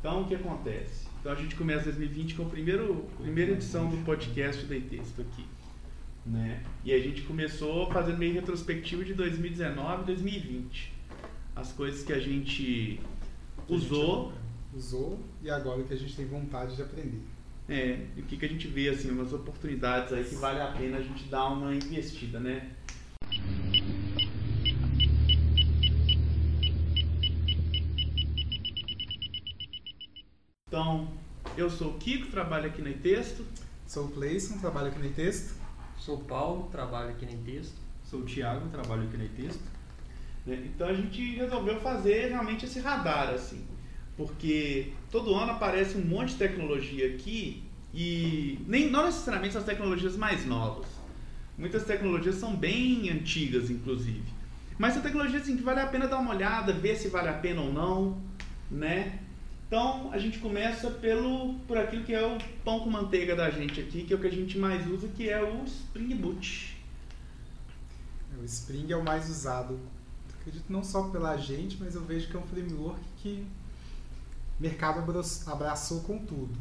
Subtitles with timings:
[0.00, 1.06] Então, o que acontece?
[1.20, 5.46] Então, a gente começa 2020 com a primeiro, primeira edição do podcast Dei Texto aqui.
[6.26, 6.62] Né?
[6.84, 10.92] E a gente começou fazendo meio retrospectivo de 2019 e 2020.
[11.54, 13.00] As coisas que a gente
[13.68, 14.32] usou.
[14.74, 17.22] usou e agora que a gente tem vontade de aprender.
[17.68, 20.72] É, e o que, que a gente vê, assim, umas oportunidades aí que vale a
[20.72, 22.70] pena a gente dar uma investida, né?
[30.74, 31.06] Então,
[31.56, 33.46] eu sou o Kiko, trabalho aqui no Texto.
[33.86, 35.54] Sou o Cleison, trabalho aqui no Texto.
[35.96, 37.76] Sou o Paulo, trabalho aqui no Texto.
[38.02, 39.62] Sou o Thiago, trabalho aqui no Texto.
[40.44, 40.64] Né?
[40.66, 43.64] Então a gente resolveu fazer realmente esse radar, assim.
[44.16, 47.62] Porque todo ano aparece um monte de tecnologia aqui
[47.94, 50.88] e nem não necessariamente as tecnologias mais novas.
[51.56, 54.24] Muitas tecnologias são bem antigas, inclusive.
[54.76, 57.34] Mas são tecnologias assim, que vale a pena dar uma olhada, ver se vale a
[57.34, 58.20] pena ou não,
[58.68, 59.20] né?
[59.74, 63.80] Então a gente começa pelo por aquilo que é o pão com manteiga da gente
[63.80, 66.80] aqui, que é o que a gente mais usa, que é o Spring Boot.
[68.40, 69.80] O Spring é o mais usado.
[70.38, 73.44] Acredito não só pela gente, mas eu vejo que é um framework que
[74.60, 75.00] o mercado
[75.48, 76.56] abraçou com tudo.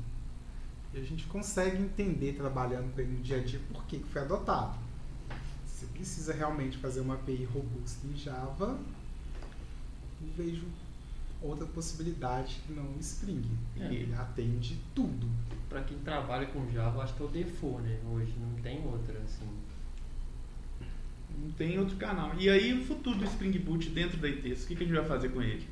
[0.91, 4.23] E a gente consegue entender trabalhando com ele no dia a dia por que foi
[4.23, 4.75] adotado.
[5.67, 8.79] Você precisa realmente fazer uma API robusta em Java,
[10.19, 10.65] eu vejo
[11.43, 13.43] outra possibilidade que não o Spring.
[13.79, 13.85] É.
[13.93, 15.27] Ele atende tudo.
[15.69, 17.99] Para quem trabalha com Java, acho que é o default, né?
[18.11, 19.47] Hoje não tem outra, assim.
[21.37, 22.31] Não tem outro canal.
[22.39, 24.95] E aí o futuro do Spring Boot dentro da ITES, o que, que a gente
[24.95, 25.67] vai fazer com ele?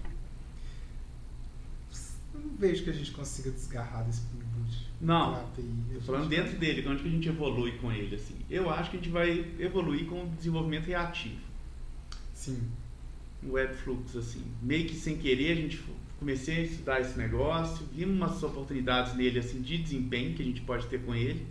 [2.34, 4.90] Eu não vejo que a gente consiga desgarrar do Spring Boot.
[5.00, 5.46] Não.
[5.96, 8.36] Tô falando gente- dentro dele, onde que a gente evolui com ele, assim.
[8.50, 11.40] Eu acho que a gente vai evoluir com o desenvolvimento reativo.
[12.34, 12.60] Sim.
[13.44, 14.44] Webflux, assim.
[14.62, 15.84] Meio que sem querer, a gente
[16.20, 20.62] comecei a estudar esse negócio, vimos umas oportunidades nele, assim, de desempenho que a gente
[20.62, 21.46] pode ter com ele.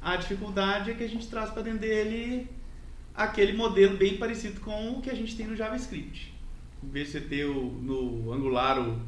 [0.00, 2.48] A dificuldade é que a gente traz para dentro dele
[3.14, 6.34] aquele modelo bem parecido com o que a gente tem no JavaScript.
[6.82, 9.00] Em vez de você ter o, no Angular o,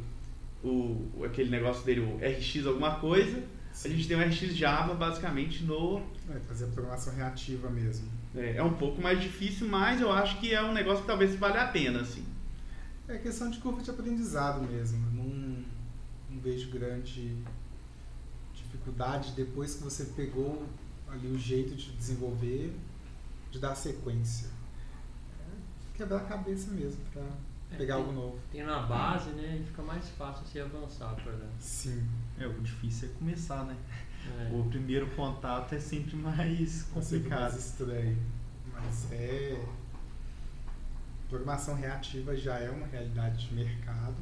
[0.63, 3.43] o, aquele negócio dele, o RX alguma coisa,
[3.85, 8.09] a gente tem o RX Java basicamente no Vai fazer a programação reativa mesmo.
[8.37, 11.35] É, é um pouco mais difícil, mas eu acho que é um negócio que talvez
[11.37, 12.25] valha a pena, assim.
[13.09, 15.05] É questão de curva de aprendizado mesmo.
[15.09, 15.65] Eu não,
[16.31, 17.37] não vejo grande
[18.55, 20.67] dificuldade depois que você pegou
[21.09, 22.75] ali o jeito de desenvolver,
[23.51, 24.49] de dar sequência.
[25.41, 27.23] É quebrar a cabeça mesmo para
[27.71, 28.39] É, pegar tem- algo novo.
[28.51, 29.61] Tem na base, né?
[29.63, 32.05] E fica mais fácil você avançar para Sim.
[32.39, 33.77] É, o difícil é começar, né?
[34.39, 34.51] É.
[34.53, 37.59] O primeiro contato é sempre mais É sempre mais complicado.
[37.59, 38.19] estranho.
[38.73, 39.65] Mas é.
[41.29, 44.17] Programação reativa já é uma realidade de mercado.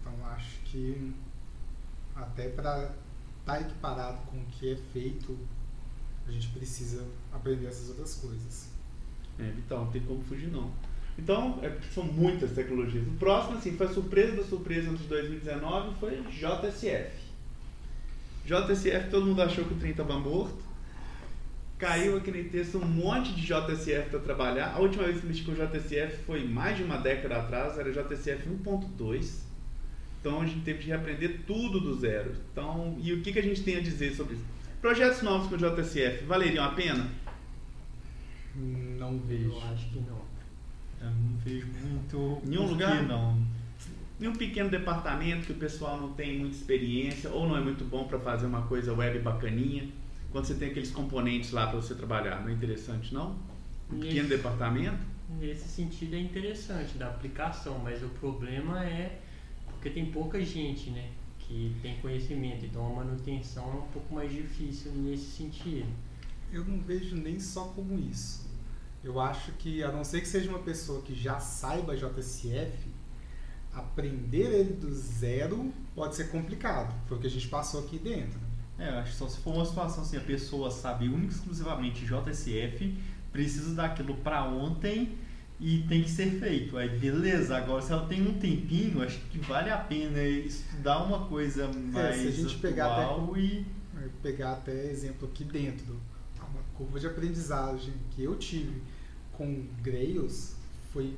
[0.00, 1.14] Então acho que
[2.14, 2.94] até para
[3.40, 5.38] estar equiparado com o que é feito,
[6.26, 8.68] a gente precisa aprender essas outras coisas.
[9.38, 10.70] É vital, não tem como fugir não.
[11.18, 13.06] Então, é, são muitas tecnologias.
[13.06, 17.21] O próximo, assim, foi a surpresa da surpresa de 2019, foi JSF.
[18.44, 20.62] JSF, todo mundo achou que o trem estava morto.
[21.78, 24.72] Caiu aqui no texto um monte de JSF para trabalhar.
[24.74, 28.48] A última vez que mexi com JSF foi mais de uma década atrás, era JSF
[28.48, 29.40] 1.2.
[30.20, 32.32] Então a gente teve de reaprender tudo do zero.
[32.52, 34.44] Então, e o que, que a gente tem a dizer sobre isso?
[34.80, 37.08] Projetos novos com JSF valeriam a pena?
[38.54, 39.50] Não vejo.
[39.50, 40.22] Eu acho que não.
[41.00, 42.40] Eu não vejo muito.
[42.44, 43.02] Nenhum lugar?
[43.02, 43.36] não.
[44.22, 47.84] Em um pequeno departamento que o pessoal não tem muita experiência ou não é muito
[47.84, 49.88] bom para fazer uma coisa web bacaninha,
[50.30, 53.36] quando você tem aqueles componentes lá para você trabalhar, não é interessante não?
[53.90, 54.98] Um pequeno Nesse- departamento?
[55.40, 59.18] Nesse sentido é interessante da aplicação, mas o problema é
[59.70, 64.30] porque tem pouca gente, né, que tem conhecimento, então a manutenção é um pouco mais
[64.30, 65.88] difícil nesse sentido.
[66.52, 68.48] Eu não vejo nem só como isso.
[69.02, 72.91] Eu acho que, a não ser que seja uma pessoa que já saiba JSF,
[73.72, 76.94] aprender ele do zero pode ser complicado.
[77.06, 78.38] Foi o que a gente passou aqui dentro.
[78.78, 81.36] É, eu acho que só se for uma situação assim, a pessoa sabe única e
[81.36, 82.96] exclusivamente JSF,
[83.30, 85.16] precisa daquilo pra ontem
[85.60, 86.76] e tem que ser feito.
[86.76, 91.26] Aí beleza, agora se ela tem um tempinho, acho que vale a pena estudar uma
[91.26, 93.64] coisa mais se a gente pegar até e
[94.22, 96.00] pegar até exemplo aqui dentro.
[96.38, 98.82] Uma curva de aprendizagem que eu tive
[99.32, 100.56] com Grails
[100.92, 101.16] foi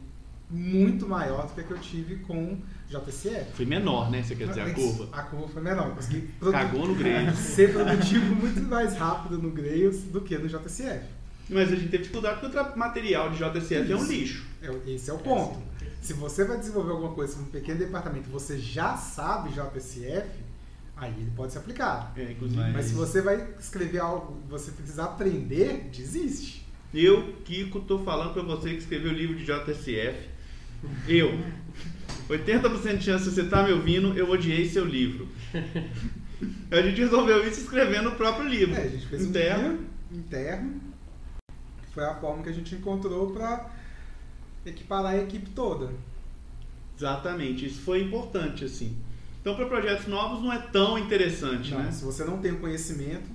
[0.55, 2.59] muito maior do que a que eu tive com
[2.89, 3.53] JCF.
[3.55, 4.23] Foi menor, né?
[4.23, 5.09] Você quer dizer, a curva.
[5.13, 5.89] A curva foi menor.
[5.89, 7.37] Eu Consegui produ- Cagou no Grails.
[7.39, 11.05] ser produtivo muito mais rápido no Grails do que no JCF.
[11.51, 14.13] Mas a gente teve dificuldade porque o material de JSF é um Isso.
[14.13, 14.47] lixo.
[14.63, 15.61] É- Esse é o ponto.
[16.01, 20.29] Se você vai desenvolver alguma coisa num pequeno departamento, você já sabe JSF,
[20.97, 22.19] aí ele pode ser aplicado.
[22.21, 22.61] É, inclusive.
[22.61, 26.65] Mas- Mas se você vai escrever algo e você precisa aprender, desiste.
[26.93, 30.34] Eu, Kiko, tô falando pra você que escreveu o livro de JSF.
[31.09, 31.39] Eu.
[32.29, 35.29] 80% de chance de você estar me ouvindo, eu odiei seu livro.
[36.71, 38.75] A gente resolveu isso escrevendo o próprio livro.
[38.75, 39.79] É, a gente fez um Interno.
[39.79, 40.81] guia interno.
[41.93, 43.71] Foi a forma que a gente encontrou para
[44.67, 45.91] equiparar a equipe toda.
[46.97, 48.97] Exatamente, isso foi importante, assim.
[49.41, 51.93] Então, para projetos novos não é tão interessante, Não, né?
[51.93, 53.29] Se você não tem o conhecimento,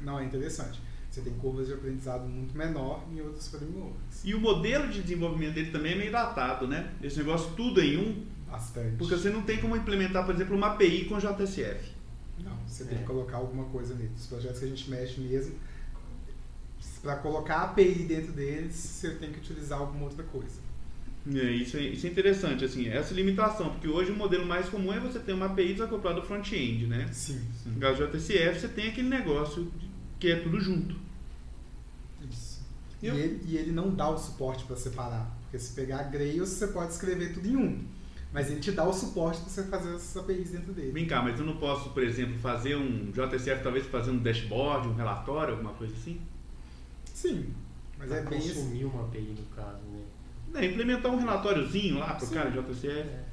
[0.00, 0.80] não é interessante.
[1.12, 4.22] Você tem curvas de aprendizado muito menor em outros frameworks.
[4.24, 6.90] E o modelo de desenvolvimento dele também é meio datado, né?
[7.02, 8.96] Esse negócio tudo em um, Bastante.
[8.96, 11.92] porque você não tem como implementar, por exemplo, uma API com JSF.
[12.42, 13.00] Não, você tem É.
[13.02, 14.18] que colocar alguma coisa neles.
[14.22, 15.54] Os projetos que a gente mexe mesmo,
[17.02, 20.62] para colocar a API dentro deles, você tem que utilizar alguma outra coisa.
[21.30, 24.92] É, isso, é, isso é interessante, assim, essa limitação, porque hoje o modelo mais comum
[24.92, 27.06] é você ter uma API desacoplada do front-end, né?
[27.12, 27.40] Sim.
[27.66, 29.70] No caso do JSF, você tem aquele negócio
[30.22, 30.94] que é tudo junto.
[32.30, 32.62] Isso.
[33.02, 35.28] E E, ele, e ele não dá o suporte para separar.
[35.42, 37.84] Porque se pegar Grails, você pode escrever tudo em um.
[38.32, 40.92] Mas ele te dá o suporte para você fazer essas APIs dentro dele.
[40.92, 44.86] Vem cá, mas eu não posso, por exemplo, fazer um JSF, talvez fazer um dashboard,
[44.86, 46.20] um relatório, alguma coisa assim?
[47.12, 47.52] Sim.
[47.98, 50.04] Mas Pra é bem consumir uma API no caso, né?
[50.54, 52.34] É, implementar um relatóriozinho lá pro Sim.
[52.34, 52.86] cara JSF.
[52.86, 53.24] É,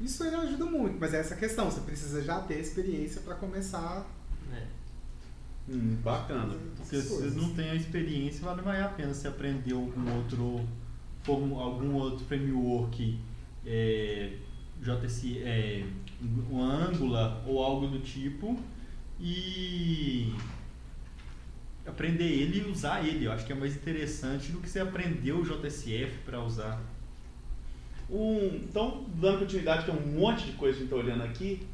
[0.00, 1.68] Isso ele ajuda muito, mas é essa questão.
[1.68, 4.06] Você precisa já ter experiência para começar?
[5.68, 6.54] Hum, bacana.
[6.76, 10.60] Porque se você não tem a experiência, vale mais a pena você aprender algum outro,
[11.26, 13.18] algum outro framework,
[13.64, 14.32] é,
[14.80, 15.84] JC, é,
[16.50, 18.58] um Angular ou algo do tipo
[19.20, 20.32] e
[21.84, 23.26] aprender ele e usar ele.
[23.26, 26.80] Eu acho que é mais interessante do que você aprender o JSF para usar.
[28.08, 31.66] Um, então, dando continuidade, é um monte de coisa que a gente está olhando aqui,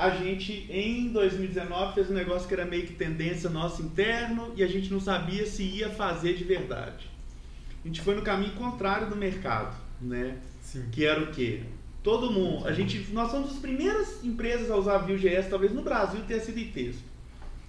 [0.00, 4.64] a gente em 2019 fez um negócio que era meio que tendência nosso interno e
[4.64, 7.06] a gente não sabia se ia fazer de verdade.
[7.84, 10.38] A gente foi no caminho contrário do mercado, né?
[10.62, 10.86] Sim.
[10.90, 11.64] Que era o quê?
[12.02, 16.22] Todo mundo, a gente, nós somos as primeiras empresas a usar Vue.js, talvez no Brasil
[16.26, 17.02] tenha sido em texto.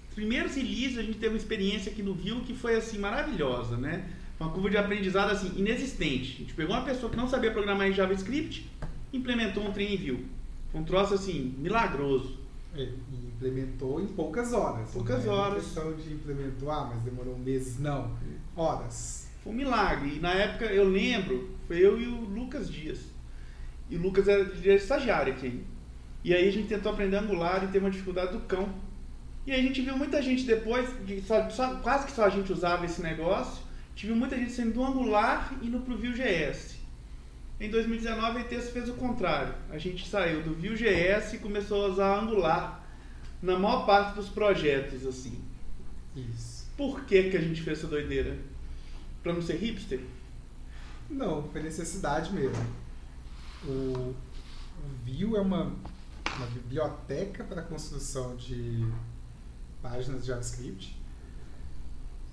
[0.07, 3.75] Os primeiros releases a gente teve uma experiência aqui no Vue que foi assim maravilhosa,
[3.75, 4.05] né?
[4.39, 6.35] Uma curva de aprendizado assim inexistente.
[6.35, 8.69] A gente pegou uma pessoa que não sabia programar em JavaScript,
[9.11, 10.40] implementou um trem em Vue.
[10.71, 12.39] Foi um troço assim milagroso.
[12.75, 14.89] É, E implementou em poucas horas.
[14.91, 15.63] Poucas não é uma horas.
[15.63, 17.79] questão de implementar, ah, mas demorou meses.
[17.79, 18.11] Não.
[18.55, 19.27] Horas.
[19.43, 20.15] Foi um milagre.
[20.15, 22.99] E na época eu lembro, foi eu e o Lucas Dias.
[23.89, 25.63] E o Lucas era, era estagiário aqui.
[26.23, 28.69] E aí a gente tentou aprender Angular e teve uma dificuldade do cão.
[29.45, 30.87] E aí a gente viu muita gente depois,
[31.27, 34.51] só- só- quase que só a gente usava esse negócio, a gente viu muita gente
[34.51, 36.75] saindo do Angular e indo pro Vue.js.
[37.61, 39.53] Em 2019 a ETS fez o contrário.
[39.69, 42.83] A gente saiu do Vue.js e começou a usar Angular
[43.39, 45.39] na maior parte dos projetos, assim.
[46.15, 46.65] Isso.
[46.75, 48.35] Por que, que a gente fez essa doideira?
[49.21, 50.01] Pra não ser hipster?
[51.07, 52.65] Não, foi necessidade mesmo.
[53.63, 54.15] O, o
[55.05, 55.65] Vue é uma,
[56.35, 58.91] uma biblioteca para construção de
[59.83, 60.99] páginas de JavaScript.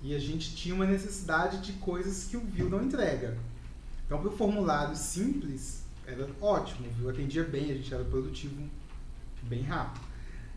[0.01, 3.37] E a gente tinha uma necessidade de coisas que o Vue não entrega.
[4.09, 6.89] Então, para o formulário simples, era ótimo.
[6.93, 8.67] Vue atendia bem, a gente era produtivo
[9.43, 10.03] bem rápido.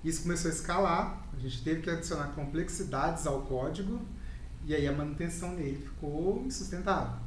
[0.02, 4.00] Isso começou a escalar, a gente teve que adicionar complexidades ao código
[4.64, 7.20] e aí a manutenção nele ficou insustentável.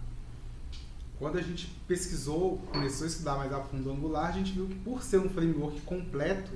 [1.19, 4.65] Quando a gente pesquisou, começou a estudar mais a fundo o Angular, a gente viu
[4.65, 6.53] que por ser um framework completo,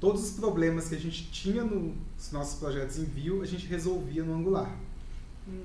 [0.00, 4.24] todos os problemas que a gente tinha nos nossos projetos em Vue, a gente resolvia
[4.24, 4.76] no Angular.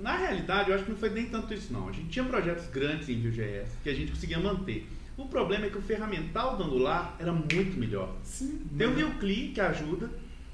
[0.01, 1.87] Na realidade, eu acho que não foi nem tanto isso não.
[1.89, 4.87] A gente tinha projetos grandes em Vue.js que a gente conseguia manter.
[5.17, 8.15] O problema é que o ferramental do Angular era muito melhor.
[8.23, 8.61] Sim.
[8.77, 10.09] Tem o VueCli que ajuda,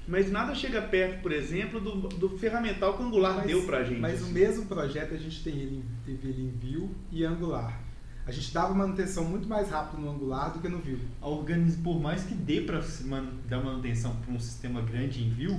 [0.06, 4.00] mas nada chega perto, por exemplo, do, do ferramental que o Angular deu pra gente.
[4.00, 4.32] Mas o assim.
[4.32, 7.80] mesmo projeto a gente tem ele, em- teve ele em Vue e Angular.
[8.26, 11.00] A gente dava manutenção muito mais rápido no Angular do que no Vue.
[11.22, 11.76] A organiz...
[11.76, 12.80] Por mais que dê para
[13.48, 15.58] dar manutenção para um sistema grande em Vue,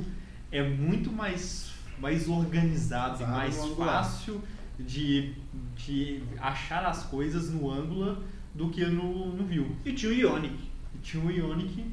[0.51, 4.41] é muito mais, mais organizado e mais fácil
[4.79, 5.33] de,
[5.77, 8.17] de achar as coisas no Angular
[8.53, 9.67] do que no, no Vue.
[9.85, 10.55] E tinha o Ionic.
[10.95, 11.85] E tinha o Ionic,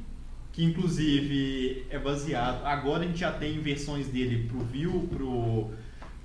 [0.50, 2.64] que inclusive é baseado.
[2.64, 5.70] Agora a gente já tem versões dele pro Vue, pro,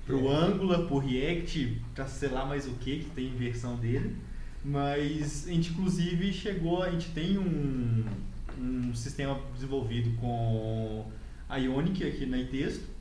[0.05, 0.35] pro É.
[0.35, 4.15] Angular, pro React, pra sei lá mais o que que tem versão dele.
[4.63, 8.05] Mas a gente inclusive chegou, a gente tem um,
[8.57, 11.05] um sistema desenvolvido com
[11.49, 12.92] a Ionic aqui na Texto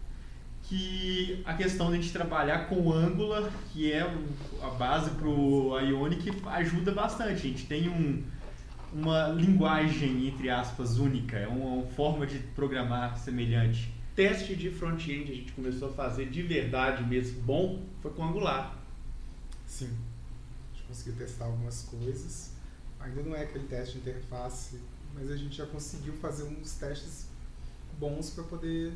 [0.63, 4.03] que a questão de a gente trabalhar com Angular, que é
[4.63, 7.33] a base para o Ionic, ajuda bastante.
[7.33, 8.23] A gente tem um,
[8.93, 13.93] uma linguagem, entre aspas, única, é uma forma de programar semelhante.
[14.15, 18.79] Teste de front-end a gente começou a fazer de verdade mesmo bom foi com Angular.
[19.67, 19.89] Sim.
[20.71, 22.53] A gente conseguiu testar algumas coisas.
[23.01, 24.79] Ainda não é aquele teste de interface,
[25.15, 27.27] mas a gente já conseguiu fazer uns testes
[27.99, 28.93] bons para poder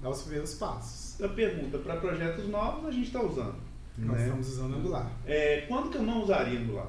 [0.00, 1.20] dar os primeiros passos.
[1.22, 3.56] A pergunta, para projetos novos a gente está usando.
[3.98, 4.24] Nós né?
[4.24, 5.10] estamos usando Angular.
[5.24, 6.88] É, quando que eu não usaria Angular?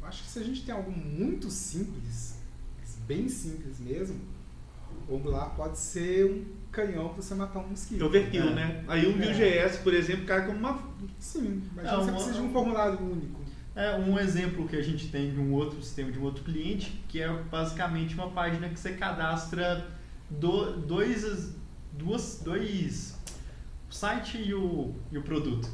[0.00, 2.36] Eu acho que se a gente tem algo muito simples,
[3.06, 4.20] bem simples mesmo,
[5.08, 8.04] o Angular pode ser um canhão para você matar um mosquito.
[8.04, 8.54] Overkill, É.
[8.54, 8.84] né?
[8.88, 9.12] Aí o É.
[9.32, 10.82] Vue.js, por exemplo, cai como uma...
[11.18, 13.40] Sim, mas É, você uma- precisa de um formulário único.
[13.74, 17.02] É um exemplo que a gente tem de um outro sistema, de um outro cliente,
[17.08, 19.86] que é basicamente uma página que você cadastra
[20.38, 21.54] do, dois,
[21.92, 23.18] duas, dois,
[23.90, 25.68] o site e o, e o produto.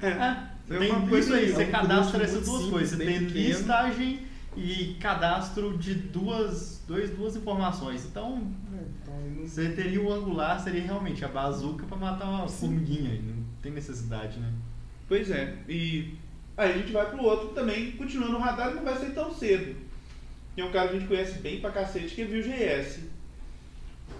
[0.00, 2.70] É, É, É tem uma isso aí, aí, é você um cadastra essas duas simples,
[2.70, 2.98] coisas.
[2.98, 3.48] Você tem pequeno.
[3.48, 8.04] listagem e cadastro de duas, dois, duas informações.
[8.06, 12.58] Então, É, então, você teria o angular, seria realmente a bazuca para matar uma Sim.
[12.68, 13.20] formiguinha.
[13.22, 14.52] Não tem necessidade, né?
[15.08, 15.56] Pois é.
[15.68, 16.14] E
[16.56, 19.76] aí a gente vai pro outro também, continuando no radar, não vai ser tão cedo.
[20.54, 23.00] Tem um cara que a gente conhece bem pra cacete, que é Vue.js.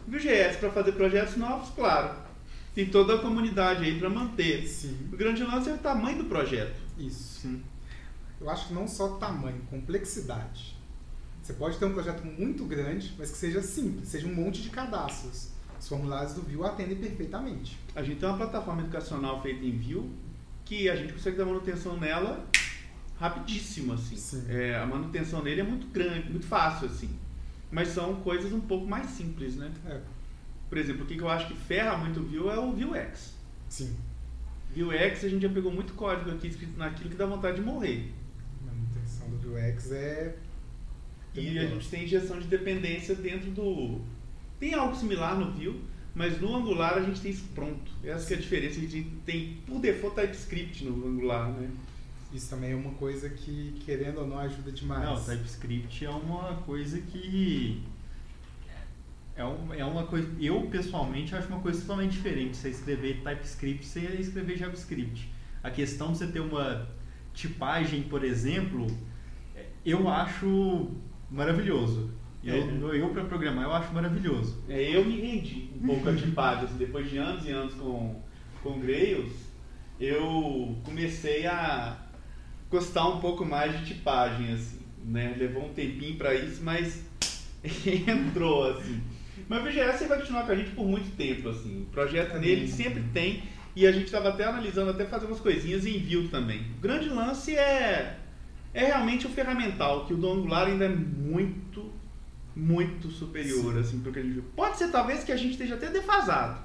[0.06, 2.14] Vue.js para fazer projetos novos, claro.
[2.74, 4.66] Tem toda a comunidade aí para manter.
[4.66, 6.76] Sim, O grande lance é o tamanho do projeto.
[6.98, 7.40] isso.
[7.40, 7.62] Sim.
[8.40, 10.76] Eu acho que não só tamanho, complexidade.
[11.42, 14.68] Você pode ter um projeto muito grande, mas que seja simples, seja um monte de
[14.68, 15.48] cadastros.
[15.80, 17.78] Os formulários do Vue atendem perfeitamente.
[17.94, 20.10] A gente tem uma plataforma educacional feita em Vue
[20.64, 22.44] que a gente consegue dar manutenção nela
[23.18, 24.16] rapidíssimo, assim.
[24.16, 24.44] Sim.
[24.48, 27.08] É, a manutenção nele é muito grande, muito fácil, assim.
[27.70, 29.70] Mas são coisas um pouco mais simples, né?
[29.86, 30.00] É,
[30.68, 33.34] Por exemplo, o que eu acho que ferra muito o Vue é o Vuex.
[33.68, 33.96] sim.
[34.74, 38.12] Vuex a gente já pegou muito código aqui escrito naquilo que dá vontade de morrer.
[38.60, 40.36] A manutenção do Vuex é.
[41.34, 44.00] E a gente tem injeção de dependência dentro do.
[44.58, 45.82] Tem algo similar no Vue,
[46.14, 47.90] mas no Angular a gente tem isso pronto.
[48.02, 48.78] Essa que é a diferença.
[48.78, 51.70] A gente tem por default TypeScript no Angular, né?
[52.32, 55.04] Isso também é uma coisa que, querendo ou não, ajuda demais.
[55.04, 57.82] Não, TypeScript é uma coisa que.
[59.36, 60.28] É, um, é uma coisa.
[60.40, 62.56] Eu, pessoalmente, acho uma coisa totalmente diferente.
[62.56, 65.30] Você escrever TypeScript e você escrever JavaScript.
[65.62, 66.88] A questão de você ter uma
[67.34, 68.86] tipagem, por exemplo,
[69.54, 70.90] é, eu acho
[71.30, 72.10] maravilhoso.
[72.42, 72.54] Eu,
[72.92, 72.98] É.
[72.98, 74.62] eu para programar, eu acho maravilhoso.
[74.68, 76.64] É, eu me rendi um pouco a tipagem.
[76.64, 78.22] assim, depois de anos e anos com,
[78.62, 79.32] com Grails,
[79.98, 82.05] eu comecei a
[82.70, 85.34] gostar um pouco mais de tipagem, assim, né?
[85.38, 87.02] Levou um tempinho para isso, mas
[88.06, 89.00] entrou, assim.
[89.48, 91.82] Mas o VGS vai continuar com a gente por muito tempo, assim.
[91.82, 92.76] O projeto dele mesmo.
[92.76, 93.42] sempre tem,
[93.74, 96.62] e a gente estava até analisando, até fazer umas coisinhas em Vue também.
[96.78, 98.18] O grande lance é,
[98.72, 101.92] é realmente o ferramental, que o do Angular ainda é muito,
[102.54, 103.80] muito superior, Sim.
[103.80, 104.44] assim, pro que a gente viu.
[104.56, 106.60] Pode ser talvez que a gente esteja até defasado.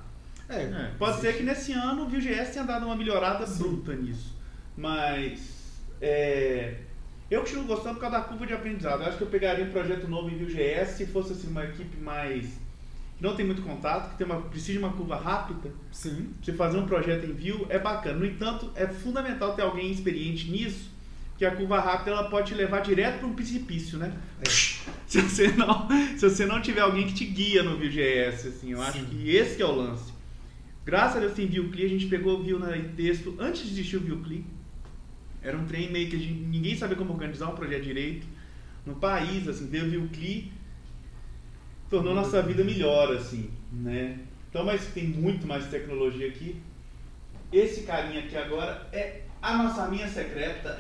[0.50, 3.64] É, É, Pode ser que nesse ano o Vue.js tenha dado uma melhorada Sim.
[3.64, 4.36] bruta nisso.
[4.76, 5.61] Mas
[6.02, 6.76] é,
[7.30, 9.02] eu continuo gostando por causa da curva de aprendizado.
[9.02, 11.98] Eu acho que eu pegaria um projeto novo em Vue.js se fosse assim, uma equipe
[12.02, 12.46] mais.
[13.18, 15.72] que não tem muito contato, que tem uma, precisa de uma curva rápida.
[15.92, 16.34] sim.
[16.44, 18.20] Você fazer um projeto em Vue é bacana.
[18.20, 20.90] No entanto, é fundamental ter alguém experiente nisso,
[21.38, 24.12] que a curva rápida ela pode te levar direto para um precipício, né?
[24.46, 24.50] É.
[25.08, 28.82] Se você não, se você não tiver alguém que te guia no Vue.js, assim, eu
[28.82, 29.06] acho Sim.
[29.06, 30.12] que esse que é o lance.
[30.86, 34.00] Graças a Deus tem a gente pegou o Vue na- texto antes de existir o
[34.00, 34.46] VueCli.
[35.42, 38.28] Era um trem meio que gente, ninguém sabia como organizar um projeto direito
[38.86, 40.52] no país, assim, veio o VueCli,
[41.90, 44.20] tornou nossa vida melhor, assim, né?
[44.50, 46.62] Então, mas tem muito mais tecnologia aqui.
[47.52, 50.80] Esse carinha aqui agora é a nossa minha secreta.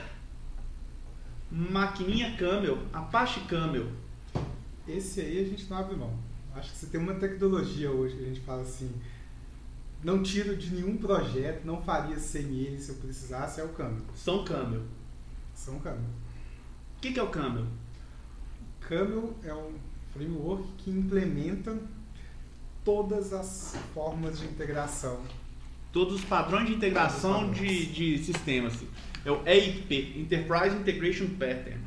[1.52, 3.88] Maquininha Camel, Apache Camel.
[4.88, 6.18] Esse aí a gente não abre mão.
[6.56, 8.92] Acho que você tem uma tecnologia hoje que a gente fala assim,
[10.04, 14.02] não tiro de nenhum projeto, não faria sem ele se eu precisasse, é o Camel.
[14.16, 14.84] São Camel.
[15.54, 16.10] São Camel.
[16.98, 17.66] O que, que é o Camel?
[18.80, 19.74] Camel é um
[20.14, 21.78] framework que implementa
[22.84, 25.22] todas as formas de integração.
[25.92, 28.74] Todos os padrões de integração de, de sistemas.
[29.26, 31.80] É o EIP, Enterprise Integration Pattern.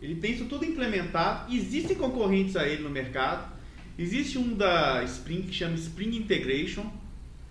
[0.00, 1.52] Ele tem isso tudo implementado.
[1.52, 3.52] Existem concorrentes a ele no mercado.
[3.98, 6.90] Existe um da Spring que chama Spring Integration,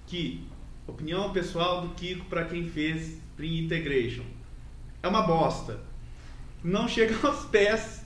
[0.07, 0.47] que,
[0.87, 4.23] opinião pessoal do Kiko para quem fez Spring Integration,
[5.03, 5.79] é uma bosta.
[6.63, 8.03] Não chega aos pés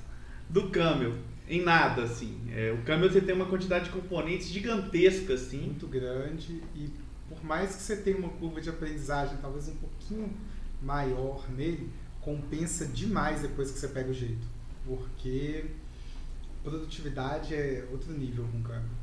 [0.50, 1.13] do Camel
[1.48, 2.38] em nada, assim.
[2.53, 5.62] É, o câmbio você tem uma quantidade de componentes gigantesca, assim.
[5.62, 6.89] Muito grande e
[7.29, 10.34] por mais que você tenha uma curva de aprendizagem talvez um pouquinho
[10.81, 11.89] maior nele,
[12.20, 14.46] compensa demais depois que você pega o jeito.
[14.86, 15.65] Porque
[16.63, 19.00] produtividade é outro nível com o câmbio.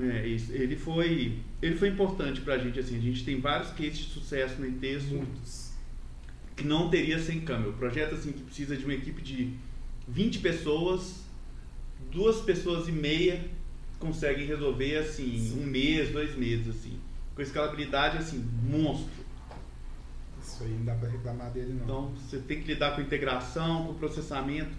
[0.00, 0.52] É, isso.
[0.52, 2.96] Ele foi, ele foi importante pra gente, assim.
[2.96, 5.14] A gente tem vários cases de sucesso no texto.
[5.14, 5.72] Muitos.
[6.56, 7.70] que não teria sem câmbio.
[7.70, 9.54] O projeto assim que precisa de uma equipe de
[10.08, 11.22] 20 pessoas,
[12.10, 13.48] duas pessoas e meia
[13.98, 15.62] conseguem resolver assim Sim.
[15.62, 16.98] um mês, dois meses assim,
[17.34, 19.24] com escalabilidade assim monstro.
[20.42, 21.84] Isso aí não dá pra reclamar dele não.
[21.84, 24.70] Então você tem que lidar com integração, com processamento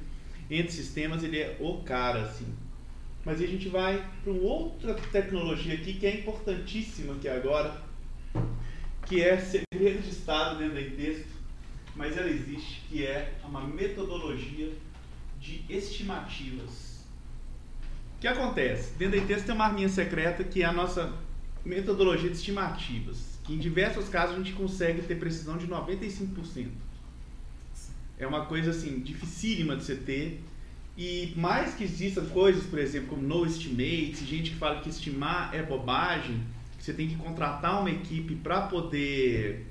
[0.49, 2.47] entre sistemas, ele é o cara assim.
[3.25, 7.81] Mas a gente vai para uma outra tecnologia aqui que é importantíssima aqui agora,
[9.05, 11.29] que é segredo de estado dentro do texto,
[11.95, 14.71] mas ela existe, que é uma metodologia
[15.39, 17.05] de estimativas.
[18.17, 18.93] O que acontece?
[18.97, 21.13] Dentro do texto tem uma arminha secreta que é a nossa
[21.63, 26.67] metodologia de estimativas, que em diversos casos a gente consegue ter precisão de 95%.
[28.17, 30.43] É uma coisa assim, dificílima de você ter.
[31.01, 35.55] E mais que existam coisas, por exemplo, como no estimate, gente que fala que estimar
[35.55, 36.43] é bobagem,
[36.77, 39.65] que você tem que contratar uma equipe para poder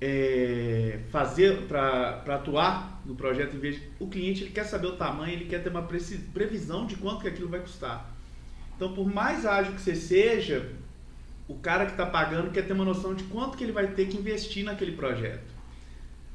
[0.00, 4.96] é, fazer, para atuar no projeto, em vez de, o cliente ele quer saber o
[4.96, 5.88] tamanho, ele quer ter uma
[6.32, 8.14] previsão de quanto que aquilo vai custar.
[8.76, 10.70] Então, por mais ágil que você seja,
[11.48, 14.06] o cara que está pagando quer ter uma noção de quanto que ele vai ter
[14.06, 15.53] que investir naquele projeto.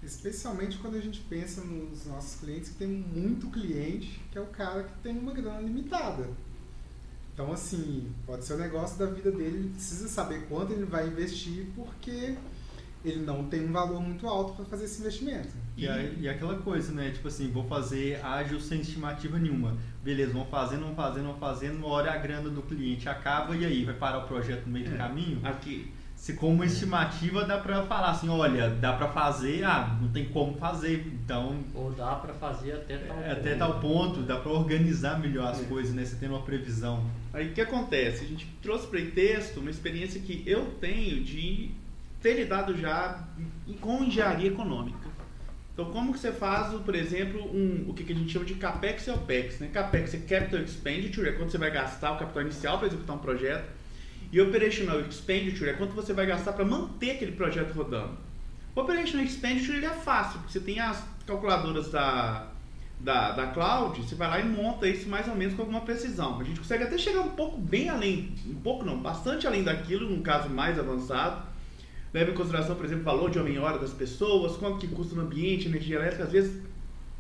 [0.02, 4.46] Especialmente quando a gente pensa nos nossos clientes que tem muito cliente, que é o
[4.48, 6.28] cara que tem uma grana limitada.
[7.34, 11.08] Então, assim, pode ser o negócio da vida dele, ele precisa saber quanto ele vai
[11.08, 12.36] investir, porque
[13.04, 15.50] ele não tem um valor muito alto para fazer esse investimento.
[15.78, 17.12] E, aí- e aquela coisa, né?
[17.12, 19.78] Tipo assim, vou fazer ágil sem estimativa nenhuma.
[20.04, 23.66] Beleza, vão fazendo, vão fazendo, vão fazendo, uma hora a grana do cliente acaba e
[23.66, 24.98] aí vai parar o projeto no meio do É.
[24.98, 25.40] caminho?
[25.46, 30.10] Aqui, Se com uma estimativa dá pra falar assim, olha, dá pra fazer, ah, não
[30.10, 33.58] tem como fazer, então Ou dá pra fazer até tal é, até ponto.
[33.58, 35.64] tal ponto, dá pra organizar melhor as É.
[35.64, 36.04] coisas, né?
[36.04, 37.06] Você tendo uma previsão.
[37.34, 38.26] Aí o que acontece?
[38.26, 41.72] A gente trouxe para o texto uma experiência que eu tenho de
[42.22, 43.26] ter lidado já
[43.80, 45.08] com engenharia econômica.
[45.74, 48.56] Então, como que você faz, por exemplo, um, o que que a gente chama de
[48.56, 49.60] CAPEX e OPEX?
[49.62, 49.70] Né?
[49.72, 53.20] CAPEX é Capital Expenditure, é quando você vai gastar o capital inicial para executar um
[53.20, 53.79] projeto.
[54.32, 58.18] E Operational Expenditure é quanto você vai gastar para manter aquele projeto rodando.
[58.76, 62.48] O Operational Expenditure ele é fácil, porque você tem as calculadoras da,
[63.00, 66.40] da, da cloud, você vai lá e monta isso mais ou menos com alguma precisão.
[66.40, 70.10] A gente consegue até chegar um pouco bem além, um pouco não, bastante além daquilo,
[70.10, 71.48] num caso mais avançado.
[72.14, 75.22] Leva em consideração, por exemplo, o valor de homem-hora das pessoas, quanto que custa no
[75.22, 76.62] ambiente, energia elétrica, às vezes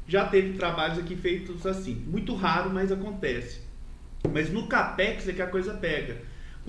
[0.07, 1.95] já teve trabalhos aqui feitos assim.
[2.07, 3.61] Muito raro, mas acontece.
[4.33, 6.17] Mas no CAPEX é que a coisa pega.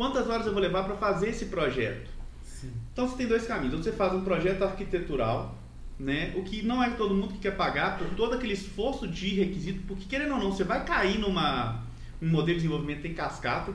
[0.01, 2.09] Quantas horas eu vou levar para fazer esse projeto?
[2.43, 2.73] Sim.
[2.91, 3.75] Então você tem dois caminhos.
[3.75, 5.55] Ou você faz um projeto arquitetural,
[5.99, 6.33] né?
[6.37, 9.83] O que não é todo mundo que quer pagar por todo aquele esforço de requisito,
[9.87, 11.83] porque querendo ou não, você vai cair numa
[12.23, 13.75] um modelo de desenvolvimento em cascata,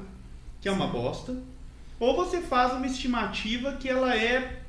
[0.60, 1.38] que é uma bosta.
[2.00, 4.64] Ou você faz uma estimativa que ela é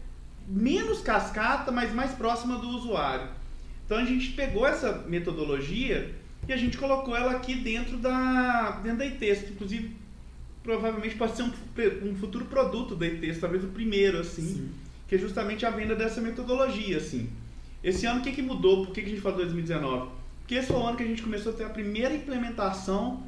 [0.47, 3.31] menos cascata, mas mais próxima do usuário.
[3.87, 6.15] Então a gente pegou essa metodologia
[6.47, 10.05] e a gente colocou ela aqui dentro da dentro da texto, inclusive
[10.67, 11.53] provavelmente pode ser um,
[12.11, 14.71] um futuro produto da texto, talvez o primeiro assim Sim.
[15.09, 17.31] que é justamente a venda dessa metodologia, assim.
[17.83, 18.85] Esse ano, o que, que mudou?
[18.85, 20.11] Por que, que a gente falou 2019?
[20.41, 23.23] Porque esse foi o ano que a gente começou a ter a primeira implementação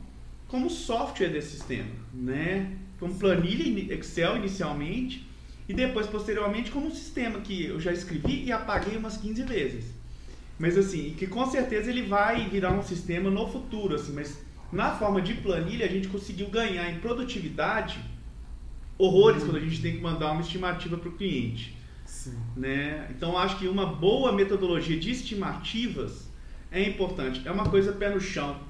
[0.48, 2.77] como software desse sistema, né?
[2.98, 5.29] Como planilha Excel inicialmente
[5.68, 9.85] e depois, posteriormente, como um sistema que eu já escrevi e apaguei umas 15 vezes.
[10.59, 14.92] Mas assim, que com certeza ele vai virar um sistema no futuro, assim, mas na
[14.92, 17.98] forma de planilha a gente conseguiu ganhar em produtividade
[18.98, 21.76] horrores quando a gente tem que mandar uma estimativa para o cliente.
[22.04, 22.37] Sim.
[22.57, 23.07] Né?
[23.11, 26.28] Então acho que uma boa metodologia de estimativas
[26.70, 27.46] é importante.
[27.46, 28.61] É uma coisa pé no chão.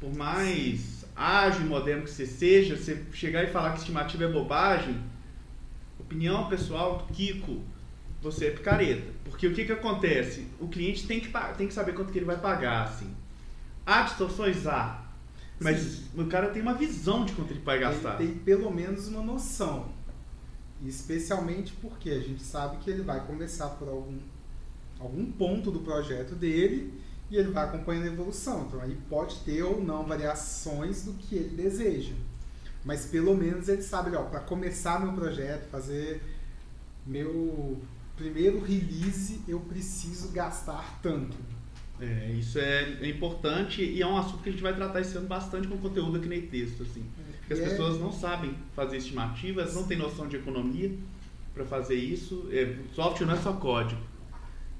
[0.00, 4.28] Por mais ágil e moderno que você seja, você chegar e falar que estimativa é
[4.28, 4.96] bobagem,
[5.98, 7.62] opinião pessoal do Kiko,
[8.20, 9.10] você é picareta.
[9.24, 10.46] Porque o que, que acontece?
[10.60, 12.84] O cliente tem que, tem que saber quanto que ele vai pagar.
[12.84, 13.14] Assim.
[13.84, 14.66] Há distorções?
[14.66, 15.01] Há.
[15.60, 18.20] Mas o cara tem uma visão de quanto ele vai gastar.
[18.20, 19.92] Ele tem pelo menos uma noção.
[20.84, 24.18] Especialmente porque a gente sabe que ele vai começar por algum,
[24.98, 26.92] algum ponto do projeto dele
[27.30, 28.66] e ele vai acompanhando a evolução.
[28.66, 32.14] Então aí pode ter ou não variações do que ele deseja.
[32.84, 36.20] Mas pelo menos ele sabe, para começar meu projeto, fazer
[37.06, 37.80] meu
[38.16, 41.36] primeiro release, eu preciso gastar tanto.
[42.04, 45.16] É, isso é, é importante e é um assunto que a gente vai tratar esse
[45.16, 47.04] ano bastante com conteúdo aqui no texto, assim.
[47.38, 50.90] Porque as E é- pessoas não sabem fazer estimativas, não têm noção de economia
[51.54, 52.48] para fazer isso.
[52.50, 54.00] É, software não é só código.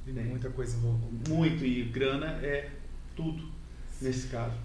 [0.04, 0.22] Tem É.
[0.22, 1.30] muita coisa envolvida.
[1.32, 2.70] Muito, e grana é
[3.14, 3.44] tudo
[4.00, 4.56] nesse caso.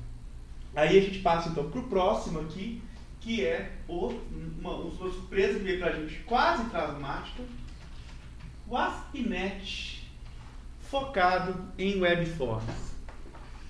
[0.75, 2.81] Aí a gente passa então pro próximo aqui,
[3.21, 4.07] que é o,
[4.59, 7.43] uma, uma surpresa que veio pra gente quase traumática,
[8.67, 9.96] o ASP.NET
[10.89, 12.87] focado em webforms.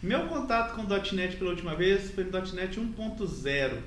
[0.02, 3.78] Meu contato com o .NET pela última vez foi no .NET 1.0.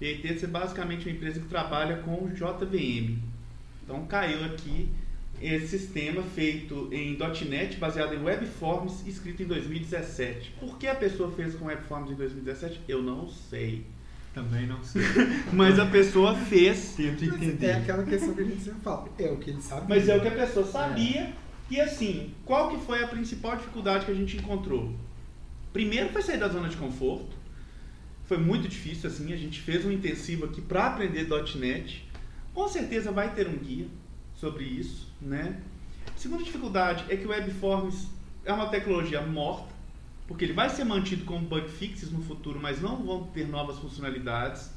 [0.00, 3.18] E a ITS é basicamente uma empresa que trabalha com JVM.
[3.82, 4.90] Então caiu aqui
[5.40, 7.16] esse sistema feito em
[7.48, 10.54] .NET, baseado em Webforms, escrito em 2017.
[10.60, 12.80] Por que a pessoa fez com Webforms em 2017?
[12.86, 13.86] Eu não sei.
[14.34, 15.02] Também não sei.
[15.52, 17.66] Mas a pessoa fez, Tento Mas entender.
[17.66, 19.08] é aquela questão que a gente sempre fala.
[19.18, 19.86] É o que ele sabe.
[19.88, 21.32] mas é o que a pessoa sabia.
[21.68, 24.94] E assim, qual que foi a principal dificuldade que a gente encontrou?
[25.72, 27.36] Primeiro foi sair da zona de conforto.
[28.26, 31.26] Foi muito difícil assim, a gente fez um intensivo aqui para aprender
[31.56, 32.04] .NET.
[32.54, 33.86] Com certeza vai ter um guia
[34.34, 35.60] sobre isso, né?
[36.16, 38.08] Segunda dificuldade é que o Webforms
[38.44, 39.68] é uma tecnologia morta,
[40.26, 43.78] porque ele vai ser mantido como bug fixes no futuro, mas não vão ter novas
[43.78, 44.70] funcionalidades.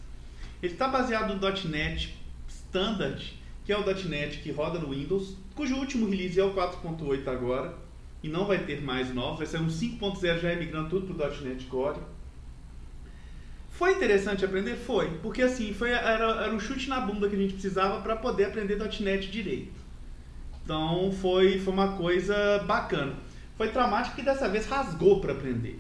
[0.61, 5.75] Ele está baseado no .NET Standard, que é o .NET que roda no Windows, cujo
[5.75, 7.75] último release é o 4.8 agora,
[8.23, 11.41] e não vai ter mais novos, vai ser um 5.0 já migrando tudo para o
[11.41, 11.99] .NET Core.
[13.69, 14.77] Foi interessante aprender?
[14.77, 18.15] Foi, porque assim, foi, era, era um chute na bunda que a gente precisava para
[18.15, 19.73] poder aprender .NET direito.
[20.63, 23.17] Então foi, foi uma coisa bacana.
[23.57, 25.77] Foi traumático que dessa vez rasgou para aprender.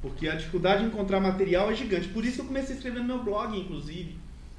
[0.00, 2.06] Porque a dificuldade de encontrar material é gigante.
[2.06, 4.16] Por isso que eu comecei a escrever no meu blog, inclusive,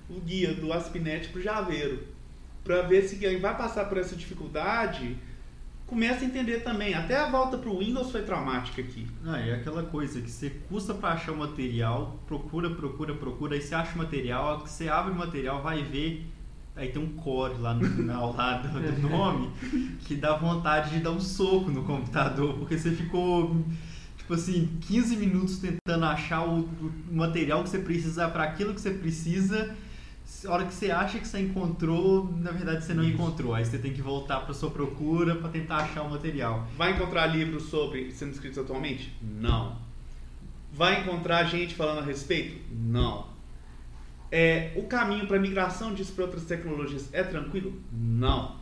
[0.09, 2.18] o guia do ASP.NET para o Javeiro.
[2.63, 5.17] Para ver se quem vai passar por essa dificuldade
[5.89, 6.93] começa a entender também.
[6.93, 9.07] Até a volta para o Windows foi traumática aqui.
[9.25, 13.61] Ah, é aquela coisa que você custa pra achar o material, procura, procura, procura, aí
[13.61, 16.27] você acha o material, você abre o material, vai ver,
[16.75, 19.51] aí tem um core lá no final lá do, do nome,
[20.05, 23.65] que dá vontade de dar um soco no computador, porque você ficou,
[24.15, 28.81] tipo assim, 15 minutos tentando achar o, o material que você precisa para aquilo que
[28.81, 29.75] você precisa,
[30.45, 33.77] a hora que você acha que você encontrou, na verdade você não encontrou, aí você
[33.77, 36.67] tem que voltar pra sua procura para tentar achar o material.
[36.77, 39.13] Vai encontrar livros sobre sendo escritos atualmente?
[39.21, 39.77] Não.
[40.71, 42.57] Vai encontrar gente falando a respeito?
[42.71, 43.27] Não.
[44.31, 47.73] É, o caminho para migração disso para outras tecnologias é tranquilo?
[47.91, 48.57] Não.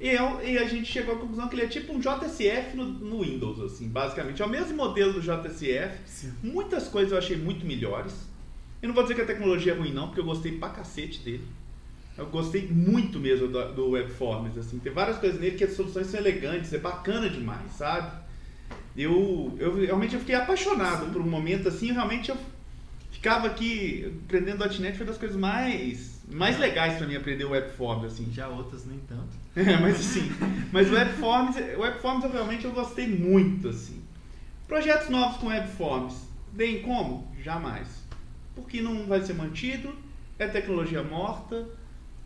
[0.00, 2.84] E, eu- e a gente chegou à conclusão que ele é tipo um JSF no,
[2.84, 4.42] no Windows, assim, basicamente.
[4.42, 5.98] É o mesmo modelo do JSF.
[6.04, 6.34] Sim.
[6.42, 8.25] Muitas coisas eu achei muito melhores.
[8.86, 11.18] Eu não vou dizer que a tecnologia é ruim, não, porque eu gostei pra cacete
[11.18, 11.44] dele.
[12.16, 14.78] Eu gostei muito mesmo do, do Webforms, assim.
[14.78, 18.16] Tem várias coisas nele que as soluções são elegantes, é bacana demais, sabe?
[18.96, 22.36] Eu, eu realmente eu fiquei apaixonado por um momento assim, realmente eu
[23.10, 28.06] ficava aqui aprendendo .NET foi das coisas mais mais legais para mim aprender o Webforms
[28.06, 28.32] assim.
[28.32, 29.46] Já outras nem tanto.
[29.56, 30.30] É, mas assim,
[30.70, 34.00] mas o Webforms, o Webforms eu realmente eu gostei muito assim.
[34.68, 36.14] Projetos novos com Webforms,
[36.52, 37.26] bem como?
[37.42, 38.05] Jamais.
[38.56, 39.94] Porque não vai ser mantido,
[40.38, 41.68] é tecnologia morta.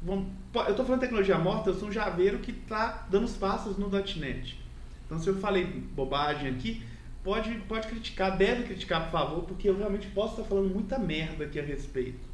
[0.01, 3.77] Vamos- eu estou falando tecnologia morta, eu sou um javeiro que está dando os passos
[3.77, 4.59] no .NET.
[5.05, 6.83] Então se eu falei bobagem aqui,
[7.23, 11.45] pode, pode criticar, deve criticar por favor, porque eu realmente posso estar falando muita merda
[11.45, 12.31] aqui a respeito.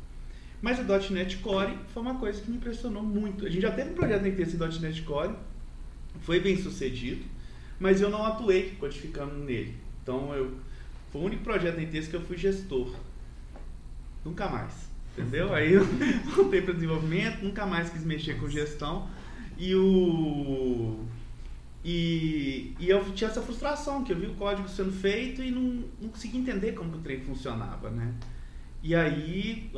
[0.62, 3.46] Mas o .NET Core foi uma coisa que me impressionou muito.
[3.46, 5.34] A gente já teve um projeto em esse .NET Core,
[6.20, 7.24] foi bem sucedido,
[7.80, 9.74] mas eu não atuei codificando nele.
[10.02, 10.54] Então eu
[11.10, 12.94] foi o único projeto em texto que eu fui gestor.
[14.26, 14.72] Nunca mais.
[15.16, 15.54] Entendeu?
[15.54, 15.84] Aí eu
[16.36, 19.08] voltei para desenvolvimento, nunca mais quis mexer com gestão.
[19.56, 21.04] E o.
[21.84, 25.84] E, e eu tinha essa frustração, que eu vi o código sendo feito e não,
[26.02, 28.12] não conseguia entender como o trem funcionava, né?
[28.82, 29.70] E aí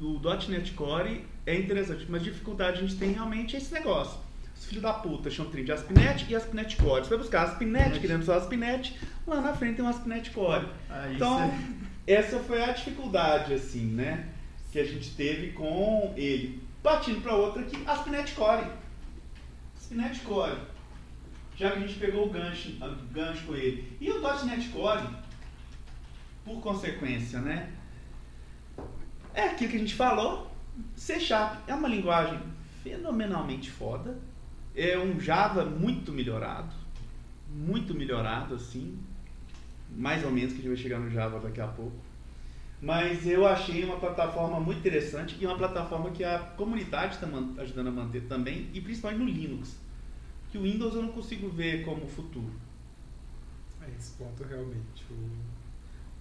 [0.00, 4.20] o .NET Core é interessante, mas dificuldade a gente tem realmente é esse negócio.
[4.56, 7.02] Os filhos da puta chamam o trem de ASP.NET e ASP.NET Core.
[7.04, 10.66] Você vai buscar ASP.NET, querendo só ASP.NET, lá na frente tem um ASP.NET Core.
[10.88, 14.28] Aí Então, você- essa foi a dificuldade, assim, né?
[14.70, 16.62] Que a gente teve com ele.
[16.82, 18.66] Partindo para outra aqui, ASP.NET Core.
[19.76, 20.58] ASP.NET Core.
[21.56, 23.96] Já que a gente pegou o gancho, o gancho com ele.
[24.00, 25.08] E o .NET Core,
[26.44, 27.72] por consequência, né?
[29.34, 30.50] É aquilo que a gente falou.
[30.94, 32.38] C Sharp é uma linguagem
[32.84, 34.16] fenomenalmente foda.
[34.76, 36.72] É um Java muito melhorado.
[37.48, 39.05] Muito melhorado, assim
[39.96, 41.96] mais ou menos, que a gente vai chegar no Java daqui a pouco.
[42.80, 47.26] Mas eu achei uma plataforma muito interessante e uma plataforma que a comunidade está
[47.62, 49.76] ajudando a manter também, e principalmente no Linux.
[50.50, 52.52] Que o Windows eu não consigo ver como futuro.
[53.80, 55.04] É esse ponto realmente.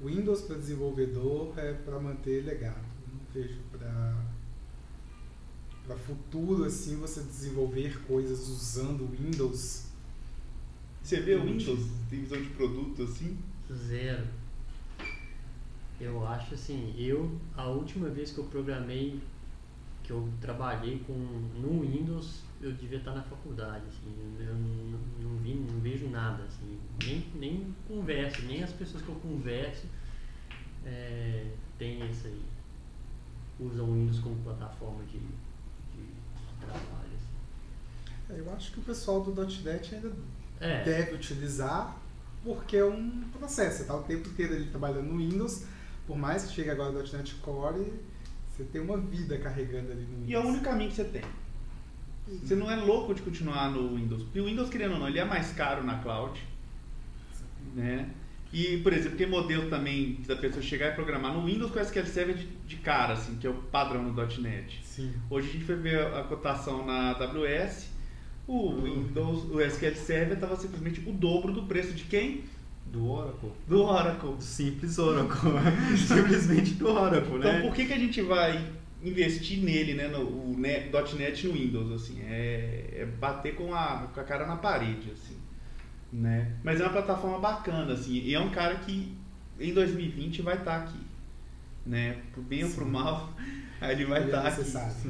[0.01, 2.85] O Windows para desenvolvedor é para manter legado.
[3.07, 4.15] Eu não vejo para
[5.85, 9.85] para futuro assim você desenvolver coisas usando Windows.
[11.03, 13.37] Você vê o Windows, tem visão de produto assim?
[13.73, 14.27] Zero.
[15.99, 19.21] Eu acho assim, eu a última vez que eu programei,
[20.03, 25.37] que eu trabalhei com no Windows, eu devia estar na faculdade, assim, eu não, não,
[25.39, 29.85] vi, não vejo nada, assim, nem, nem converso, nem as pessoas que eu converso
[30.85, 32.41] é, tem esse aí,
[33.59, 37.09] usam o Windows como plataforma de, de, de trabalho.
[37.15, 38.33] Assim.
[38.33, 40.11] É, eu acho que o pessoal do .NET ainda
[40.59, 41.97] É, deve utilizar
[42.45, 43.77] porque é um processo.
[43.77, 45.65] Você está o tempo inteiro ali trabalhando no Windows,
[46.07, 47.91] por mais que chegue agora o .NET Core,
[48.49, 50.29] você tem uma vida carregando ali no Windows.
[50.29, 51.23] E é o único caminho que você tem.
[52.27, 54.23] Você não é louco de continuar no Windows.
[54.23, 56.41] Porque o Windows, querendo ou não, ele é mais caro na cloud.
[57.75, 58.09] Né?
[58.53, 62.05] E, por exemplo, tem modelo também da pessoa chegar e programar no Windows com SQL
[62.05, 64.81] Server de, de cara, assim, que é o padrão no .NET.
[64.83, 65.13] Sim.
[65.29, 67.89] Hoje a gente foi ver a cotação na AWS,
[68.47, 72.43] o Windows, o SQL Server estava simplesmente o dobro do preço de quem?
[72.85, 73.51] Do Oracle.
[73.67, 74.35] Do Oracle.
[74.35, 75.51] Do simples Oracle.
[75.97, 77.61] Simplesmente do Oracle, Então né?
[77.61, 78.63] por que, que a gente vai
[79.03, 84.07] investir nele, né, no o ne- .NET no Windows, assim, é, é bater com a,
[84.13, 85.37] com a cara na parede, assim,
[86.11, 86.53] né?
[86.63, 89.15] Mas é uma plataforma bacana, assim, e é um cara que
[89.59, 90.99] em 2020 vai estar aqui,
[91.85, 92.17] né?
[92.31, 92.91] Pro bem ou pro Sim.
[93.81, 94.59] Mal, ele vai é estar aqui.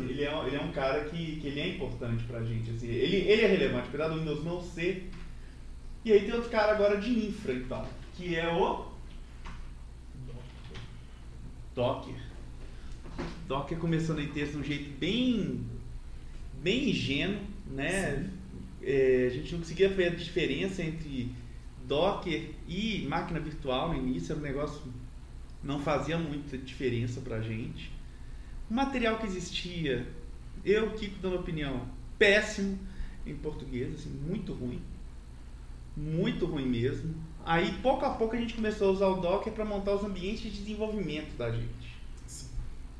[0.09, 2.87] Ele é, um- ele é um cara que, que ele é importante pra gente, assim,
[2.87, 5.09] ele, ele é relevante, apesar do Windows não ser.
[6.03, 8.85] E aí tem outro cara agora de infra, então, que é o
[11.73, 12.15] Docker.
[13.47, 15.61] Docker começou no texto de um jeito bem,
[16.61, 18.29] bem ingênuo, né?
[18.81, 21.31] É, a gente não conseguia ver a diferença entre
[21.87, 24.81] Docker e máquina virtual no início, era um negócio
[25.63, 27.91] não fazia muita diferença pra gente.
[28.69, 30.07] Material que existia,
[30.63, 32.79] eu, Kiko, dando opinião, péssimo
[33.25, 34.81] em português, assim, muito ruim.
[35.95, 37.15] Muito ruim mesmo.
[37.45, 40.41] Aí, pouco a pouco, a gente começou a usar o Docker para montar os ambientes
[40.41, 41.95] de desenvolvimento da gente.
[42.25, 42.47] Sim.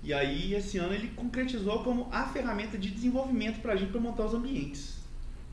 [0.03, 3.99] E aí, esse ano, ele concretizou como a ferramenta de desenvolvimento para a gente para
[3.99, 4.99] montar os ambientes.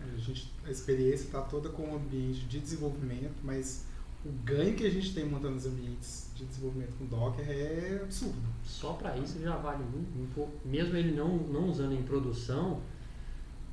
[0.00, 3.86] A, gente, a experiência está toda com o ambiente de desenvolvimento, mas
[4.24, 8.40] o ganho que a gente tem montando os ambientes de desenvolvimento com Docker é absurdo.
[8.64, 12.80] Só para isso já vale muito, um pouco, mesmo ele não, não usando em produção,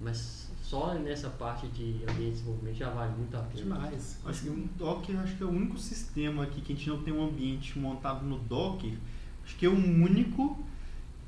[0.02, 3.64] mas só nessa parte de ambiente de desenvolvimento já vale muito a pena.
[3.64, 4.20] Demais.
[4.26, 7.02] Acho que o Docker acho que é o único sistema aqui que a gente não
[7.02, 8.94] tem um ambiente montado no Docker.
[9.44, 10.64] Acho que é o único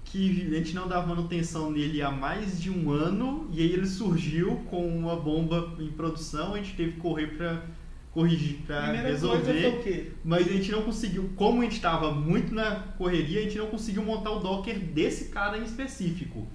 [0.04, 3.88] que a gente não dava manutenção nele há mais de um ano e aí ele
[3.88, 7.64] surgiu com uma bomba em produção, a gente teve que correr para
[8.12, 9.44] corrigir, para Primeira resolver.
[9.44, 10.12] coisa foi o quê?
[10.24, 13.68] Mas a gente não conseguiu, como a gente estava muito na correria, a gente não
[13.68, 16.48] conseguiu montar o Docker desse cara em específico.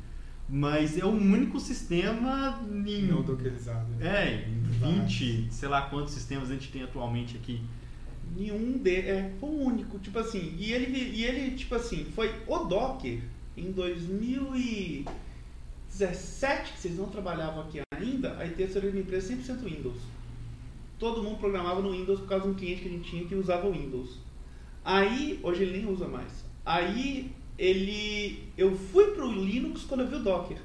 [0.48, 3.88] Mas é o único sistema em, Não dockerizado.
[3.98, 4.06] né?
[4.06, 4.62] é, em
[5.02, 7.60] 20, sei lá quantos sistemas a gente tem atualmente aqui.
[8.36, 12.32] Nenhum de, é, foi o único, tipo assim, e ele, e ele, tipo assim, foi
[12.46, 13.18] o Docker
[13.56, 19.96] em 2017, que vocês não trabalhavam aqui ainda, a ITS era uma empresa 100% Windows.
[20.98, 23.34] Todo mundo programava no Windows por causa de um cliente que a gente tinha que
[23.34, 24.18] usava o Windows.
[24.84, 26.44] Aí, hoje ele nem usa mais.
[26.64, 30.58] Aí, ele, eu fui pro Linux quando eu vi o Docker.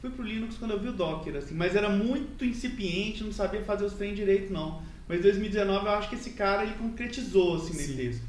[0.00, 3.62] Fui pro Linux quando eu vi o Docker, assim, mas era muito incipiente, não sabia
[3.62, 4.82] fazer os trem direito, não.
[5.08, 8.22] Mas em 2019 eu acho que esse cara ele concretizou assim nesse texto.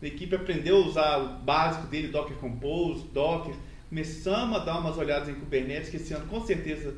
[0.00, 3.54] A equipe aprendeu a usar o básico dele, Docker Compose, Docker.
[3.88, 6.94] Começamos a dar umas olhadas em Kubernetes, que esse ano com certeza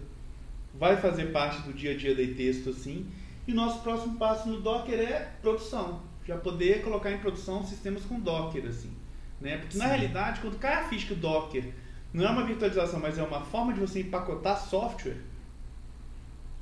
[0.75, 3.07] vai fazer parte do dia a dia de texto assim.
[3.47, 6.03] E o nosso próximo passo no Docker é produção.
[6.27, 8.93] Já poder colocar em produção sistemas com Docker, assim.
[9.41, 9.57] Né?
[9.57, 9.91] Porque na Sim.
[9.91, 11.73] realidade, quando cai a ficha que o Docker
[12.13, 15.17] não é uma virtualização, mas é uma forma de você empacotar software,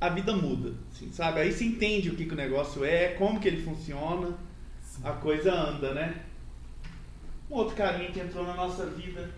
[0.01, 1.41] a vida muda, assim, sabe?
[1.41, 4.39] Aí você entende o que, que o negócio é, como que ele funciona,
[4.81, 5.03] Sim.
[5.05, 6.23] a coisa anda, né?
[7.51, 9.29] Um outro carinha que entrou na nossa vida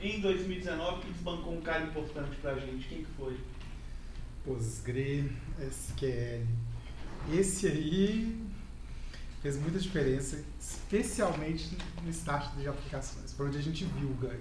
[0.00, 2.86] em 2019 que desbancou um cara importante pra gente.
[2.88, 3.36] Quem que foi?
[4.44, 6.46] Postgre, SQL.
[7.32, 8.36] Esse aí
[9.42, 14.40] fez muita diferença, especialmente no start de aplicações, para onde a gente viu o ganho.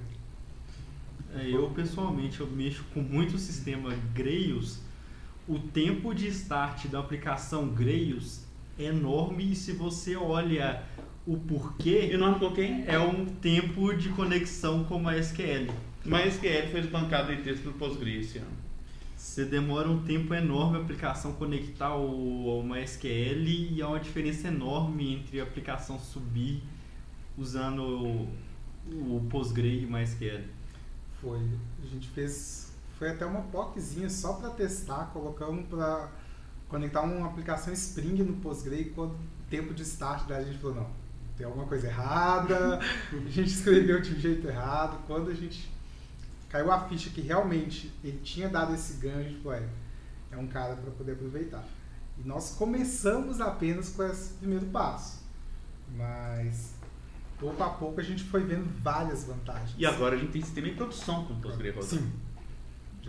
[1.36, 4.80] É, eu pessoalmente eu mexo com muito sistema Grails.
[5.48, 8.46] O tempo de start da aplicação Grails
[8.78, 10.84] é enorme e se você olha
[11.26, 12.86] o E porquê, nome ficou quem?
[12.86, 15.72] é um tempo de conexão com a SQL.
[16.06, 18.63] Mas SQL foi desbancado em texto do Postgre esse ano.
[19.24, 24.50] Você demora um tempo enorme a aplicação conectar ao, ao MySQL e há uma diferença
[24.50, 26.62] enorme entre a aplicação subir
[27.38, 28.30] usando o,
[28.92, 30.44] o Postgre e MySQL.
[31.22, 31.40] Foi.
[31.82, 32.74] A gente fez.
[33.00, 36.12] Foi até uma POCzinha só para testar, colocamos para
[36.68, 40.76] conectar uma aplicação Spring no Postgre e quando o tempo de start da gente falou,
[40.76, 40.90] não,
[41.38, 42.78] tem alguma coisa errada,
[43.10, 45.02] a gente escreveu de um jeito errado.
[45.08, 45.73] Quando a gente
[46.54, 49.68] caiu a ficha que realmente ele tinha dado esse ganho, a gente falou, é,
[50.30, 51.66] é um cara para poder aproveitar.
[52.16, 55.24] E nós começamos apenas com esse primeiro passo.
[55.98, 56.76] Mas
[57.40, 59.74] pouco a pouco a gente foi vendo várias vantagens.
[59.80, 61.88] E agora a gente tem sistema em produção com o Postgre rodando.
[61.88, 62.12] Sim.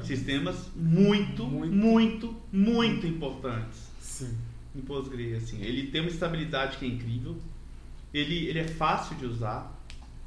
[0.03, 1.77] Sistemas muito, Muito.
[1.77, 4.35] muito, muito, importantes Sim.
[4.75, 5.35] em Postgre.
[5.35, 5.61] Assim.
[5.61, 7.37] Ele tem uma estabilidade que é incrível.
[8.13, 9.79] Ele, ele é fácil de usar.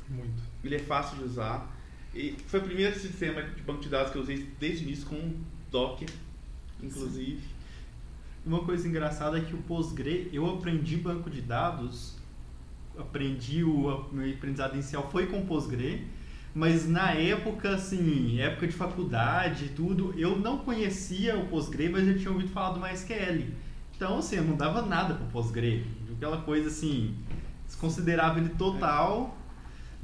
[0.07, 0.43] Muito.
[0.63, 1.76] Ele é fácil de usar.
[2.13, 5.05] E foi o primeiro sistema de banco de dados que eu usei desde o início
[5.07, 5.33] com
[5.71, 6.09] Docker,
[6.81, 7.41] inclusive.
[8.45, 12.15] Uma coisa engraçada é que o Postgre, eu aprendi banco de dados,
[12.97, 16.07] aprendi o meu aprendizado inicial foi com Postgre,
[16.55, 22.07] mas na época, assim, época de faculdade e tudo, eu não conhecia o Postgre, mas
[22.07, 23.45] eu tinha ouvido falar do MySQL.
[23.95, 25.85] Então, assim, eu não dava nada pro Postgre.
[26.15, 27.13] Aquela coisa assim,
[27.67, 29.36] desconsiderava ele total.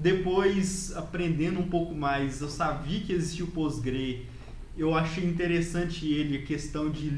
[0.03, 4.27] Depois, aprendendo um pouco mais, eu sabia que existia o Postgre.
[4.77, 7.09] Eu achei interessante ele, a questão de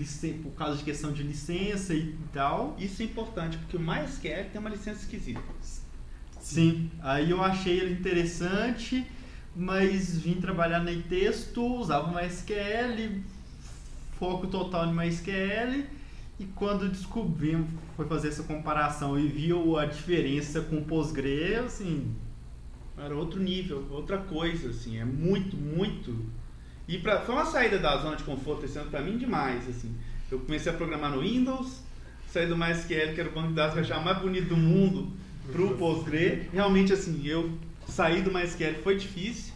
[0.44, 2.76] por causa de questão de licença e tal.
[2.78, 5.42] Isso é importante, porque o MySQL tem uma licença esquisita.
[6.40, 9.04] Sim, aí eu achei ele interessante,
[9.56, 13.20] mas vim trabalhar no texto, usava o MySQL,
[14.20, 15.86] foco total no MySQL,
[16.40, 17.58] e quando descobri,
[17.96, 22.14] foi fazer essa comparação e viu a diferença com o Postgre, assim,
[22.98, 26.26] Era outro nível, outra coisa, assim, é muito, muito.
[26.88, 29.94] E pra, foi uma saída da zona de conforto esse ano pra mim demais, assim.
[30.32, 31.82] Eu comecei a programar no Windows,
[32.28, 34.58] saí do MySQL, que era o banco de dados que eu achava mais bonito do
[34.58, 35.12] mundo,
[35.52, 36.50] pro Postgre.
[36.54, 39.54] Realmente, assim, eu saí do MySQL foi difícil,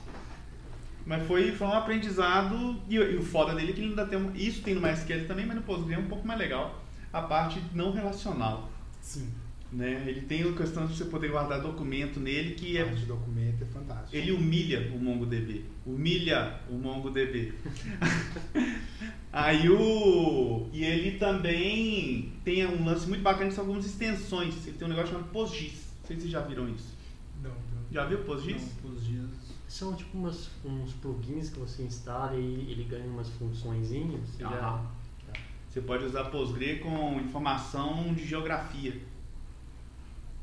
[1.06, 2.76] mas foi, foi um aprendizado.
[2.90, 5.28] E, e o foda dele é que ele ainda tem um, isso tem no MySQL
[5.28, 6.84] também, mas no Postgre é um pouco mais legal.
[7.12, 8.70] A parte não relacional.
[9.02, 9.30] Sim.
[9.72, 10.04] Né?
[10.08, 13.62] Ele tem a questão de você poder guardar documento nele que é Parte de documento
[13.64, 14.16] é fantástico.
[14.16, 15.64] ele humilha o MongoDB.
[15.86, 17.54] Humilha o MongoDB.
[19.32, 20.68] Aí o.
[20.74, 24.66] E ele também tem um lance muito bacana que são algumas extensões.
[24.68, 25.72] Ele tem um negócio chamado PostGIS.
[26.02, 26.96] Não sei se vocês já viram isso.
[27.44, 27.58] Não, não.
[27.92, 28.72] Já viu PostGIS?
[28.84, 29.30] os dias.
[29.68, 34.20] São tipo umas, uns plugins que você instala e ele ganha umas funçõezinhas.
[34.30, 35.00] Você já- Aham.
[35.70, 39.00] Você pode usar Postgre com informação de geografia.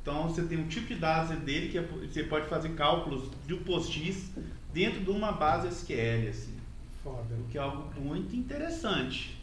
[0.06, 3.56] Então você tem um tipo de dados dele que é- você pode fazer cálculos do
[3.56, 4.30] PostGIS
[4.72, 6.28] dentro de uma base SQL.
[6.28, 6.54] Assim.
[7.02, 7.34] Foda.
[7.34, 9.36] O que é algo muito interessante.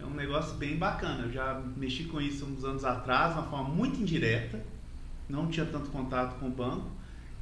[0.00, 1.26] É um negócio bem bacana.
[1.26, 4.64] Eu já mexi com isso uns anos atrás, de uma forma muito indireta.
[5.28, 6.88] Não tinha tanto contato com o banco.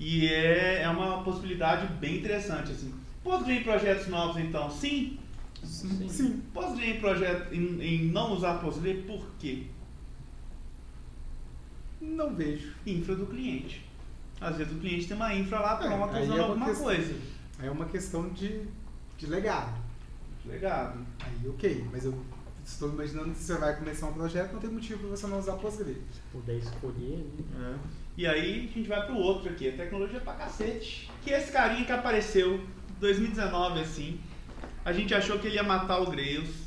[0.01, 2.73] E é, é uma possibilidade bem interessante.
[2.73, 2.93] Assim.
[3.23, 4.69] Postgre em projetos novos, então?
[4.69, 5.17] Sim.
[5.63, 6.09] Sim.
[6.09, 6.43] Sim.
[6.53, 9.67] Postgre em, projeto, em, em não usar Postgre, por quê?
[12.05, 12.73] Não vejo.
[12.87, 13.85] Infra do cliente.
[14.41, 16.67] Às vezes o cliente tem uma infra lá É, pronta aí usando é uma alguma
[16.67, 17.15] questão- coisa.
[17.59, 18.63] Aí é uma questão de,
[19.17, 19.79] de legado.
[20.45, 20.99] Legado.
[21.25, 22.15] Aí ok, mas eu
[22.65, 25.53] estou imaginando que você vai começar um projeto, não tem motivo para você não usar
[25.55, 25.95] Postgre.
[26.13, 27.79] Se puder escolher, né?
[28.17, 31.11] E aí a gente vai pro outro aqui, a tecnologia pra cacete.
[31.23, 32.67] Que é esse carinha que apareceu em
[33.01, 34.21] 2019 assim.
[34.85, 36.64] A gente achou que ele ia matar o Grails.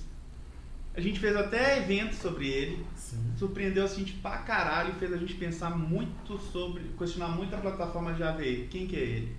[0.97, 2.83] A gente fez até evento sobre ele.
[2.95, 3.31] Sim.
[3.38, 7.60] Surpreendeu a gente pra caralho e fez a gente pensar muito sobre, questionar muito a
[7.60, 8.67] plataforma de AVE.
[8.71, 9.38] Quem que é ele?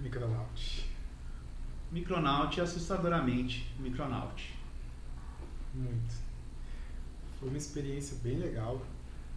[0.00, 0.90] Micronaut.
[1.92, 3.72] Micronaut assustadoramente.
[3.78, 4.52] Micronaut.
[5.72, 6.14] Muito.
[7.38, 8.84] Foi uma experiência bem legal.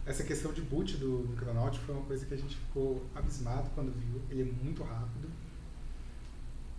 [0.04, 3.92] Essa questão de boot do Micronaut foi uma coisa que a gente ficou abismado quando
[3.92, 4.20] viu.
[4.28, 5.28] Ele é muito rápido.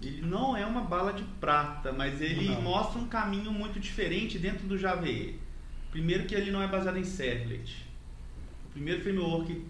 [0.01, 2.61] Ele não é uma bala de prata, mas ele Não.
[2.61, 5.39] mostra um caminho muito diferente dentro do Java EE.
[5.89, 7.85] Primeiro que ele não é baseado em servlet.
[8.65, 9.63] O primeiro framework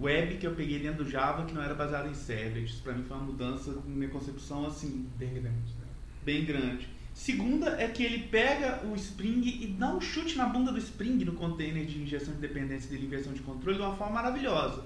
[0.00, 2.64] web que eu peguei dentro do Java que não era baseado em servlet.
[2.66, 5.48] Isso pra mim foi uma mudança na minha concepção assim, Bem grande.
[5.50, 5.86] Né?
[6.24, 6.88] bem grande.
[7.14, 11.24] Segunda é que ele pega o Spring e dá um chute na bunda do Spring
[11.24, 14.84] no container de injeção de dependência dele, inversão de controle, de uma forma maravilhosa.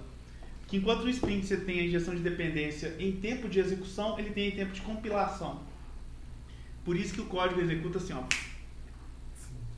[0.73, 4.31] Que enquanto no Spring você tem a injeção de dependência em tempo de execução, ele
[4.31, 5.61] tem em tempo de compilação.
[6.83, 8.23] Por isso que o código executa assim, ó.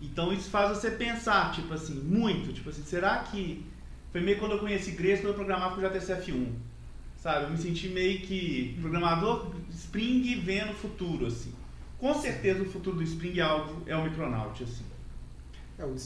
[0.00, 3.66] Então isso faz você pensar, tipo assim, muito, tipo assim, será que
[4.12, 6.52] foi meio quando eu conheci Grace quando eu programava com o JTCF1,
[7.16, 7.46] sabe?
[7.46, 11.52] Eu me senti meio que programador Spring vendo o futuro, assim.
[11.98, 14.84] Com certeza o futuro do Spring alvo é o Micronaut, assim.
[15.76, 15.96] É, o,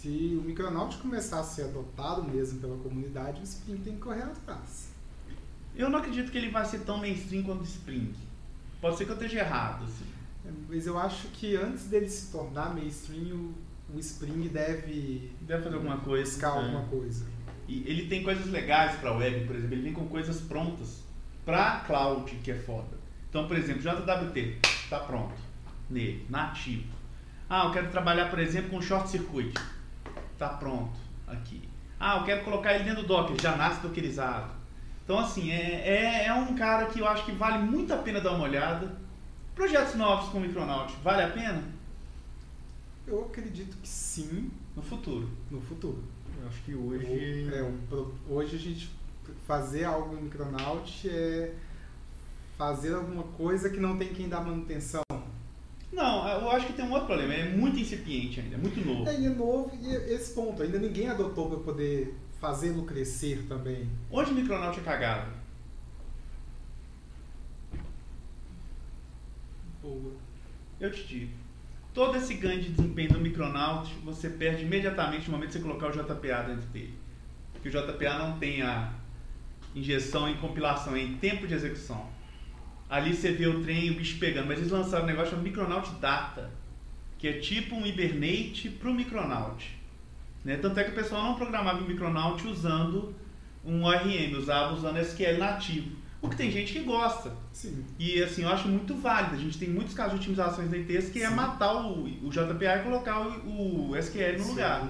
[0.00, 4.22] se o Micronaut começar a ser adotado mesmo pela comunidade, o Spring tem que correr
[4.22, 4.88] atrás.
[5.76, 8.14] Eu não acredito que ele vai ser tão mainstream quanto o Spring.
[8.80, 10.06] Pode ser que eu esteja errado, assim.
[10.46, 13.54] É, mas eu acho que antes dele se tornar mainstream, o,
[13.94, 16.30] o Spring deve Deve fazer alguma coisa.
[16.30, 16.62] buscar né?
[16.62, 17.26] alguma coisa.
[17.68, 21.02] E ele tem coisas legais para web, por exemplo, ele vem com coisas prontas
[21.44, 22.98] para cloud, que é foda.
[23.28, 25.34] Então, por exemplo, JWT está pronto
[25.90, 26.88] nele, nativo.
[27.50, 29.52] Ah, eu quero trabalhar, por exemplo, com short circuit.
[30.40, 31.68] Está pronto aqui.
[31.98, 34.50] Ah, eu quero colocar ele dentro do Docker, já nasce dockerizado.
[35.04, 38.22] Então, assim, é, é, é um cara que eu acho que vale muito a pena
[38.22, 38.96] dar uma olhada.
[39.54, 41.62] Projetos novos com o Micronaut, vale a pena?
[43.06, 45.28] Eu acredito que sim, No futuro.
[45.50, 46.02] no futuro.
[46.40, 47.52] Eu acho que hoje.
[47.52, 48.90] É, um hoje a gente
[49.46, 51.52] fazer algo no Micronaut é
[52.56, 55.02] fazer alguma coisa que não tem quem dar manutenção.
[55.92, 57.34] Não, eu acho que tem um outro problema.
[57.34, 59.08] É muito incipiente ainda, é muito novo.
[59.08, 63.44] É, e é novo e é esse ponto, ainda ninguém adotou para poder fazê-lo crescer
[63.48, 63.88] também.
[64.10, 65.30] Onde o Micronaut é cagado?
[69.82, 70.12] Boa.
[70.78, 71.32] Eu te digo.
[71.92, 75.88] Todo esse ganho de desempenho do Micronaut você perde imediatamente no momento que você colocar
[75.88, 76.94] o JPA dentro dele.
[77.52, 78.92] Porque o JPA não tem a
[79.74, 82.08] injeção em compilação, é em tempo de execução.
[82.90, 84.48] Ali você vê o trem e o bicho pegando.
[84.48, 86.50] Mas eles lançaram um negócio chamado Micronaut Data,
[87.18, 89.78] que é tipo um Hibernate para o Micronaut.
[90.44, 90.56] Né?
[90.56, 93.14] Tanto é que o pessoal não programava o Micronaut usando
[93.64, 96.00] um ORM, usava usando SQL nativo.
[96.22, 97.32] O que tem gente que gosta.
[97.52, 97.84] Sim.
[97.98, 99.36] E assim, eu acho muito válido.
[99.36, 101.34] A gente tem muitos casos de otimizações em texto que é Sim.
[101.34, 104.50] matar o, o JPA e colocar o, o SQL no Sim.
[104.50, 104.88] lugar.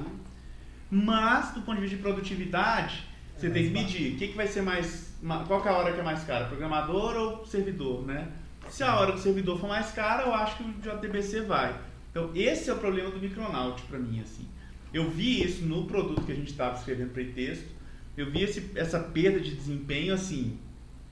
[0.90, 3.04] Mas, do ponto de vista de produtividade,
[3.36, 4.14] você É tem que medir.
[4.14, 5.09] O que, que vai ser mais.
[5.46, 6.46] Qual que é a hora que é mais cara?
[6.46, 8.28] Programador ou servidor, né?
[8.68, 11.78] Se a hora do servidor for mais cara, eu acho que o JDBC vai.
[12.10, 14.48] Então, esse é o problema do Micronaut para mim, assim.
[14.92, 17.68] Eu vi isso no produto que a gente estava escrevendo para texto.
[18.16, 20.58] Eu vi esse, essa perda de desempenho, assim,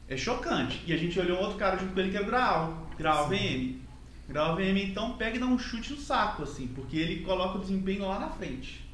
[0.08, 0.82] é chocante.
[0.86, 3.28] E a gente olhou um outro cara junto com ele que era o Graal, Graal
[3.28, 3.76] VM.
[4.28, 7.60] Graal VM, então, pega e dá um chute no saco, assim, porque ele coloca o
[7.60, 8.86] desempenho lá na frente.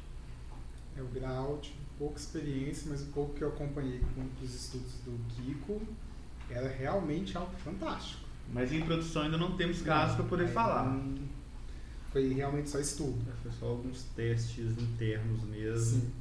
[0.97, 4.93] É o grau, tive pouca experiência, mas o pouco que eu acompanhei com os estudos
[5.03, 5.81] do Kiko
[6.51, 8.21] era realmente algo fantástico.
[8.53, 10.85] Mas em produção ainda não temos casos para poder falar.
[10.85, 11.17] não-
[12.11, 13.17] Foi realmente só estudo.
[13.29, 16.01] É, Foi só alguns testes internos mesmo.
[16.01, 16.11] Sim.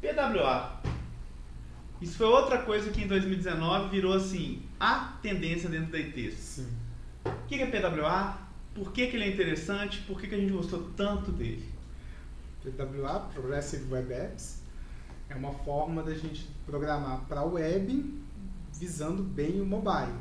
[0.00, 0.80] PWA.
[2.00, 6.34] Isso foi outra coisa que em 2019 virou assim a tendência dentro da ITES.
[6.34, 6.68] Sim.
[7.26, 8.38] O que que é PWA?
[8.74, 10.00] Por que, que ele é interessante?
[10.06, 11.68] Por que, que a gente gostou tanto dele?
[12.64, 14.55] PWA, Progressive Web Apps,
[15.28, 18.22] é uma forma da gente programar para web
[18.74, 20.12] visando bem o mobile.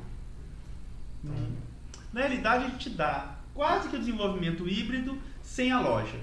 [2.14, 6.20] Na realidade, a gente dá quase que o desenvolvimento híbrido sem a loja.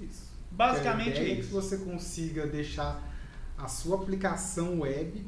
[0.00, 0.30] Isso.
[0.50, 1.50] Basicamente a ideia é é que isso.
[1.50, 3.00] você consiga deixar
[3.56, 5.24] a sua aplicação web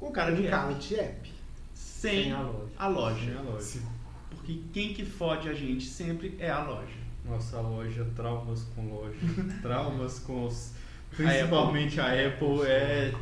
[0.00, 0.80] Com cara de cara app.
[0.80, 1.32] de app.
[1.74, 2.72] Sem Sem a loja.
[2.78, 3.24] a loja.
[3.24, 3.60] Sem a loja.
[3.60, 3.82] Sim.
[4.30, 6.98] Porque quem que fode a gente sempre é a loja.
[7.24, 9.18] Nossa loja, traumas com loja.
[9.62, 10.72] traumas com os.
[11.16, 13.12] Principalmente a Apple, é,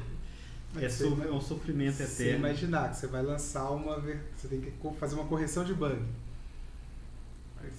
[0.76, 2.46] é, Você so- é um sofrimento Você eterno.
[2.46, 3.98] imaginar que você vai lançar uma.
[4.36, 5.98] Você tem que fazer uma correção de bug.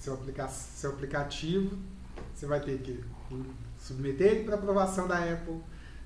[0.00, 1.78] Seu, aplica seu aplicativo,
[2.34, 3.02] você vai ter que
[3.78, 5.60] submeter ele para aprovação da Apple,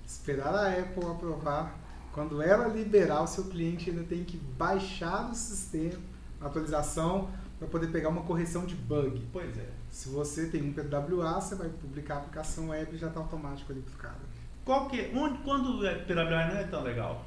[0.07, 1.78] esperar a Apple aprovar.
[2.12, 5.98] Quando ela liberar, o seu cliente ainda tem que baixar do sistema
[6.40, 7.30] a atualização
[7.62, 9.22] para poder pegar uma correção de bug.
[9.32, 9.68] Pois é.
[9.88, 13.72] Se você tem um PWA, você vai publicar a aplicação web e já está automático
[13.96, 14.18] cara.
[14.64, 17.24] Qual que, onde, quando é PWA não é tão legal?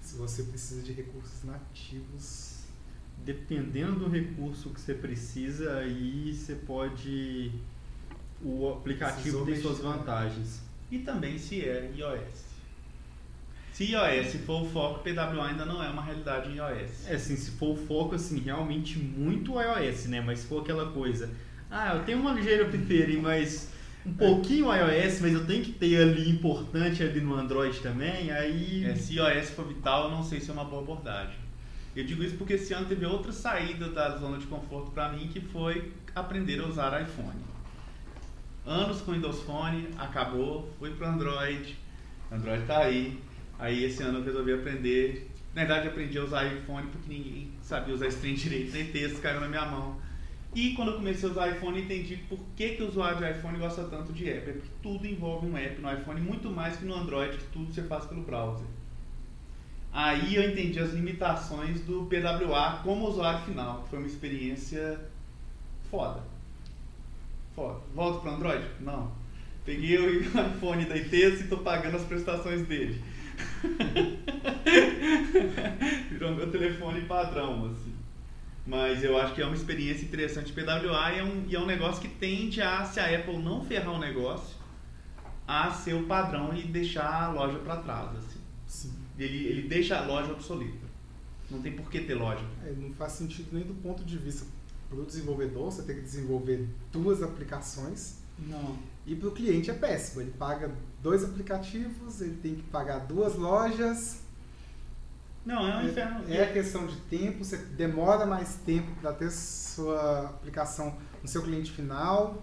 [0.00, 2.58] Se você precisa de recursos nativos,
[3.24, 7.50] Dependendo do recurso que você precisa, aí você pode.
[8.40, 9.84] O aplicativo Precisou tem suas né?
[9.84, 10.60] vantagens.
[10.88, 12.47] E também se é iOS.
[13.78, 17.06] Se iOS for o foco, PWA ainda não é uma realidade em iOS.
[17.06, 20.20] É assim, se for o foco, assim, realmente muito iOS, né?
[20.20, 21.30] Mas se for aquela coisa,
[21.70, 23.70] ah, eu tenho uma ligeira preferir, mas
[24.04, 28.84] um pouquinho iOS, mas eu tenho que ter ali importante ali no Android também, aí.
[28.84, 31.38] É, se iOS for vital, eu não sei se é uma boa abordagem.
[31.94, 35.28] Eu digo isso porque esse ano teve outra saída da zona de conforto para mim,
[35.28, 37.38] que foi aprender a usar iPhone.
[38.66, 41.78] Anos com Windows Phone, acabou, fui para Android,
[42.30, 43.27] Android tá aí.
[43.58, 45.30] Aí esse ano eu resolvi aprender.
[45.54, 49.40] Na verdade, aprendi a usar iPhone porque ninguém sabia usar string direito, nem texto caiu
[49.40, 49.96] na minha mão.
[50.54, 53.58] E quando eu comecei a usar iPhone, entendi por que, que o usuário de iPhone
[53.58, 54.48] gosta tanto de app.
[54.48, 57.72] É porque tudo envolve um app no iPhone, muito mais que no Android, que tudo
[57.72, 58.66] você faz pelo browser.
[59.92, 63.86] Aí eu entendi as limitações do PWA como usuário final.
[63.90, 65.00] Foi uma experiência
[65.90, 66.22] foda.
[67.54, 67.80] Foda.
[67.94, 68.64] Volto para Android?
[68.80, 69.10] Não.
[69.64, 73.02] Peguei o iPhone da ITES e estou pagando as prestações dele.
[76.10, 77.94] Virou meu telefone padrão, assim.
[78.66, 82.02] Mas eu acho que é uma experiência interessante PWA é, um, e é um negócio
[82.02, 84.58] que tende a, se a Apple não ferrar o negócio,
[85.46, 88.14] a ser o padrão e deixar a loja para trás.
[88.16, 88.40] Assim.
[88.66, 88.92] Sim.
[89.18, 90.86] Ele, ele deixa a loja obsoleta.
[91.50, 92.44] Não tem por que ter loja.
[92.62, 94.44] É, não faz sentido nem do ponto de vista
[94.88, 98.18] para o desenvolvedor, você tem que desenvolver duas aplicações.
[98.38, 98.78] Não.
[99.08, 100.20] E para o cliente é péssimo.
[100.20, 100.70] Ele paga
[101.02, 104.22] dois aplicativos, ele tem que pagar duas lojas.
[105.46, 106.24] Não, é um inferno.
[106.28, 111.42] É a questão de tempo, você demora mais tempo para ter sua aplicação no seu
[111.42, 112.42] cliente final.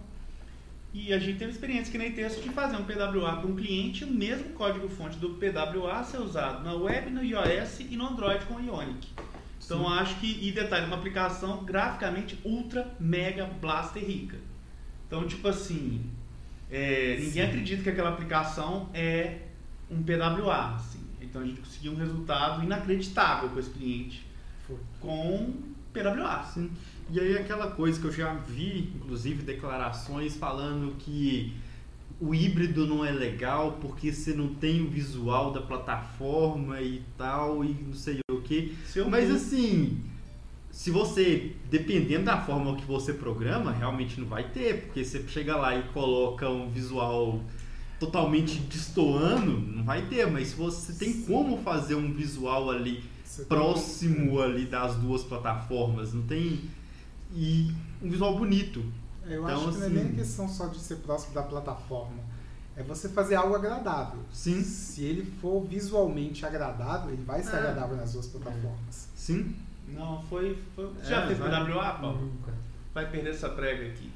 [0.92, 4.02] E a gente teve experiência que nem texto de fazer um PWA para um cliente,
[4.02, 8.58] o mesmo código-fonte do PWA ser usado na web, no iOS e no Android com
[8.58, 9.12] Ionic.
[9.64, 9.92] Então Sim.
[9.92, 14.38] acho que, e detalhe, uma aplicação graficamente ultra, mega, blaster rica.
[15.06, 16.10] Então, tipo assim,
[16.70, 19.38] é, ninguém acredita que aquela aplicação é
[19.90, 20.74] um PWA.
[20.74, 21.00] Assim.
[21.20, 24.26] Então a gente conseguiu um resultado inacreditável com esse cliente
[24.66, 24.76] Foi.
[25.00, 25.54] com
[25.92, 26.42] PWA.
[26.44, 26.70] Sim.
[27.10, 31.54] E aí aquela coisa que eu já vi, inclusive, declarações falando que
[32.20, 37.64] o híbrido não é legal porque você não tem o visual da plataforma e tal,
[37.64, 38.76] e não sei o que.
[39.08, 40.02] Mas assim,
[40.76, 45.56] se você, dependendo da forma que você programa, realmente não vai ter, porque você chega
[45.56, 47.40] lá e coloca um visual
[47.98, 53.38] totalmente destoando, não vai ter, mas se você tem como fazer um visual ali Você
[53.44, 56.60] tem próximo ali das duas plataformas, não tem
[57.32, 57.72] e
[58.02, 58.80] um visual bonito.
[58.80, 61.42] como- Eu Então, acho que não é assim- nem questão só de ser próximo da
[61.42, 62.18] plataforma.
[62.76, 64.20] É você fazer algo agradável.
[64.30, 64.62] Sim.
[64.62, 67.58] Se ele for visualmente agradável, ele vai ser É.
[67.60, 69.08] agradável nas duas plataformas.
[69.16, 69.56] Sim.
[69.88, 70.58] Não, foi.
[70.74, 70.86] foi...
[70.86, 71.64] Você É, já fez vai.
[71.64, 72.20] PWA, Paulo?
[72.26, 72.52] Nunca.
[72.94, 74.10] Vai perder essa prega aqui.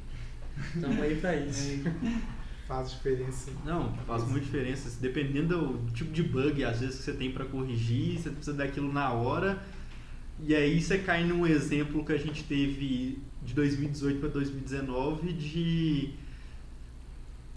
[0.75, 1.83] Estamos aí pra isso.
[2.67, 3.51] Faz diferença.
[3.65, 5.01] Não, faz muita diferença.
[5.01, 8.93] Dependendo do tipo de bug, às vezes, que você tem para corrigir, você precisa daquilo
[8.93, 9.61] na hora.
[10.43, 16.11] E aí você cai num exemplo que a gente teve de 2018 para 2019 de.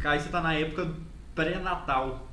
[0.04, 0.94] Aí você tá na época
[1.34, 2.30] pré-natal.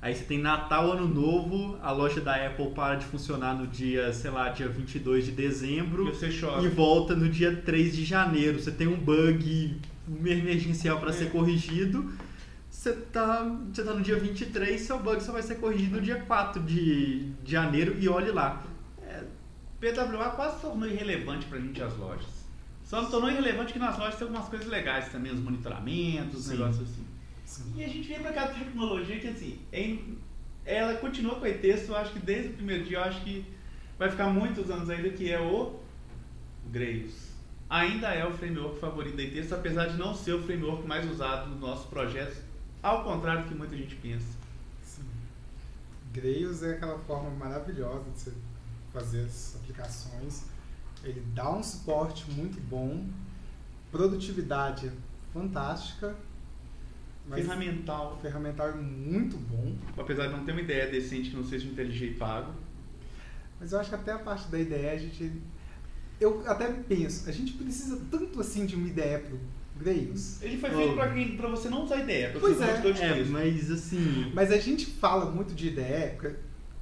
[0.00, 4.12] Aí você tem Natal, Ano Novo, a loja da Apple para de funcionar no dia,
[4.12, 6.62] sei lá, dia 22 de E dezembro você chora.
[6.62, 8.60] e volta no dia 3 de janeiro.
[8.60, 9.80] Você tem um bug
[10.24, 11.12] emergencial para É.
[11.12, 12.12] ser corrigido.
[12.70, 13.42] Você tá,
[13.72, 17.30] você tá no dia 23, seu bug só vai ser corrigido no dia 4 de,
[17.42, 18.62] de janeiro e olhe lá.
[19.80, 22.26] PWA quase tornou irrelevante pra gente as lojas.
[22.84, 26.44] Só não tornou irrelevante que nas lojas tem algumas coisas legais também, os monitoramentos, os
[26.46, 26.52] Sim.
[26.52, 27.05] negócios assim.
[27.46, 27.72] Sim.
[27.76, 29.60] E a gente vem pra cá tecnologia que assim,
[30.64, 33.46] ela continua com o e-texto, eu acho que desde o primeiro dia, eu acho que
[33.96, 35.80] vai ficar muitos anos ainda, que é o
[36.66, 37.30] Grails.
[37.70, 41.48] Ainda é o framework favorito da e-texto, apesar de não ser o framework mais usado
[41.50, 42.38] nos nossos projetos,
[42.82, 44.26] ao contrário do que muita gente pensa.
[44.82, 45.04] Sim.
[46.12, 48.32] Grails é aquela forma maravilhosa de você
[48.92, 50.44] fazer as aplicações.
[51.04, 53.06] Ele dá um suporte muito bom,
[53.92, 54.90] produtividade
[55.32, 56.16] fantástica,
[57.28, 59.74] mas Ferramental, ferramental é muito bom.
[59.96, 62.52] apesar de não ter uma ideia decente que não seja IntelliJ pago.
[63.60, 65.32] Mas eu acho que até a parte da IDE a gente.
[66.20, 69.38] Eu até penso, a gente precisa tanto assim de uma IDE pro
[69.78, 70.40] Grails.
[70.42, 70.76] Ele foi Oh.
[70.94, 72.90] feito quem- pra você não usar ideia, pra Pois você é.
[72.90, 74.30] usar É, mas assim.
[74.34, 76.36] Mas a gente fala muito de IDE, porque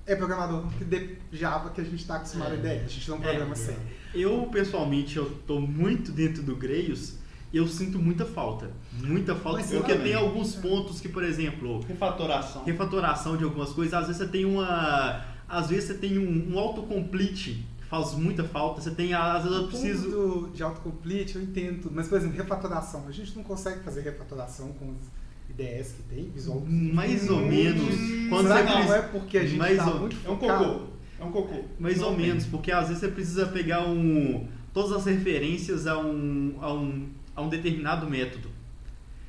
[0.06, 2.58] é programador que de Java que a gente está acostumado a É.
[2.58, 3.76] IDE, a gente não programa É, sem.
[4.14, 7.18] Eu, pessoalmente, eu tô muito dentro do Grails
[7.56, 8.70] eu sinto muita falta.
[8.92, 12.64] Muita falta, Mas porque tem alguns pontos que, por exemplo, Refatoração.
[12.64, 15.24] refatoração de algumas coisas, às vezes você tem uma.
[15.48, 18.80] Às vezes você tem um, um autocomplete que faz muita falta.
[18.80, 20.10] Você tem, às vezes eu preciso.
[20.10, 23.04] do- de autocomplete eu entendo tudo, mas por exemplo, refatoração.
[23.08, 25.06] A gente não consegue fazer refatoração com os
[25.50, 26.60] IDEs que tem, visual.
[26.66, 27.94] Mais ou menos.
[28.28, 30.36] Quando Será você que não é porque a gente mais tá ou- muito É um
[30.38, 30.64] focado?
[30.64, 30.84] cocô.
[31.20, 31.64] É um cocô.
[31.78, 35.96] Mais Não ou menos, porque às vezes você precisa pegar um, todas as referências a
[35.98, 38.48] um, a, um, a um determinado método.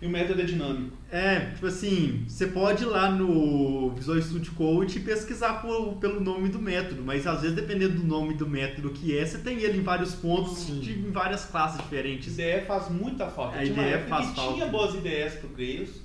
[0.01, 0.95] E o método é dinâmico.
[1.10, 6.20] É, tipo assim, você pode ir lá no Visual Studio Code e pesquisar por- pelo
[6.20, 9.58] nome do método, mas às vezes dependendo do nome do método que é, você tem
[9.62, 12.38] ele em vários pontos, de, em várias classes diferentes.
[12.38, 13.58] IDE faz muita falta.
[13.58, 14.53] A tinha IDE faz que falta.
[14.53, 16.01] tinha boas ideias pro Grails,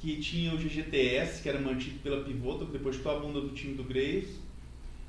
[0.00, 3.48] que tinha o GGTS, que era mantido pela Pivotal, que depois chutou a bunda do
[3.50, 4.28] time do Grails.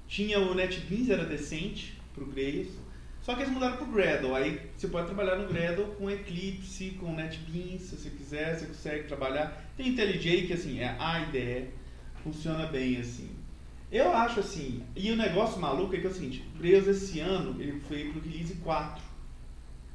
[0.07, 2.69] Tinha o NetBeans, era decente pro Grails.
[3.23, 4.35] Só que eles mudaram pro Gradle.
[4.35, 9.07] Aí você pode trabalhar no Gradle com Eclipse, com NetBeans, se você quiser, você consegue
[9.07, 9.65] trabalhar.
[9.77, 11.69] Tem IntelliJ, que assim, é a IDE,
[12.21, 13.29] funciona bem assim.
[13.89, 17.19] Eu acho assim, e o negócio maluco é que é o seguinte, o Grails esse
[17.19, 19.01] ano ele foi pro release 4.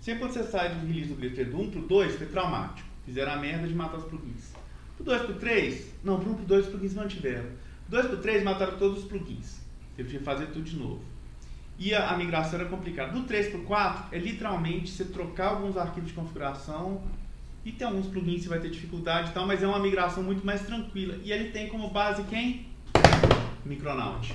[0.00, 2.88] Sempre quando você sai do release do Grails do 1 pro 2, foi traumático.
[3.04, 4.52] Fizeram a merda de matar os plugins.
[4.96, 7.50] Pro 2 pro 3, não, pro 1 pro 2 os plugins mantiveram.
[7.88, 9.60] Pro 2 pro 3 mataram todos os plugins.
[9.96, 11.02] Teve que fazer tudo de novo.
[11.78, 13.12] E a, a migração era complicada.
[13.12, 17.02] Do 3 pro 4 é literalmente você trocar alguns arquivos de configuração
[17.64, 20.44] e tem alguns plugins que vai ter dificuldade e tal, mas é uma migração muito
[20.44, 21.16] mais tranquila.
[21.22, 22.66] E ele tem como base quem?
[23.64, 24.34] Micronaut.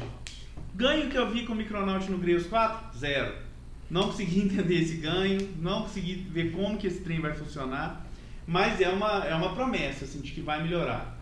[0.76, 2.98] Ganho que eu vi com o Micronaut no Grails 4?
[2.98, 3.34] Zero.
[3.90, 8.06] Não consegui entender esse ganho, não consegui ver como que esse trem vai funcionar,
[8.48, 11.18] mas é uma, é uma promessa assim, de que vai melhorar.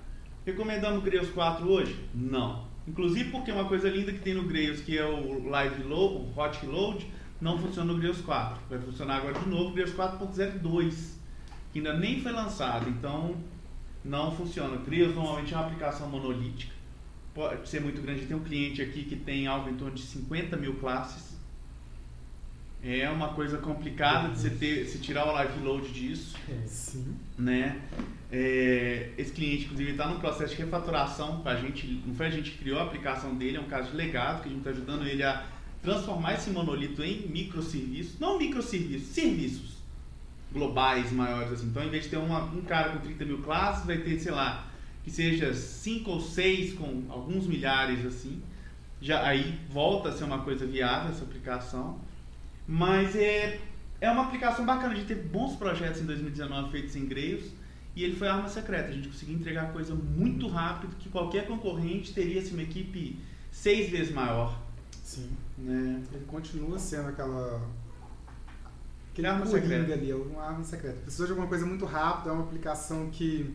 [0.45, 1.97] Recomendamos o Grails 4 hoje?
[2.13, 2.70] Não.
[2.87, 6.39] Inclusive porque uma coisa linda que tem no Grails, que é o Live Load, o
[6.39, 7.07] Hot Reload,
[7.39, 8.61] não funciona no Grails 4.
[8.69, 11.13] Vai funcionar agora de novo no Grails 4.02,
[11.71, 13.35] que ainda nem foi lançado, então
[14.03, 14.75] não funciona.
[14.75, 16.81] O Grails normalmente é uma aplicação monolítica
[17.33, 18.25] pode ser muito grande.
[18.25, 21.31] Tem um cliente aqui que tem algo em torno de 50 mil classes.
[22.83, 26.35] É uma coisa complicada de você, ter, se tirar o live load disso.
[26.49, 27.15] É, sim.
[27.37, 27.79] Né?
[28.31, 32.01] É, esse cliente, inclusive, está no processo de refatoração com a gente.
[32.05, 34.47] Não foi a gente que criou a aplicação dele, é um caso de legado que
[34.47, 35.45] a gente está ajudando ele a
[35.81, 38.19] transformar esse monolito em microserviços.
[38.19, 39.81] Não microserviços, serviços
[40.53, 41.51] globais maiores.
[41.51, 41.67] Assim.
[41.67, 44.31] Então, em vez de ter uma, um cara com 30 mil classes, vai ter, sei
[44.31, 44.67] lá,
[45.03, 48.41] que seja cinco ou seis com alguns milhares assim,
[49.01, 51.99] já aí volta a ser uma coisa viável essa aplicação.
[52.67, 53.59] Mas é,
[53.99, 57.60] é uma aplicação bacana, a gente teve bons projetos em 2019 feitos em Grails
[57.95, 62.13] e ele foi arma secreta, a gente conseguiu entregar coisa muito rápido que qualquer concorrente
[62.13, 63.19] teria assim, uma equipe
[63.51, 64.57] seis vezes maior.
[65.03, 65.29] Sim.
[65.57, 66.01] Né?
[66.13, 67.61] Ele continua sendo aquela
[69.11, 69.93] aquele arma secreta.
[69.93, 70.99] ali, uma arma secreta.
[71.01, 73.53] Precisou de alguma coisa muito rápida, é uma aplicação que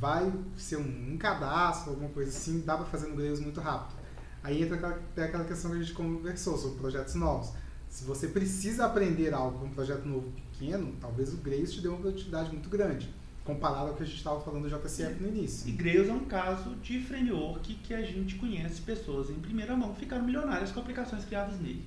[0.00, 4.00] vai ser um, um cadastro, alguma coisa assim, dá para fazer no Grails muito rápido.
[4.42, 7.52] Aí entra aquela, até aquela questão que a gente conversou sobre projetos novos.
[7.92, 11.88] Se você precisa aprender algo para um projeto novo pequeno, talvez o Grails te dê
[11.88, 13.06] uma produtividade muito grande,
[13.44, 15.68] comparado ao que a gente estava falando do JCF no início.
[15.68, 19.92] E Grails é um caso de framework que a gente conhece pessoas em primeira mão
[19.92, 21.84] que ficaram milionárias com aplicações criadas nele.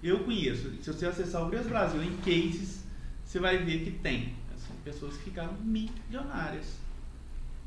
[0.00, 0.70] Eu conheço.
[0.80, 2.84] Se você acessar o Grails Brasil em cases,
[3.24, 4.32] você vai ver que tem.
[4.56, 6.76] São pessoas que ficaram milionárias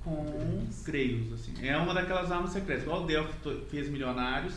[0.02, 1.34] com Grails.
[1.34, 1.54] Assim.
[1.62, 2.84] É uma daquelas armas secretas.
[2.84, 4.54] Igual o Delphi fez milionários,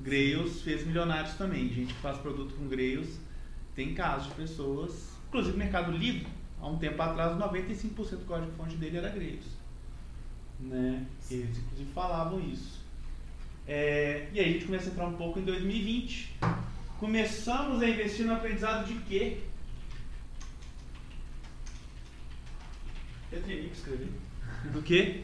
[0.00, 1.68] Grails fez milionários também.
[1.68, 3.18] Gente que faz produto com Grails.
[3.74, 5.10] Tem casos de pessoas.
[5.28, 6.26] Inclusive, o Mercado Livre,
[6.60, 9.46] há um tempo atrás, 95% do código-fonte dele era Grails.
[10.58, 11.06] Né?
[11.30, 12.80] Eles, inclusive, falavam isso.
[13.66, 16.36] É, e aí a gente começa a entrar um pouco em 2020.
[16.98, 19.38] Começamos a investir no aprendizado de quê?
[23.30, 24.08] Pedro Henrique escreveu.
[24.72, 25.22] Do quê?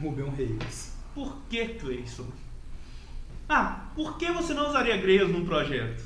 [0.00, 0.96] Rubem Reis.
[1.14, 2.30] Por que, Cleison?
[3.52, 6.04] Ah, por que você não usaria Grails num projeto?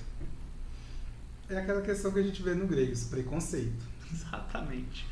[1.47, 3.85] É aquela questão que a gente vê no Grails, preconceito.
[4.11, 5.07] Exatamente.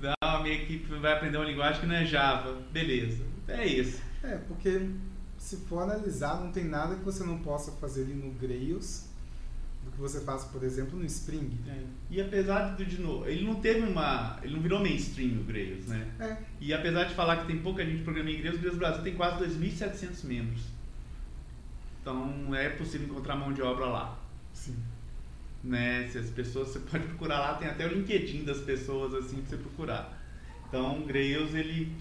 [0.00, 2.62] Não, a minha equipe vai aprender uma linguagem que não é Java.
[2.70, 3.24] Beleza.
[3.48, 4.00] É isso.
[4.22, 4.90] É, porque
[5.36, 9.06] se for analisar, não tem nada que você não possa fazer ali no Grails
[9.84, 11.50] do que você faz, por exemplo, no Spring.
[11.66, 11.82] É.
[12.08, 14.38] E apesar de, de novo, ele não teve uma.
[14.40, 16.06] Ele não virou mainstream o Grails, né?
[16.20, 19.02] É, E apesar de falar que tem pouca gente programando em Grails, o Grails Brasil
[19.02, 20.71] tem quase 2.700 membros.
[22.02, 24.18] Então é possível encontrar mão de obra lá.
[24.52, 24.76] sim.
[25.64, 26.06] né?
[26.10, 29.50] Se as pessoas você pode procurar lá, tem até o LinkedIn das pessoas assim pra
[29.50, 30.22] você procurar.
[30.68, 31.92] Então, o Grails ele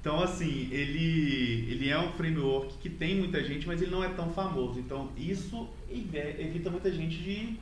[0.00, 4.08] então assim, ele ele é um framework que tem muita gente, mas ele não é
[4.10, 4.78] tão famoso.
[4.78, 7.56] Então, isso evi- evita muita gente de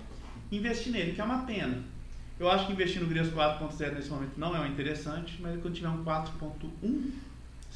[0.53, 1.83] investir nele, que é uma pena.
[2.39, 5.75] Eu acho que investir no Grails 4.0 nesse momento não é o interessante, mas quando
[5.75, 7.11] tiver um 4.1,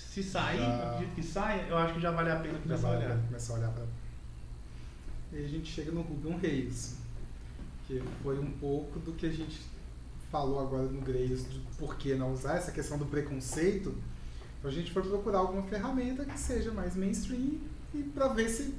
[0.00, 2.90] se sair, Já- acredito que saia, eu acho que já vale a pena começar a
[2.96, 3.18] vai olhar.
[3.26, 3.84] começar a olhar para.
[5.32, 6.96] E aí a gente chega no Rubem Reis,
[7.86, 9.60] que foi um pouco do que a gente
[10.30, 13.94] falou agora no Grails, de por que não usar essa questão do preconceito.
[14.58, 17.58] Então a gente foi procurar alguma ferramenta que seja mais mainstream
[17.94, 18.74] e para ver se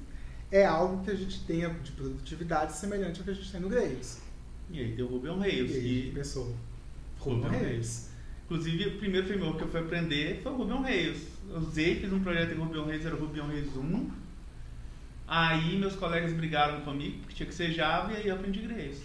[0.51, 3.69] é algo que a gente tenha de produtividade semelhante ao que a gente tem no
[3.69, 4.19] Grails.
[4.69, 6.55] E aí tem o Ruby on E Rails, a que pensou,
[7.19, 8.07] Ruby on Rails.
[8.51, 11.19] Inclusive, o primeiro framework que eu fui aprender foi o Ruby on Rails.
[11.49, 14.11] Eu usei, fiz um projeto em Ruby on Rails, era o Ruby on Rails 1.
[15.25, 18.97] Aí meus colegas brigaram comigo, porque tinha que ser Java, e aí eu aprendi Grails.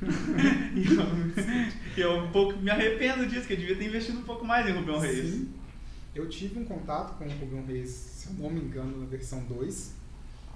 [0.74, 4.46] e eu, eu um pouco me arrependo disso, que eu devia ter investido um pouco
[4.46, 5.30] mais em Ruby on Rails.
[5.30, 5.52] Sim.
[6.14, 9.04] Eu tive um contato com o Ruby on Rails, se eu não me engano, na
[9.04, 9.94] versão 2.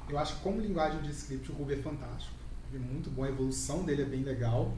[0.08, 2.34] Eu acho que como linguagem de script o Ruby é fantástico.
[2.74, 4.74] É muito bom, a evolução dele é bem legal.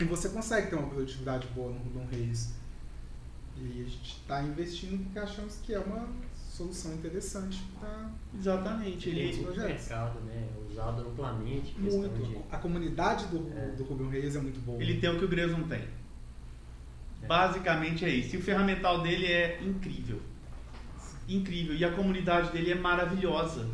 [0.00, 2.50] E você consegue ter uma produtividade boa no Ruby on Rails.
[3.56, 9.08] E a gente está investindo porque achamos que é uma solução interessante para Exatamente.
[9.08, 9.88] Ele, muito projetos.
[9.88, 10.48] mercado, né?
[10.70, 11.72] Usado amplamente.
[11.74, 12.28] questão muito.
[12.28, 13.74] de- A comunidade do, É.
[13.76, 14.80] do Ruben Reis é muito boa.
[14.80, 15.84] ele tem o que o Greus não tem.
[17.26, 18.36] Basicamente é isso.
[18.36, 20.20] E o ferramental dele é incrível.
[21.28, 21.74] Incrível.
[21.74, 23.68] E a comunidade dele é maravilhosa.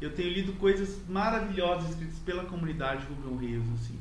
[0.00, 3.98] Eu tenho lido coisas maravilhosas escritas pela comunidade Ruben Reis, assim.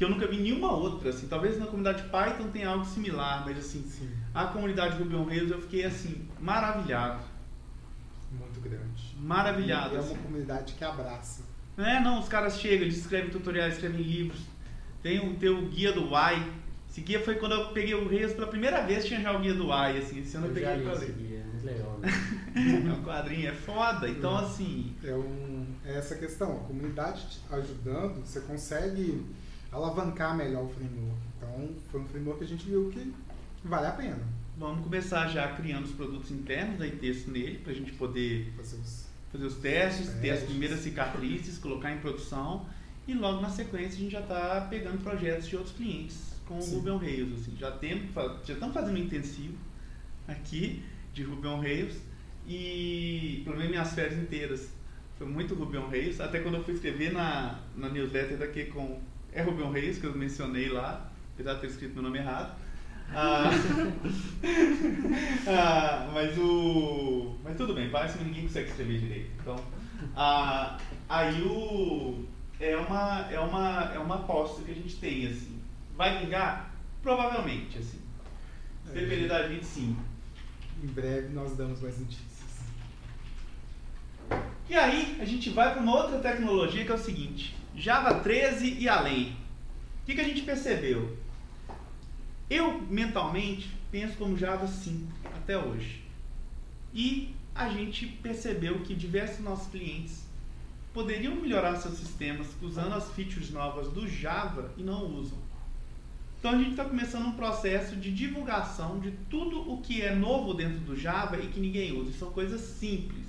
[0.00, 1.28] Que eu nunca vi nenhuma outra, assim.
[1.28, 5.60] Talvez na comunidade Python tenha algo similar, mas assim, Sim, a comunidade Ruben Reis eu
[5.60, 7.22] fiquei assim, maravilhado.
[8.32, 9.14] muito grande.
[9.20, 9.92] Maravilhado.
[9.92, 10.14] E é assim.
[10.14, 11.42] uma comunidade que abraça.
[11.76, 14.40] Não é, não, os caras chegam, eles escrevem tutoriais, escrevem livros.
[15.02, 16.44] Tem o, tem o guia do Y.
[16.88, 19.52] Esse guia foi quando eu peguei o Reis pela primeira vez, tinha já o guia
[19.52, 21.12] do Y, assim, esse ano eu Eu já peguei pra ler.
[21.12, 22.08] guia, é muito legal, né?
[22.88, 24.08] É um quadrinho, é foda.
[24.08, 26.52] Então, assim, É, um, é essa questão.
[26.56, 29.26] A comunidade te ajudando, você consegue
[29.72, 31.20] alavancar melhor o framework.
[31.36, 33.12] Então, foi um framework que a gente viu que
[33.64, 37.92] vale a pena vamos começar já criando os produtos internos, aí texto nele, pra gente
[37.92, 39.06] poder fazer os.
[39.32, 40.48] fazer os testes, ter as Testes.
[40.50, 42.66] primeiras cicatrizes, colocar em produção.
[43.08, 46.62] E logo na sequência a gente já está pegando projetos de outros clientes com o
[46.62, 46.76] Sim.
[46.76, 47.32] Ruben Reis.
[47.32, 47.56] Assim.
[47.56, 48.14] Já, temos,
[48.44, 49.56] já estamos fazendo um intensivo
[50.28, 51.96] aqui de Ruben Reis
[52.46, 54.68] e pelo menos minhas férias inteiras
[55.16, 56.20] foi muito Ruben Reis.
[56.20, 59.00] Até quando eu fui escrever na, na newsletter daqui com
[59.32, 62.56] é Ruben Reis, que eu mencionei lá, apesar de ter escrito meu nome errado.
[63.12, 63.50] Ah,
[65.48, 67.34] ah, mas o.
[67.42, 69.30] Mas tudo bem, parece que ninguém consegue escrever direito.
[69.40, 69.56] Então,
[70.14, 70.78] ah,
[71.08, 72.24] aí o.
[72.60, 75.60] É uma, é, uma, é uma aposta que a gente tem, assim.
[75.96, 76.74] Vai vingar?
[77.02, 78.00] Provavelmente, assim.
[78.86, 79.96] Se depender da gente, sim.
[80.82, 82.30] Em breve nós damos mais notícias.
[84.68, 88.76] E aí, a gente vai para uma outra tecnologia que é o seguinte: Java 13
[88.78, 89.30] e além.
[90.02, 91.16] O que, que a gente percebeu?
[92.50, 96.04] Eu, mentalmente, penso como Java 5 até hoje.
[96.92, 100.26] E a gente percebeu que diversos nossos clientes
[100.92, 105.38] poderiam melhorar seus sistemas usando as features novas do Java e não usam.
[106.38, 110.52] Então a gente está começando um processo de divulgação de tudo o que é novo
[110.52, 112.12] dentro do Java e que ninguém usa.
[112.12, 113.26] São coisas simples.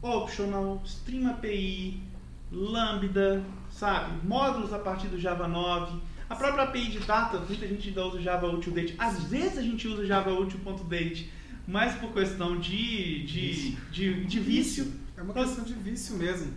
[0.00, 2.07] Optional, Stream API,
[2.50, 4.26] Lambda, sabe?
[4.26, 6.00] Módulos a partir do Java 9.
[6.28, 8.94] A própria API de data, muita gente ainda usa Java Util Date.
[8.98, 11.32] Às vezes a gente usa Java Util.date,
[11.66, 14.92] mas por questão de, de, de, de vício.
[15.16, 16.52] É uma questão de vício mesmo.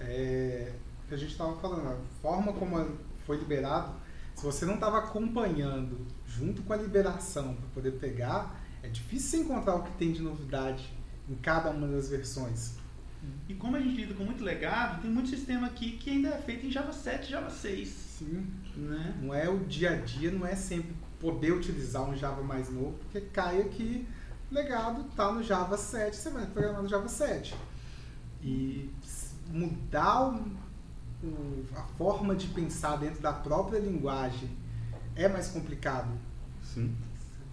[0.00, 0.72] É,
[1.08, 3.94] que a gente estava falando, a forma como foi liberado,
[4.34, 9.36] se você não estava acompanhando junto com a liberação para poder pegar, é difícil você
[9.38, 10.88] encontrar o que tem de novidade
[11.28, 12.77] em cada uma das versões.
[13.48, 16.38] E como a gente lida com muito legado, tem muito sistema aqui que ainda é
[16.42, 17.88] feito em Java 7 Java 6.
[17.88, 18.46] Sim.
[18.76, 19.14] Né?
[19.22, 22.92] Não é o dia a dia, não é sempre poder utilizar um Java mais novo,
[22.98, 24.06] porque cai aqui,
[24.50, 27.54] legado tá no Java 7, você vai programar no Java 7.
[28.42, 28.90] E
[29.50, 30.46] mudar o-
[31.26, 34.48] o- a forma de pensar dentro da própria linguagem
[35.16, 36.10] é mais complicado.
[36.62, 36.94] Sim.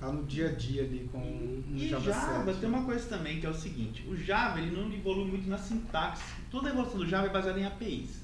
[0.06, 2.60] Tá no dia a dia ali com um E Java, Java 7.
[2.60, 5.58] tem uma coisa também que é o seguinte: o Java ele não evolui muito na
[5.58, 6.24] sintaxe.
[6.52, 8.22] Toda a evolução do Java é baseada em APIs.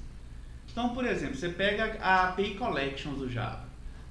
[0.70, 3.64] Então, por exemplo, você pega a API Collections do Java.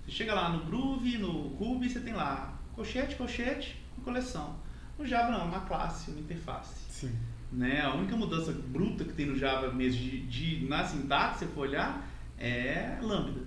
[0.05, 4.55] Você chega lá no Groove, no Ruby, você tem lá colchete, colchete e coleção.
[4.99, 6.75] No Java não, é uma classe, uma interface.
[6.89, 7.11] Sim.
[7.51, 7.81] Né?
[7.81, 11.61] A única mudança bruta que tem no Java mesmo de, de- na sintaxe, se for
[11.61, 12.05] olhar,
[12.37, 13.41] é Lambda.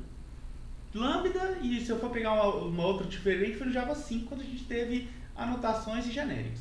[0.95, 4.43] Lambda, e se eu for pegar uma, uma outra diferente, foi no Java 5, quando
[4.43, 6.61] a gente teve anotações e genéricos.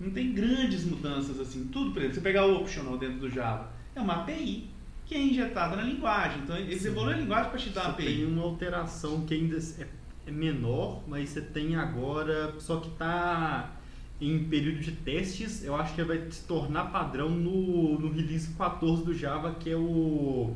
[0.00, 1.68] Não tem grandes mudanças assim.
[1.72, 4.68] Tudo, por exemplo, você pegar o optional dentro do Java, é uma API
[5.06, 6.40] que é injetada na linguagem.
[6.42, 6.88] Então, eles Sim.
[6.88, 8.04] evoluem a linguagem para te dar Você uma API.
[8.06, 9.86] tem uma alteração que ainda é,
[10.26, 13.76] é menor, mas você tem agora, só que está
[14.20, 19.04] em período de testes, eu acho que vai se tornar padrão no, no release 14
[19.04, 20.54] do Java, que é o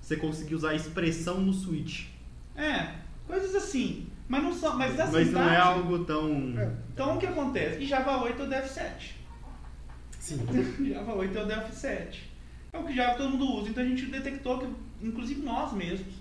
[0.00, 2.13] você conseguir usar a expressão no switch.
[2.56, 2.94] É,
[3.26, 4.08] coisas assim.
[4.28, 4.76] Mas não são.
[4.78, 6.54] Mas, Mas não é algo tão.
[6.58, 6.70] É.
[6.92, 7.82] Então o que acontece?
[7.82, 9.16] E Java 8 é o Dev 7.
[10.18, 10.46] Sim.
[10.88, 12.32] Java 8 é o Delphi 7.
[12.72, 13.68] É o que Java todo mundo usa.
[13.68, 14.66] Então a gente detectou que,
[15.06, 16.14] inclusive nós mesmos,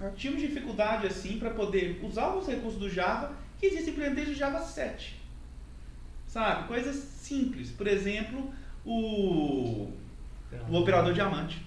[0.00, 0.10] É.
[0.10, 4.36] tínhamos dificuldade assim para poder usar alguns recursos do Java que existem para desde o
[4.36, 5.20] Java 7.
[6.28, 6.68] Sabe?
[6.68, 7.70] Coisas simples.
[7.72, 8.52] Por exemplo,
[8.84, 9.90] o,
[10.68, 11.66] o operador diamante.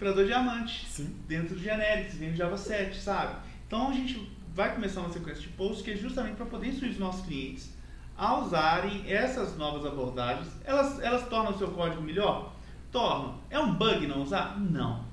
[0.00, 1.14] Operador diamante Sim.
[1.28, 3.36] dentro do genérico, vem do Java 7, sabe?
[3.66, 6.92] Então a gente vai começar uma sequência de posts que é justamente para poder instruir
[6.92, 7.70] os nossos clientes
[8.16, 10.48] a usarem essas novas abordagens.
[10.64, 12.54] Elas, elas tornam o seu código melhor?
[12.90, 13.38] Tornam.
[13.50, 14.58] É um bug não usar?
[14.58, 15.04] Não.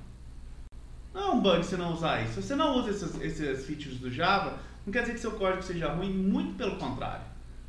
[1.12, 2.34] Não é um bug você não usar isso.
[2.34, 5.62] Se você não usa essas, essas features do Java, não quer dizer que seu código
[5.62, 7.24] seja ruim, muito pelo contrário.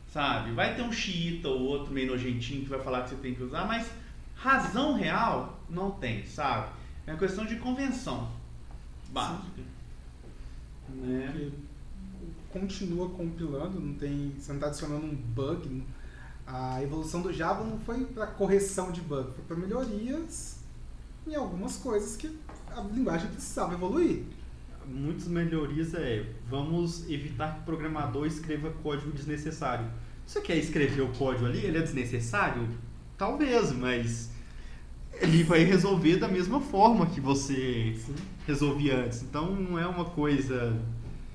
[0.08, 0.52] sabe?
[0.54, 3.44] Vai ter um xiita ou outro meio nojentinho que vai falar que você tem que
[3.44, 3.92] usar, mas
[4.36, 6.79] razão real não tem, sabe?
[7.10, 8.30] É uma questão de convenção
[9.12, 9.64] básica.
[10.90, 11.28] Né?
[11.32, 11.52] Porque
[12.52, 15.84] continua compilando, não tem, você não está adicionando um bug.
[16.46, 20.60] A evolução do Java não foi para correção de bug, foi para melhorias
[21.26, 22.38] em algumas coisas que
[22.70, 24.26] a linguagem precisava evoluir.
[24.86, 29.90] Muitas melhorias é vamos evitar que o programador escreva código desnecessário.
[30.28, 31.66] Você quer escrever o código ali?
[31.66, 32.70] Ele é desnecessário?
[33.18, 34.30] Talvez, mas
[35.22, 38.16] ele vai resolver da mesma forma que você Sim.
[38.48, 39.22] resolvia antes.
[39.22, 40.78] Então não é uma coisa.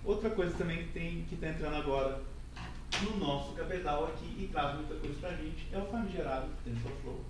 [0.04, 2.22] Outra coisa também que tem que está entrando agora
[3.02, 7.20] no nosso cabedal aqui e traz muita coisa pra gente é o famigerado TensorFlow.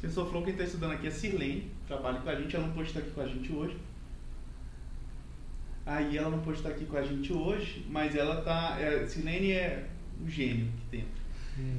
[0.00, 3.00] TensorFlow, quem está estudando aqui é Sirlene, trabalha com a gente, ela não pôde estar
[3.00, 3.76] aqui com a gente hoje.
[5.84, 8.76] Aí ela não pôde estar aqui com a gente hoje, mas ela tá.
[8.78, 9.88] É, Sirlene é
[10.22, 11.04] um gênio que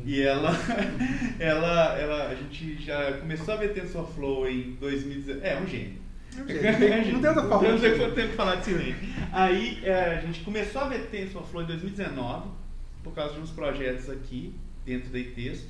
[0.05, 0.51] E ela,
[1.39, 5.45] ela, ela, a gente já começou a ver TensorFlow em 2019.
[5.45, 5.99] É, um gênio.
[6.39, 7.69] Não tem não tem outra forma.
[7.69, 8.95] Não quanto tempo falar de silêncio.
[9.31, 12.49] Aí é, a gente começou a ver TensorFlow em 2019,
[13.03, 14.53] por causa de uns projetos aqui,
[14.85, 15.67] dentro da texto.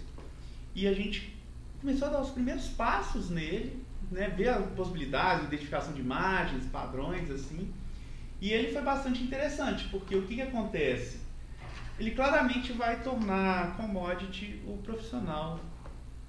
[0.75, 1.33] E a gente
[1.81, 7.31] começou a dar os primeiros passos nele, né, ver a possibilidade, identificação de imagens, padrões,
[7.31, 7.73] assim.
[8.41, 11.19] E ele foi bastante interessante, porque o que, que acontece?
[11.99, 15.59] Ele claramente vai tornar commodity o profissional.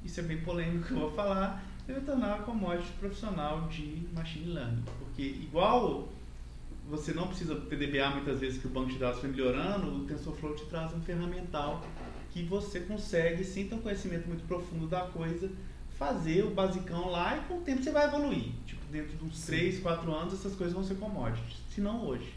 [0.05, 1.62] Isso é bem polêmico que eu vou falar.
[1.87, 4.83] Ele vai tornar a commodity profissional de machine learning.
[4.99, 6.09] Porque igual
[6.89, 10.05] você não precisa ter DBA muitas vezes que o banco de dados foi melhorando, o
[10.07, 11.85] TensorFlow te traz um ferramental
[12.33, 15.51] que você consegue, sem ter um conhecimento muito profundo da coisa,
[15.97, 18.53] fazer o basicão lá e com o tempo você vai evoluir.
[18.66, 19.53] Tipo, dentro de uns Sim.
[19.53, 21.59] 3, 4 anos essas coisas vão ser commodities.
[21.73, 22.33] Se não hoje.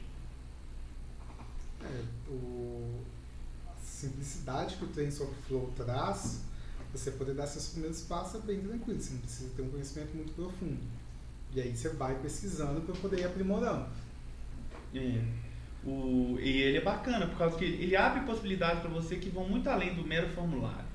[1.84, 3.01] É, o,
[4.03, 6.41] simplicidade que o TensorFlow traz,
[6.91, 10.15] você poder dar seus primeiros passos é bem tranquilo, você não precisa ter um conhecimento
[10.15, 10.79] muito profundo.
[11.53, 13.85] E aí você vai pesquisando para poder ir aprimorando.
[14.93, 15.21] É.
[15.85, 19.47] O, e ele é bacana, por causa que ele abre possibilidades para você que vão
[19.47, 20.85] muito além do mero formulário.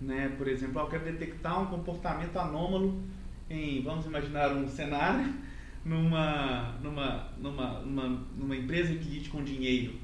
[0.00, 0.32] Né?
[0.36, 3.02] Por exemplo, eu quero detectar um comportamento anômalo
[3.48, 5.34] em, vamos imaginar um cenário,
[5.84, 9.94] numa, numa, numa, numa, numa empresa que lide com dinheiro,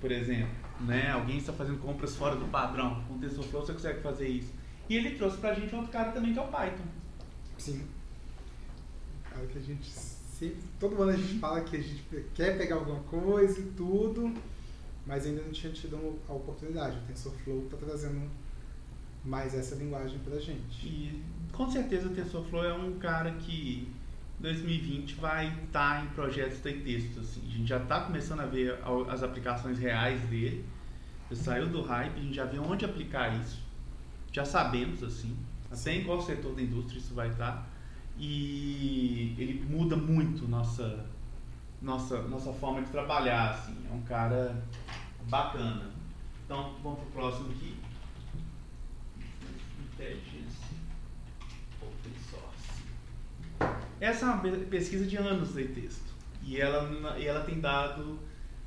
[0.00, 0.65] por exemplo.
[0.80, 1.10] Né?
[1.10, 3.02] Alguém está fazendo compras fora do padrão.
[3.08, 4.52] Com o TensorFlow você consegue fazer isso.
[4.88, 6.84] E ele trouxe pra gente outro cara também que é o Python.
[7.58, 7.86] Sim.
[9.30, 12.04] Cara que a gente sempre, todo ano a gente fala que a gente
[12.34, 14.32] quer pegar alguma coisa e tudo,
[15.06, 16.98] mas ainda não tinha tido a oportunidade.
[16.98, 18.30] O TensorFlow está trazendo
[19.24, 20.86] mais essa linguagem pra gente.
[20.86, 23.88] E com certeza o TensorFlow é um cara que
[24.38, 27.20] 2020 vai estar em projetos de texto.
[27.20, 27.42] Assim.
[27.46, 28.78] A gente já está começando a ver
[29.08, 30.64] as aplicações reais dele.
[31.30, 33.60] Já saiu do hype, a gente já vê onde aplicar isso.
[34.32, 35.36] Já sabemos, assim,
[35.70, 37.66] até em qual setor da indústria isso vai estar.
[38.18, 41.06] E ele muda muito nossa,
[41.82, 43.50] nossa, nossa forma de trabalhar.
[43.50, 43.74] Assim.
[43.90, 44.62] É um cara
[45.28, 45.90] bacana.
[46.44, 47.76] Então, vamos para o próximo aqui.
[49.80, 50.58] Intelligence
[51.80, 53.85] Open Source.
[54.00, 56.14] Essa é uma pe- pesquisa de anos de texto.
[56.42, 58.18] E ela, e ela tem dado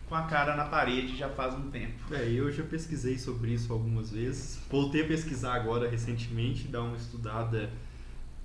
[0.08, 2.14] com a cara na parede já faz um tempo.
[2.14, 4.60] É, eu já pesquisei sobre isso algumas vezes.
[4.70, 7.70] Voltei a pesquisar agora recentemente, dar uma estudada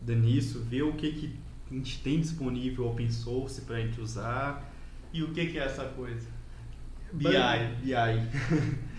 [0.06, 1.38] nisso, ver o que, que
[1.70, 4.70] a gente tem disponível open source para a gente usar.
[5.12, 6.28] E o que, que é essa coisa?
[7.12, 7.28] BI.
[7.82, 7.94] BI.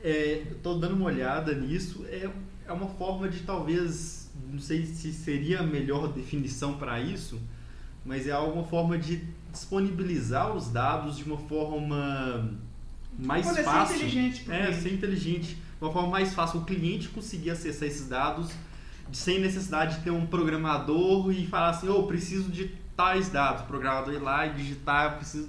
[0.00, 2.04] É, Estou dando uma olhada nisso.
[2.08, 2.30] É,
[2.66, 4.17] é uma forma de talvez,
[4.50, 7.40] não sei se seria a melhor definição para isso,
[8.04, 9.22] mas é alguma forma de
[9.52, 12.50] disponibilizar os dados de uma forma
[13.18, 13.96] mais Olha, ser fácil.
[13.96, 14.80] inteligente É, cliente.
[14.82, 15.58] ser inteligente.
[15.80, 18.50] Uma forma mais fácil o cliente conseguir acessar esses dados
[19.12, 23.62] sem necessidade de ter um programador e falar assim, oh, preciso de tais dados.
[23.62, 25.48] O programador ir lá e digitar, preciso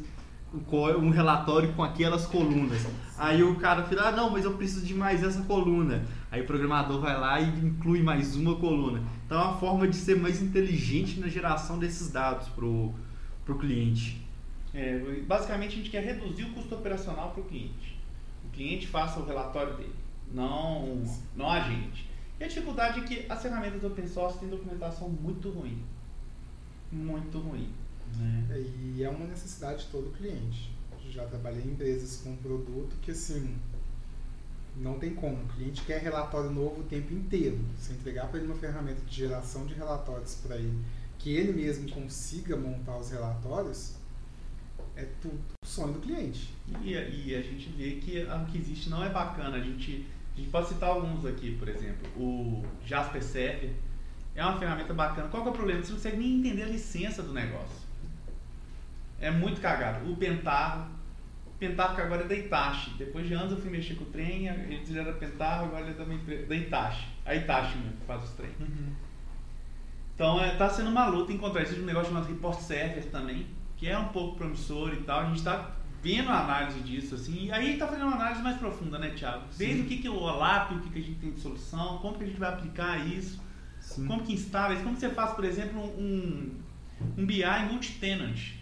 [0.54, 2.86] um co- um relatório com aquelas colunas.
[3.18, 6.06] Aí o cara fala, ah, não, mas eu preciso de mais essa coluna.
[6.32, 9.04] Aí o programador vai lá e inclui mais uma coluna.
[9.26, 12.94] Então é uma forma de ser mais inteligente na geração desses dados pro,
[13.46, 14.22] pro cliente.
[14.74, 17.98] É, basicamente a gente quer reduzir o custo operacional para o cliente.
[18.46, 19.96] O cliente faça o relatório dele,
[20.34, 21.04] não,
[21.36, 22.08] não a gente.
[22.40, 25.78] E a dificuldade é que as ferramentas open source têm documentação muito ruim.
[26.92, 27.70] Muito ruim.
[28.18, 28.64] Né?
[28.96, 30.72] E é uma necessidade de todo cliente.
[31.12, 33.58] Já trabalhei em empresas com produto que assim
[34.76, 35.44] não tem como.
[35.44, 37.60] O cliente quer relatório novo o tempo inteiro.
[37.78, 40.80] Se entregar para ele uma ferramenta de geração de relatórios para ele,
[41.18, 43.96] que ele mesmo consiga montar os relatórios,
[44.96, 46.54] é tudo o sonho do cliente.
[46.82, 49.58] E, e a gente vê que o que existe não é bacana.
[49.58, 52.08] A gente, a gente pode citar alguns aqui, por exemplo.
[52.16, 53.74] O Jasper Server
[54.36, 55.28] é uma ferramenta bacana.
[55.28, 55.84] Qual que é o problema?
[55.84, 57.79] Você não consegue nem entender a licença do negócio.
[59.22, 60.12] É muito cagado.
[60.12, 60.88] O Pentarro.
[61.48, 62.92] O Pentarro que agora é da Itachi.
[62.98, 65.92] Depois de anos eu fui mexer com o trem, ele já era Pentarro, agora ele
[65.92, 67.08] é também da Itachi.
[67.26, 68.52] A Itachi mesmo que faz os trem.
[70.16, 73.48] Então é, tá sendo uma luta encontrar isso de um negócio chamado Report Server também,
[73.78, 75.22] que é um pouco promissor e tal.
[75.22, 78.58] A gente está vendo a análise disso, assim, e aí está fazendo uma análise mais
[78.58, 79.44] profunda, né, Thiago?
[79.58, 82.00] Desde o que, que é o OLAP, o que, que a gente tem de solução,
[82.00, 83.42] como que a gente vai aplicar isso,
[83.80, 84.08] Sim.
[84.08, 86.58] como que instala isso, como que você faz, por exemplo, um,
[87.18, 88.59] um BI multi-tenant.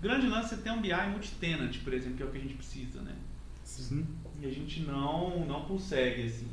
[0.00, 2.54] Grande lance é ter um BI multi-tenant, por exemplo, que é o que a gente
[2.54, 3.16] precisa, né?
[3.64, 4.06] Sim.
[4.40, 6.48] E a gente não, não consegue, assim.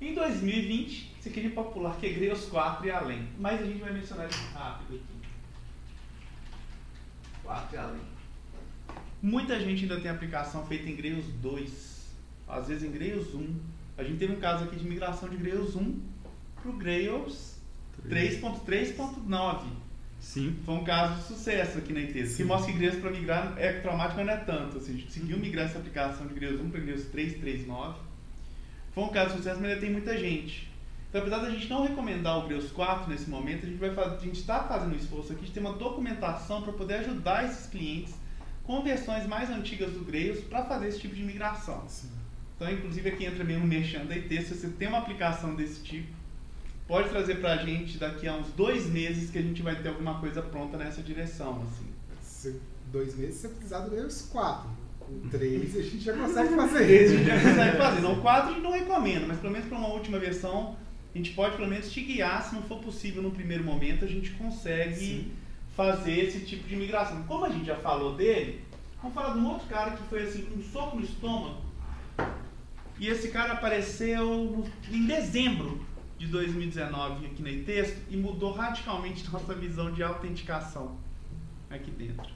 [0.00, 3.28] Em 2020, você queria popular que é Grails 4 e além.
[3.38, 5.28] Mas a gente vai mencionar isso rápido aqui.
[7.42, 8.02] 4 e além.
[9.22, 12.14] Muita gente ainda tem aplicação feita em Grails 2.
[12.46, 13.54] Às vezes em Grails 1.
[13.96, 16.00] A gente teve um caso aqui de migração de Grails 1
[16.60, 17.56] para o Grails
[18.06, 19.85] 3.3.9.
[20.26, 20.56] Sim.
[20.64, 22.44] Foi um caso de sucesso aqui na ITES, que Sim.
[22.44, 24.76] mostra que Grails para migrar é traumático, mas não é tanto.
[24.76, 27.94] Assim, a gente conseguiu migrar essa aplicação de Grails 1 para Grails 3.3.9.
[28.92, 30.68] Foi um caso de sucesso, mas ainda tem muita gente.
[31.08, 34.16] Então, apesar da gente não recomendar o Grails 4 nesse momento, a gente vai fazer,
[34.16, 37.68] a gente está fazendo um esforço aqui de ter uma documentação para poder ajudar esses
[37.68, 38.12] clientes
[38.64, 41.84] com versões mais antigas do Grails para fazer esse tipo de migração.
[41.86, 42.10] Sim.
[42.56, 45.84] Então, inclusive, aqui entra mesmo no Merchan da IT, se você tem uma aplicação desse
[45.84, 46.15] tipo,
[46.86, 49.88] pode trazer para a gente daqui a uns dois meses que a gente vai ter
[49.88, 51.62] alguma coisa pronta nessa direção.
[51.62, 51.86] Assim.
[52.22, 52.60] Se
[52.92, 54.68] dois meses você precisar do Grails 4.
[55.00, 56.90] Com três a gente já consegue fazer.
[56.90, 58.00] Esse a gente já consegue fazer.
[58.00, 60.76] Não, o 4 a gente não recomenda, mas pelo menos para uma última versão,
[61.14, 64.08] a gente pode pelo menos te guiar, se não for possível no primeiro momento, a
[64.08, 65.30] gente consegue Sim.
[65.76, 67.22] fazer esse tipo de migração.
[67.24, 68.60] Como a gente já falou dele,
[69.00, 71.60] vamos falar de um outro cara que foi assim, um soco no estômago.
[72.98, 75.84] E esse cara apareceu no- em dezembro
[76.18, 80.96] de 2019 aqui na ITEST e mudou radicalmente nossa visão de autenticação
[81.70, 82.30] aqui dentro.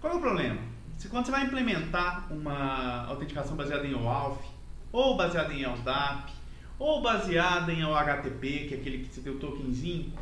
[0.00, 0.60] Qual é o problema?
[0.96, 4.40] Se quando você vai implementar uma autenticação baseada em OAuth,
[4.90, 6.32] ou baseada em LDAP,
[6.78, 10.12] ou baseada em OHTTP, que é aquele que você tem o tokenzinho,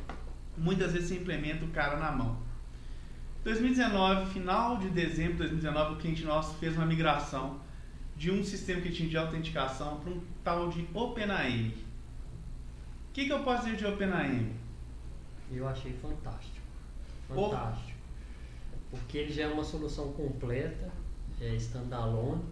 [0.56, 2.38] muitas vezes você implementa o cara na mão.
[3.44, 7.60] 2019, final de dezembro de 2019, o cliente nosso fez uma migração
[8.16, 11.70] de um sistema que tinha de autenticação para um tal de OpenAM.
[13.16, 14.50] O que, que eu posso dizer de OpenAM?
[15.50, 16.66] Eu achei fantástico.
[17.30, 17.48] Oh.
[17.48, 17.98] Fantástico.
[18.90, 20.90] Porque ele já é uma solução completa,
[21.40, 22.44] é standalone,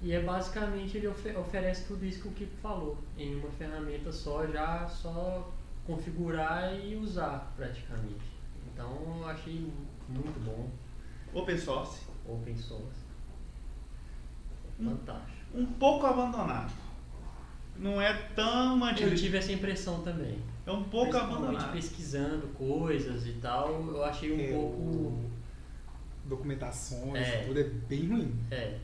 [0.00, 4.10] e é basicamente ele ofe- oferece tudo isso que o Kiko falou, em uma ferramenta
[4.10, 5.52] só, já só
[5.86, 8.24] configurar e usar praticamente.
[8.72, 9.70] Então eu achei
[10.08, 10.70] muito bom,
[11.38, 12.06] Open source.
[12.26, 13.00] open source.
[14.82, 15.36] Fantástico.
[15.54, 16.72] Um pouco abandonado.
[17.78, 19.10] Não é tão antigo.
[19.10, 20.38] Eu tive essa impressão também.
[20.66, 21.72] É um pouco abandonado.
[21.72, 25.30] pesquisando coisas e tal, eu achei um É, pouco.
[26.26, 27.44] Documentações, É.
[27.44, 28.34] tudo é bem ruim.
[28.50, 28.78] É,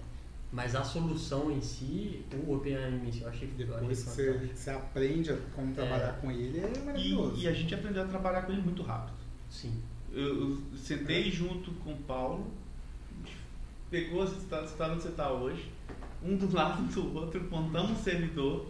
[0.53, 4.71] mas a solução em si, o si, eu achei, achei Depois que você, que você
[4.71, 7.37] aprende a como trabalhar com ele, é maravilhoso.
[7.37, 9.17] E, e a gente aprendeu a trabalhar com ele muito rápido.
[9.51, 9.83] Sim.
[10.13, 12.51] Eu, eu sentei junto com o Paulo,
[13.13, 13.37] a gente
[13.91, 15.71] pegou as estados está onde você está hoje,
[16.23, 18.67] um do lado do outro, montamos um servidor,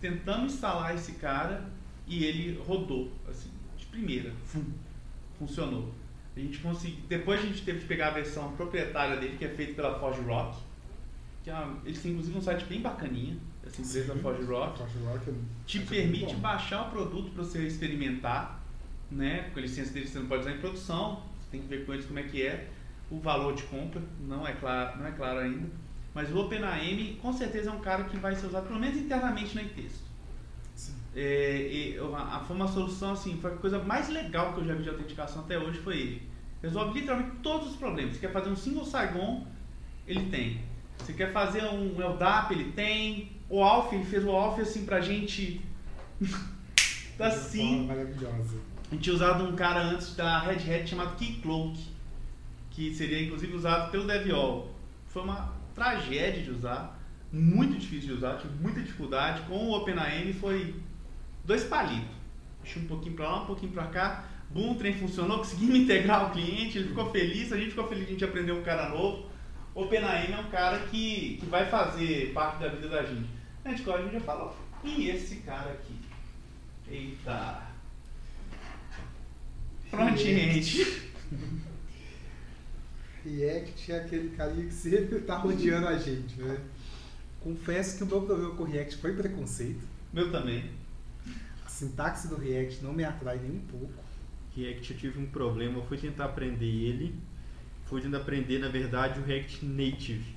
[0.00, 1.68] tentamos instalar esse cara
[2.06, 4.32] e ele rodou, assim, de primeira.
[5.38, 5.92] Funcionou.
[6.36, 7.00] A gente conseguiu.
[7.08, 10.20] Depois a gente teve que pegar a versão proprietária dele, que é feita pela Forge
[10.22, 10.58] Rock.
[11.42, 13.36] Que é uma, eles têm inclusive um site bem bacaninha,
[13.66, 14.20] essa empresa Sim.
[14.20, 15.34] Forge Rock Forge Rock é-
[15.66, 18.62] te acho permite baixar o produto para você experimentar,
[19.10, 19.50] né?
[19.52, 21.92] Com a licença deles você não pode usar em produção, você tem que ver com
[21.92, 22.68] eles como é que é
[23.10, 25.68] o valor de compra, não é claro, não é claro ainda.
[26.18, 29.54] Mas o OpenAM com certeza é um cara que vai ser usado pelo menos internamente
[29.54, 30.02] na texto.
[31.14, 34.82] É, a, foi uma solução assim, foi a coisa mais legal que eu já vi
[34.82, 36.22] de autenticação até hoje foi ele.
[36.60, 38.14] Resolve literalmente todos os problemas.
[38.14, 39.46] Você quer fazer um single Saigon,
[40.08, 40.60] ele tem.
[40.98, 43.30] Você quer fazer um LDAP, ele tem.
[43.48, 45.60] O Alf, ele fez o Alf assim pra gente.
[47.16, 47.86] tá assim.
[47.86, 48.60] Maravilhosa.
[48.90, 51.78] A gente tinha usado um cara antes da Red Hat chamado Keycloak,
[52.72, 54.68] que seria inclusive usado pelo DevOps.
[55.06, 57.00] Foi uma tragédia de usar,
[57.32, 59.42] muito difícil de usar, tive muita dificuldade.
[59.42, 60.74] Com o OpenAM foi
[61.44, 62.16] dois palitos.
[62.62, 64.24] Deixa um pouquinho pra lá, um pouquinho pra cá.
[64.50, 68.08] Boom, o trem funcionou, conseguimos integrar o cliente, ele ficou feliz, a gente ficou feliz
[68.08, 69.28] a gente aprender um cara novo.
[69.74, 73.28] O OpenAM é um cara que, que vai fazer parte da vida da gente.
[73.64, 74.56] A gente, a gente já falou.
[74.82, 75.94] E esse cara aqui?
[76.90, 77.68] Eita!
[79.90, 81.08] Pronto, gente.
[83.24, 86.58] React é aquele carinha que sempre tá rodeando a gente, né?
[87.40, 89.86] Confesso que o meu problema com o React foi preconceito.
[90.12, 90.70] Meu também.
[91.64, 94.04] A sintaxe do React não me atrai nem um pouco.
[94.56, 97.14] React eu tive um problema, eu fui tentar aprender ele,
[97.86, 100.36] fui tentar aprender, na verdade, o React Native.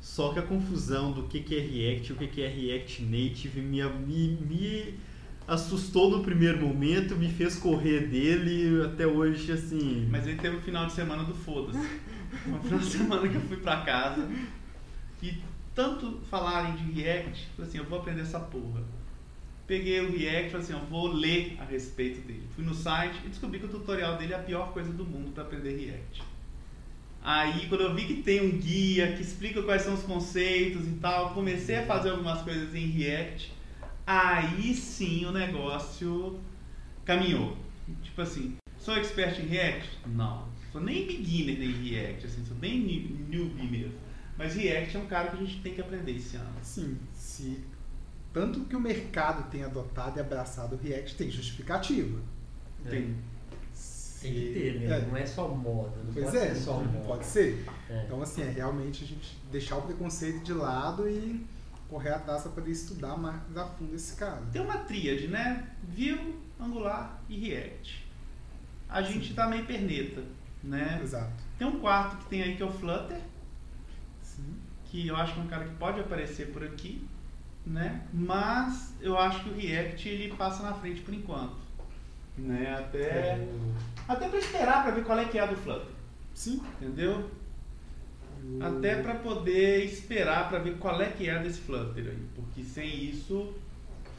[0.00, 3.02] Só que a confusão do que, que é React e o que, que é React
[3.02, 4.94] Native me, me, me
[5.46, 10.08] assustou no primeiro momento, me fez correr dele até hoje, assim.
[10.10, 11.78] Mas aí teve o final de semana do foda-se.
[12.44, 14.28] Foi um final de semana que eu fui pra casa
[15.22, 15.38] e
[15.74, 18.82] tanto falarem de React, falei assim, eu vou aprender essa porra.
[19.66, 22.46] Peguei o React falei assim, eu vou ler a respeito dele.
[22.54, 25.32] Fui no site e descobri que o tutorial dele é a pior coisa do mundo
[25.32, 26.22] para aprender React.
[27.22, 30.92] Aí, quando eu vi que tem um guia que explica quais são os conceitos e
[31.00, 33.50] tal, comecei a fazer algumas coisas em React.
[34.06, 36.40] Aí sim o negócio
[37.04, 37.56] caminhou.
[38.02, 39.98] Tipo assim, sou expert em React?
[40.06, 40.48] Não.
[40.72, 43.94] Sou nem beginner em React, assim, sou nem newbie mesmo.
[44.36, 46.54] Mas React é um cara que a gente tem que aprender esse ano.
[46.62, 47.62] Sim, se
[48.32, 52.20] tanto que o mercado tem adotado e abraçado o React tem justificativa.
[52.84, 52.90] É.
[52.90, 53.16] Tem.
[54.20, 54.98] Tem que ter, né?
[54.98, 55.06] É.
[55.06, 55.96] Não é só moda.
[56.02, 57.06] Não Pois pode é, ser só moda.
[57.06, 57.64] pode ser.
[57.88, 58.04] É.
[58.06, 61.46] Então, assim, é realmente a gente deixar o preconceito de lado e
[61.94, 64.42] correr atrás para poder estudar mais a fundo esse cara.
[64.52, 65.68] Tem uma tríade, né?
[65.96, 68.04] Vue, Angular e React.
[68.88, 70.20] A gente tá meio perneta,
[70.62, 70.98] né?
[71.00, 71.32] Exato.
[71.56, 73.20] Tem um quarto que tem aí que é o Flutter,
[74.20, 74.56] Sim.
[74.86, 77.06] que eu acho que é um cara que pode aparecer por aqui,
[77.64, 78.02] né?
[78.12, 81.54] Mas eu acho que o React ele passa na frente por enquanto,
[82.36, 82.74] né?
[82.76, 83.48] Até É.
[84.08, 85.86] até para esperar para ver qual é que é a do Flutter,
[86.34, 86.60] Sim.
[86.80, 87.30] entendeu?
[88.60, 93.04] Até para poder esperar para ver qual é que é desse Flutter aí, porque sem
[93.04, 93.54] isso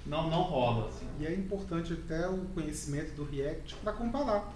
[0.06, 1.06] não não rola assim.
[1.20, 4.52] E é importante até o conhecimento do React para comparar.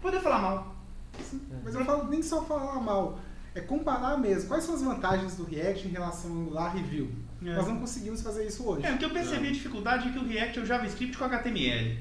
[0.00, 0.76] Poder falar mal.
[1.22, 1.40] Sim.
[1.64, 3.18] Mas eu falo nem só falar mal,
[3.54, 4.48] é comparar mesmo.
[4.48, 7.14] Quais são as vantagens do React em relação ao Angular e Vue?
[7.42, 7.54] É.
[7.54, 8.86] Nós não conseguimos fazer isso hoje.
[8.86, 11.24] É, o que eu percebi a dificuldade é que o React é o JavaScript com
[11.24, 11.98] HTML.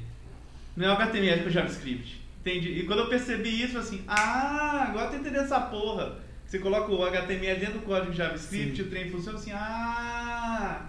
[0.76, 2.22] Não é o HTML com o JavaScript.
[2.41, 2.70] Entende?
[2.70, 6.20] E quando eu percebi isso, eu falei assim, ah, agora eu tô entendendo essa porra.
[6.50, 8.82] Você coloca o HTML dentro do código JavaScript, Sim.
[8.82, 10.88] o trem funciona assim, ah,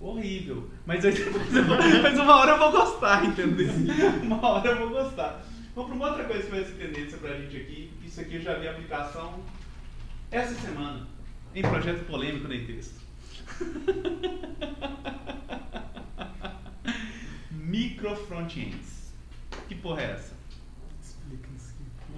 [0.00, 0.68] horrível.
[0.84, 1.62] Mas, aí depois eu
[2.02, 3.72] mas uma hora eu vou gostar, entendeu?
[4.24, 5.46] Uma hora eu vou gostar.
[5.72, 7.92] Vamos para uma outra coisa que vai ser tendência pra gente aqui.
[8.04, 9.40] Isso aqui eu já vi a aplicação
[10.32, 11.06] essa semana,
[11.54, 13.00] em projeto polêmico nem texto.
[17.52, 19.12] Micro frontends.
[19.68, 20.39] Que porra é essa?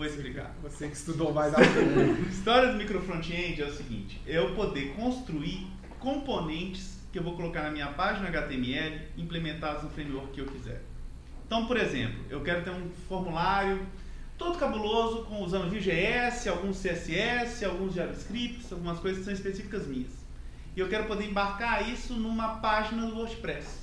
[0.02, 0.52] Vou explicar.
[0.64, 2.26] Você que estudou mais a fundo.
[2.28, 5.64] História do micro front-end é o seguinte: eu poder construir
[6.00, 10.82] componentes que eu vou colocar na minha página HTML implementados no framework que eu quiser.
[11.46, 13.86] Então, por exemplo, eu quero ter um formulário
[14.36, 20.10] todo cabuloso com usando Vue.js, alguns CSS, alguns JavaScripts, algumas coisas que são específicas minhas.
[20.74, 23.82] E eu quero poder embarcar isso numa página do WordPress.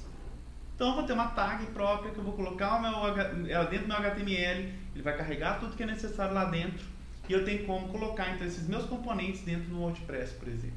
[0.76, 3.86] Então eu vou ter uma tag própria que eu vou colocar o meu, ela dentro
[3.86, 6.86] do meu HTML, ele vai carregar tudo que é necessário lá dentro
[7.30, 10.76] e eu tenho como colocar então esses meus componentes dentro do WordPress, por exemplo.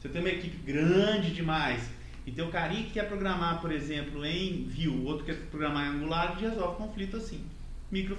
[0.00, 1.88] Se eu tenho uma equipe grande demais
[2.26, 5.86] e tem um carinha que quer programar, por exemplo, em Vue, o outro quer programar
[5.86, 7.42] em Angular, gente resolve conflito assim.
[7.90, 8.16] Micro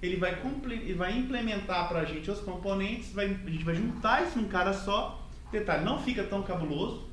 [0.00, 0.38] ele vai,
[0.70, 4.48] ele vai implementar para a gente os componentes, vai, a gente vai juntar isso num
[4.48, 5.26] cara só.
[5.50, 7.08] Detalhe, não fica tão cabuloso.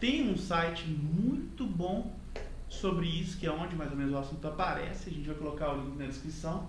[0.00, 2.17] Tem um site muito bom
[2.68, 5.08] sobre isso, que é onde mais ou menos o assunto aparece.
[5.08, 6.68] A gente vai colocar o link na descrição.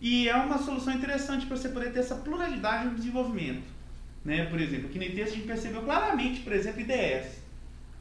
[0.00, 3.64] E é uma solução interessante para você poder ter essa pluralidade no desenvolvimento.
[4.24, 4.44] Né?
[4.46, 7.40] Por exemplo, aqui no ITS a gente percebeu claramente, por exemplo, IDS.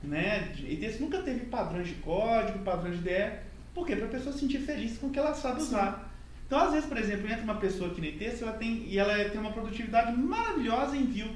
[0.03, 0.53] Né?
[0.57, 3.39] ITS nunca teve padrões de código, padrões de IDE.
[3.73, 3.95] Por quê?
[3.95, 6.11] Para a pessoa se sentir feliz com o que ela sabe usar.
[6.45, 9.13] Então, às vezes, por exemplo, entra uma pessoa aqui no ITS ela tem, e ela
[9.29, 11.31] tem uma produtividade maravilhosa em Vue.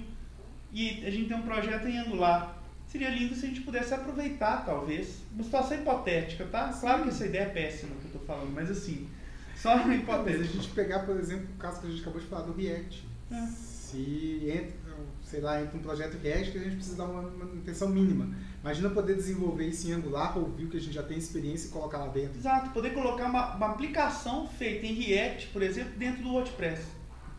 [0.72, 2.59] E a gente tem um projeto em Angular.
[2.90, 5.20] Seria lindo se a gente pudesse aproveitar, talvez.
[5.32, 6.74] Uma situação hipotética, tá?
[6.74, 9.08] Claro que essa ideia é péssima que eu estou falando, mas assim,
[9.56, 10.44] só uma Mas a hipotética.
[10.46, 13.08] gente pegar, por exemplo, o caso que a gente acabou de falar do React.
[13.32, 13.46] É.
[13.46, 14.74] Se entra,
[15.24, 18.34] sei lá, entra um projeto React que a gente precisa dar uma manutenção mínima.
[18.62, 21.72] Imagina poder desenvolver isso em Angular ou Vue, que a gente já tem experiência e
[21.72, 22.38] colocar lá dentro.
[22.38, 26.82] Exato, poder colocar uma, uma aplicação feita em React, por exemplo, dentro do WordPress.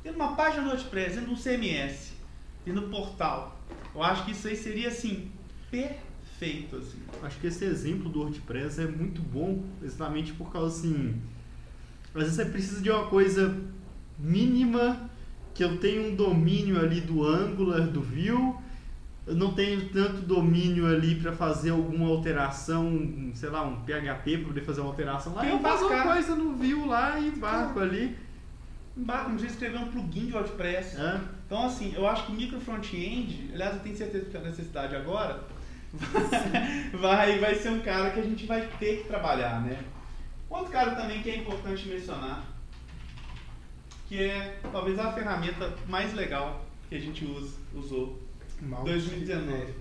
[0.04, 2.12] Dentro de uma página do WordPress, dentro de um CMS,
[2.64, 3.60] dentro do portal.
[3.94, 5.30] Eu acho que isso aí seria assim,
[5.70, 6.76] perfeito.
[6.76, 6.98] Assim.
[7.22, 11.20] Acho que esse exemplo do WordPress é muito bom, exatamente por causa assim.
[12.14, 13.56] Às vezes você precisa de uma coisa
[14.18, 15.10] mínima,
[15.54, 18.54] que eu tenho um domínio ali do Angular, do Vue,
[19.26, 24.38] eu não tenho tanto domínio ali para fazer alguma alteração, um, sei lá, um PHP
[24.38, 25.42] para poder fazer uma alteração lá.
[25.42, 28.16] Tem Eu faço uma coisa no Vue lá e embarco ali.
[28.96, 31.00] embarca, não precisa escrever um plugin de WordPress.
[31.00, 31.20] É.
[31.46, 35.40] Então, assim, eu acho que micro front-end, aliás, eu tenho certeza que a necessidade agora,
[37.00, 39.84] vai, vai ser um cara que a gente vai ter que trabalhar, né?
[40.48, 42.44] Outro cara também que é importante mencionar,
[44.08, 48.20] que é talvez a ferramenta mais legal que a gente usa, usou.
[48.60, 49.52] Malt, 2019.
[49.52, 49.74] É,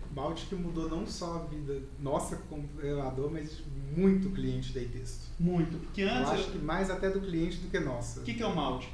[0.48, 3.61] que mudou não só a vida nossa como programador, mas
[3.95, 5.27] muito cliente da texto.
[5.38, 5.77] Muito.
[5.80, 6.31] Porque Eu antes.
[6.31, 8.22] acho que mais até do cliente do que nossa.
[8.22, 8.90] O que, que é o Maltic?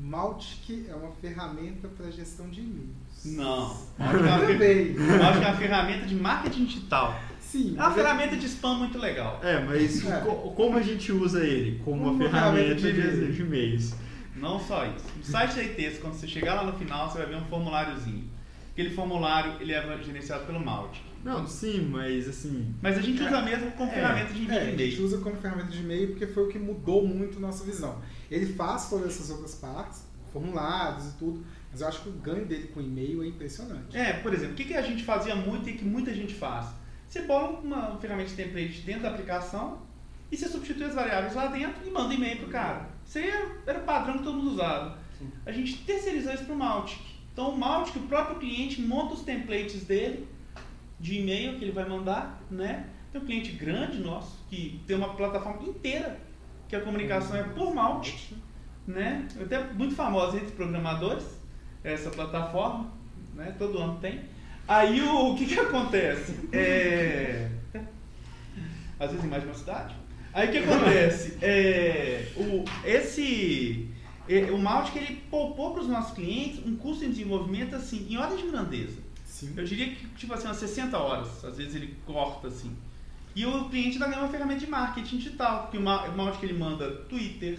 [0.00, 2.90] Maltic é uma ferramenta para gestão de e-mails.
[3.24, 3.76] Não.
[3.98, 4.94] É uma fer- Também.
[4.94, 7.20] Maltic é uma ferramenta de marketing digital.
[7.40, 7.74] Sim.
[7.76, 9.40] É uma ferramenta de spam muito legal.
[9.42, 10.20] É, mas É.
[10.20, 11.80] co- como a gente usa ele?
[11.84, 13.46] Como uma Uma ferramenta ferramenta de e-mail.
[13.46, 13.94] e-mails.
[14.36, 15.04] Não só isso.
[15.18, 18.24] No site da ITES, quando você chegar lá no final, você vai ver um formuláriozinho.
[18.72, 21.02] Aquele formulário ele é gerenciado pelo Maltic.
[21.22, 22.74] Não, sim, mas assim.
[22.80, 23.94] Mas a gente usa mesmo como É.
[23.94, 25.04] ferramenta de envio É, a gente e-mail.
[25.04, 27.98] usa como ferramenta de e-mail porque foi o que mudou muito nossa visão.
[28.30, 30.02] Ele faz todas essas outras partes,
[30.32, 33.96] formulários e tudo, mas eu acho que o ganho dele com e-mail é impressionante.
[33.96, 36.66] É, por exemplo, o que, que a gente fazia muito e que muita gente faz?
[37.08, 39.82] Você bola uma ferramenta de template dentro da aplicação
[40.30, 42.88] e você substitui as variáveis lá dentro e manda e-mail pro cara.
[43.04, 43.28] Isso aí
[43.66, 44.98] era, o padrão que todo mundo usava.
[45.18, 45.30] Sim.
[45.46, 47.00] A gente terceirizou isso pro Maltic.
[47.32, 50.28] Então o Maltic, o próprio cliente monta os templates dele
[50.98, 52.88] de e-mail que ele vai mandar, né?
[53.12, 56.20] Tem um cliente grande nosso que tem uma plataforma inteira
[56.68, 58.32] que a comunicação é por Maltic,
[58.86, 59.26] né?
[59.40, 61.39] Até muito famosa entre programadores
[61.82, 62.90] essa plataforma,
[63.34, 63.54] né?
[63.58, 64.20] Todo ano tem.
[64.68, 66.34] Aí o, o que que acontece?
[66.52, 67.48] É...
[68.98, 69.94] Às vezes em mais de uma cidade.
[70.32, 71.38] Aí o que acontece?
[71.42, 73.88] É, o, esse,
[74.28, 78.16] é, o Mautic ele poupou para os nossos clientes um custo de desenvolvimento assim, em
[78.16, 78.98] ordem de grandeza.
[79.24, 79.52] Sim.
[79.56, 82.70] Eu diria que tipo assim, umas 60 horas, às vezes ele corta assim.
[83.34, 86.42] E o cliente ainda ganha uma ferramenta de marketing digital, porque o Ma- o Mautic
[86.42, 87.58] ele manda Twitter,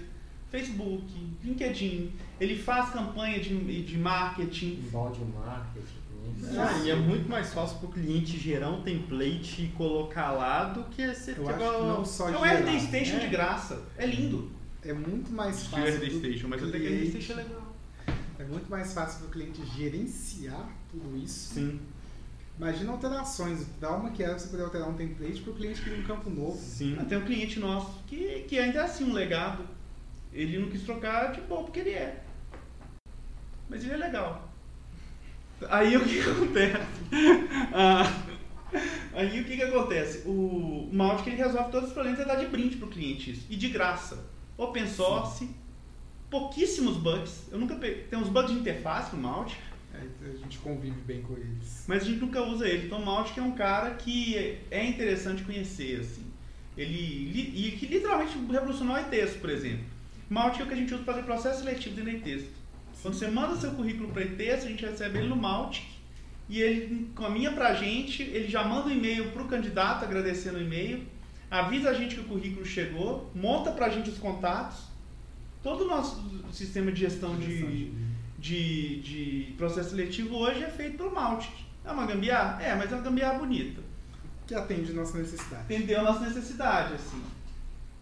[0.51, 1.03] Facebook,
[1.43, 2.11] LinkedIn,
[2.41, 4.79] ele faz campanha de, de marketing.
[4.87, 6.01] Inbound marketing.
[6.41, 6.57] né?
[6.57, 10.65] Ah, e é muito mais fácil para o cliente gerar um template e colocar lá
[10.65, 13.19] do que você Eu acho que não só É o gerar, RD Station é.
[13.19, 14.51] de graça, é lindo.
[14.83, 15.85] É muito mais fácil.
[15.95, 17.75] RD pro Station, mas eu tenho que RD cliente- Station é legal.
[18.39, 21.53] É muito mais fácil para o cliente gerenciar tudo isso.
[21.53, 21.79] Sim,
[22.57, 25.97] Imagina alterações, o trauma que é você poder alterar um template para o cliente criar
[25.97, 26.57] um campo novo.
[26.59, 26.95] sim.
[27.07, 29.63] Tem um cliente nosso que, que ainda é assim um legado.
[30.33, 32.23] Ele não quis trocar de boa porque ele é.
[33.71, 34.51] Mas ele é legal.
[35.69, 36.87] Aí o que, que acontece?
[37.73, 38.21] Ah,
[39.13, 40.27] aí o que, que acontece?
[40.27, 43.47] O Mautic ele resolve todos os problemas e dá de brinde pro cliente isso.
[43.49, 44.29] E de graça.
[44.57, 45.49] Open source,
[46.29, 47.47] pouquíssimos bugs.
[47.49, 48.03] Eu nunca peguei.
[48.03, 49.57] Tem uns bugs de interface no Mautic.
[49.93, 51.85] Aí a gente convive bem com eles.
[51.87, 52.87] Mas a gente nunca usa ele.
[52.87, 56.25] Então o Mautic é um cara que é interessante conhecer, assim.
[56.75, 59.85] Ele e que literalmente revolucionou o iTexto, por exemplo.
[60.29, 62.60] Mautic é o que a gente usa para fazer processo seletivo dentro do iTexto.
[63.01, 65.83] Quando você manda seu currículo para iTexto, a gente recebe ele no Mautic
[66.47, 70.57] e ele encaminha para a gente, ele já manda um e-mail para o candidato agradecendo
[70.57, 71.05] o e-mail,
[71.49, 74.91] avisa a gente que o currículo chegou, monta para a gente os contatos.
[75.63, 77.91] Todo o nosso sistema de gestão de,
[78.37, 81.51] de, de processo seletivo hoje é feito pelo Mautic.
[81.85, 82.61] É uma gambiarra?
[82.61, 83.81] É, mas é uma gambiarra bonita.
[84.45, 85.63] Que atende nossa necessidade.
[85.65, 87.21] Entendeu a nossa necessidade, assim.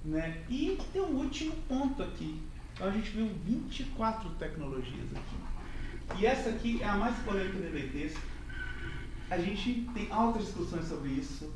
[0.04, 0.42] Né?
[0.50, 2.40] E tem um último ponto aqui.
[2.80, 6.18] Então a gente viu 24 tecnologias aqui.
[6.18, 8.22] E essa aqui é a mais polêmica do texto.
[9.30, 11.52] A gente tem altas discussões sobre isso.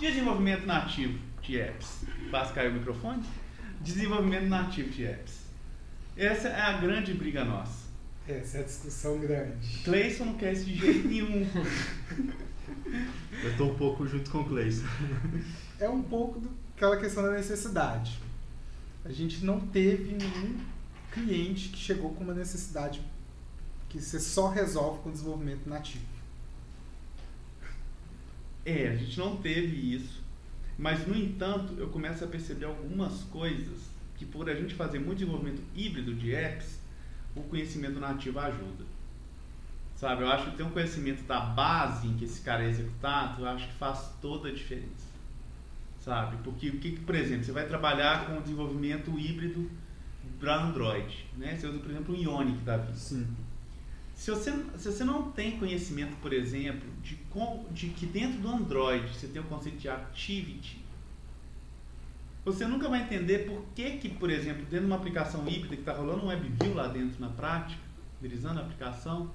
[0.00, 2.04] Desenvolvimento nativo de apps.
[2.32, 3.22] Basta cair o microfone.
[3.80, 5.44] Desenvolvimento nativo de apps.
[6.16, 7.84] Essa é a grande briga nossa.
[8.26, 9.78] Essa é a discussão grande.
[9.84, 11.46] Cleison não quer isso de jeito nenhum.
[13.44, 14.84] Eu tô um pouco junto com o Cleison.
[15.78, 18.18] É um pouco do- aquela questão da necessidade.
[19.04, 20.58] A gente não teve nenhum
[21.12, 23.00] cliente que chegou com uma necessidade
[23.88, 26.04] que você só resolve com desenvolvimento nativo.
[28.64, 30.22] É, a gente não teve isso.
[30.76, 33.82] Mas, no entanto, eu começo a perceber algumas coisas
[34.16, 36.80] que, por a gente fazer muito desenvolvimento híbrido de apps,
[37.36, 38.84] o conhecimento nativo ajuda.
[39.96, 43.42] Sabe, eu acho que ter um conhecimento da base em que esse cara é executado,
[43.42, 45.03] eu acho que faz toda a diferença.
[46.04, 46.36] Sabe?
[46.44, 49.70] Porque, o que, por exemplo, você vai trabalhar com o desenvolvimento híbrido
[50.38, 51.24] para Android.
[51.34, 51.56] Né?
[51.56, 52.94] Você usa, por exemplo, o Ionic da vida.
[52.94, 53.26] Sim.
[54.14, 58.48] Se você, se você não tem conhecimento, por exemplo, de, com, de que dentro do
[58.50, 60.84] Android você tem o conceito de activity,
[62.44, 65.80] você nunca vai entender por que, que por exemplo, dentro de uma aplicação híbrida que
[65.80, 67.80] está rolando um WebView lá dentro na prática,
[68.20, 69.30] utilizando a aplicação,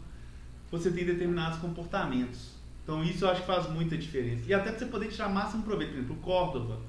[0.69, 2.58] você tem determinados comportamentos.
[2.89, 4.41] Então isso eu acho que faz muita diferença.
[4.47, 5.91] E até para você poder tirar máximo proveito.
[5.91, 6.79] Por exemplo, o Cordova.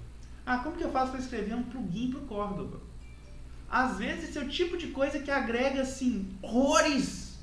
[0.47, 2.81] Ah, como que eu faço para escrever um plugin para o Córdoba?
[3.69, 7.39] Às vezes esse é o tipo de coisa que agrega assim horrores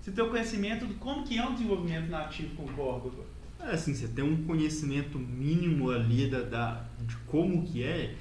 [0.00, 3.24] se tem o conhecimento de como que é um desenvolvimento nativo com Córdoba.
[3.58, 8.14] É assim, você tem um conhecimento mínimo ali da, da, de como que é,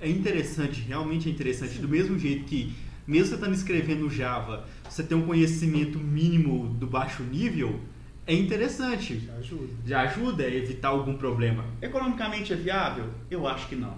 [0.00, 1.78] é interessante, realmente é interessante.
[1.78, 2.74] Do mesmo jeito que,
[3.06, 7.80] mesmo você estando escrevendo Java, você tem um conhecimento mínimo do baixo nível,
[8.26, 9.20] é interessante.
[9.20, 9.72] Já ajuda.
[9.86, 11.64] Já ajuda a evitar algum problema.
[11.82, 13.10] Economicamente é viável?
[13.30, 13.96] Eu acho que não.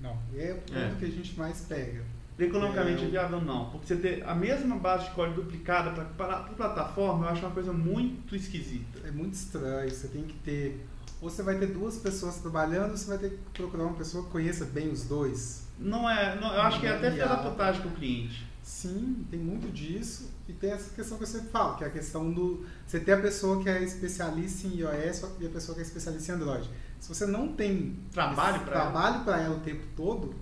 [0.00, 0.94] Não, é o ponto É.
[0.98, 2.02] que a gente mais pega.
[2.38, 6.34] Economicamente É, é, viável não, porque você ter a mesma base de código duplicada para
[6.36, 9.06] a plataforma, eu acho uma coisa muito esquisita.
[9.06, 10.84] É muito estranho, você tem que ter.
[11.22, 14.24] Ou você vai ter duas pessoas trabalhando, ou você vai ter que procurar uma pessoa
[14.24, 15.68] que conheça bem os dois.
[15.78, 17.50] Não é, não- eu acho que é até da Viável.
[17.52, 18.44] putagem com o cliente.
[18.62, 20.33] Sim, tem muito disso.
[20.46, 22.66] E tem essa questão que eu sempre falo, que é a questão do.
[22.86, 26.32] Você ter a pessoa que é especialista em iOS e a pessoa que é especialista
[26.32, 26.68] em Android.
[27.00, 28.64] Se você não tem Trabalho ela.
[28.66, 30.34] trabalho para ela o tempo todo,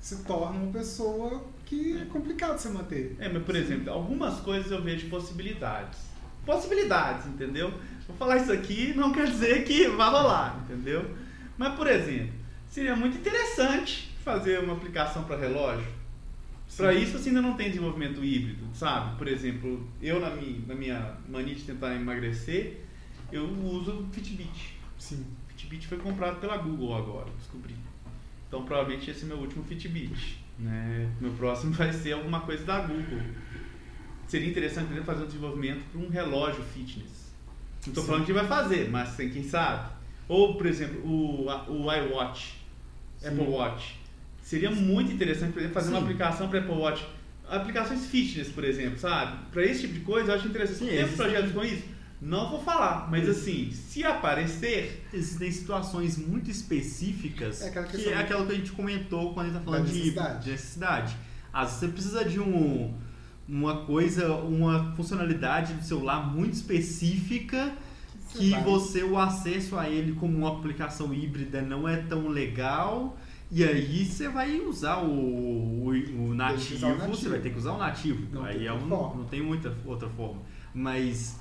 [0.00, 3.16] se torna uma pessoa que é complicado você manter.
[3.18, 5.98] É, mas por exemplo, algumas coisas eu vejo possibilidades.
[6.44, 7.72] Possibilidades, entendeu?
[8.06, 11.10] Vou falar isso aqui não quer dizer que vai rolar, entendeu?
[11.56, 12.32] Mas por exemplo,
[12.70, 15.86] seria muito interessante fazer uma aplicação para relógio.
[16.76, 19.16] Para isso você ainda não tem desenvolvimento híbrido, sabe?
[19.16, 22.80] Por exemplo, eu na minha, na minha mania de tentar emagrecer,
[23.30, 24.74] eu uso o Fitbit.
[24.98, 25.24] Sim.
[25.48, 27.74] Fitbit foi comprado pela Google agora, descobri.
[28.48, 30.38] Então provavelmente esse é meu último Fitbit.
[30.58, 31.10] Né?
[31.20, 33.20] Meu próximo vai ser alguma coisa da Google.
[34.26, 37.32] Seria interessante poder fazer um desenvolvimento para um relógio fitness.
[37.86, 39.92] Não estou falando que vai fazer, mas tem quem sabe.
[40.26, 42.54] Ou, por exemplo, o, o iWatch,
[43.18, 43.28] Sim.
[43.28, 44.00] Apple Watch.
[44.44, 46.04] Seria muito interessante por exemplo, fazer uma Sim.
[46.04, 47.04] aplicação para Apple Watch.
[47.48, 49.38] Aplicações fitness, por exemplo, sabe?
[49.50, 50.78] Para esse tipo de coisa, eu acho interessante.
[50.90, 51.82] Sim, Tem projetos com isso?
[52.20, 58.16] Não vou falar, mas assim, se aparecer, Existem situações muito específicas É aquela que é
[58.16, 60.44] aquela que a gente comentou quando a gente está falando da de necessidade.
[60.44, 61.16] de necessidade.
[61.52, 62.94] Às vezes você precisa de um,
[63.48, 67.72] uma coisa, uma funcionalidade do celular muito específica
[68.30, 73.18] que vai- você, o acesso a ele como uma aplicação híbrida não é tão legal.
[73.56, 77.14] E aí você vai usar o, o, o nativo, o nativo.
[77.16, 78.26] você vai ter que usar o nativo.
[78.32, 80.42] Não aí tem é um, não tem muita outra forma.
[80.74, 81.36] Mas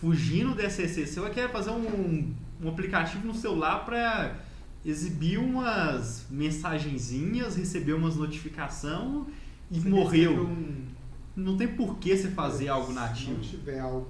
[0.00, 4.36] fugindo dessa exceção, eu quero fazer um, um aplicativo no celular para
[4.84, 9.26] exibir umas mensagenzinhas, receber umas notificações
[9.70, 10.44] e Você morreu.
[10.46, 10.86] um-
[11.34, 13.32] Não tem por que você fazer algo Se nativo.
[13.32, 14.08] não tiver algo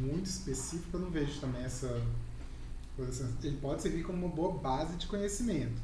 [0.00, 1.86] muito específico, eu não vejo também essa
[3.08, 3.28] assim.
[3.44, 5.80] Ele pode servir como uma boa base de conhecimento,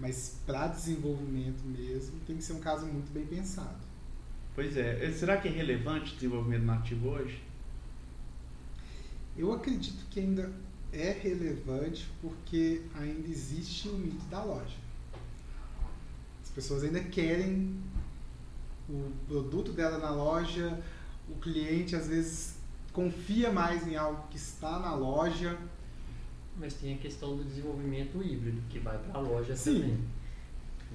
[0.00, 3.78] mas para desenvolvimento mesmo tem que ser um caso muito bem pensado.
[4.54, 5.10] Pois é.
[5.12, 7.40] Será que é relevante o desenvolvimento nativo hoje?
[9.36, 10.50] Eu acredito que ainda
[10.92, 14.76] é relevante porque ainda existe o mito da loja.
[16.42, 17.76] As pessoas ainda querem
[18.88, 20.78] o produto dela na loja,
[21.28, 22.54] o cliente às vezes
[22.92, 25.56] confia mais em algo que está na loja.
[26.60, 29.80] Mas tem a questão do desenvolvimento híbrido, que vai para a loja Sim.
[29.80, 29.98] também.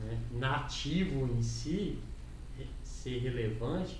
[0.04, 0.20] né?
[0.34, 1.98] Nativo em si,
[2.84, 4.00] ser relevante,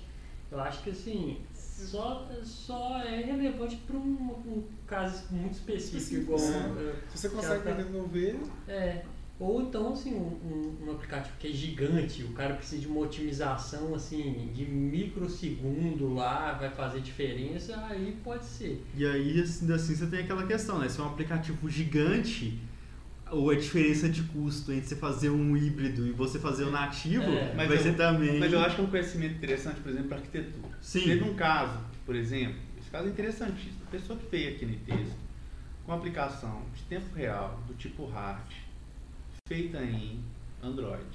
[0.50, 4.00] eu acho que assim, só, só é relevante para um,
[4.46, 6.38] um caso muito específico, igual.
[6.40, 7.72] eh, Se você consegue tá.
[7.72, 8.38] desenvolver,
[8.68, 9.04] É,
[9.38, 10.18] ou então assim, um,
[10.82, 16.14] um, um aplicativo que é gigante, o cara precisa de uma otimização assim, de microsegundo
[16.14, 18.82] lá, vai fazer diferença, aí pode ser.
[18.96, 20.88] E aí, assim, assim, você tem aquela questão, né?
[20.88, 22.58] Se é um aplicativo gigante,
[23.30, 27.24] ou a diferença de custo entre você fazer um híbrido e você fazer o nativo,
[27.24, 27.52] É.
[27.54, 28.38] Mas vai eu- ser também.
[28.38, 30.78] Mas eu acho que é um conhecimento interessante, por exemplo, para arquitetura.
[30.80, 31.00] Sim.
[31.02, 33.82] Teve um caso, por exemplo, esse caso é interessantíssimo.
[33.86, 35.08] A pessoa que veio aqui na ITES
[35.84, 38.46] com uma aplicação de tempo real, do tipo hard,
[39.46, 40.22] feita em
[40.62, 41.06] Android.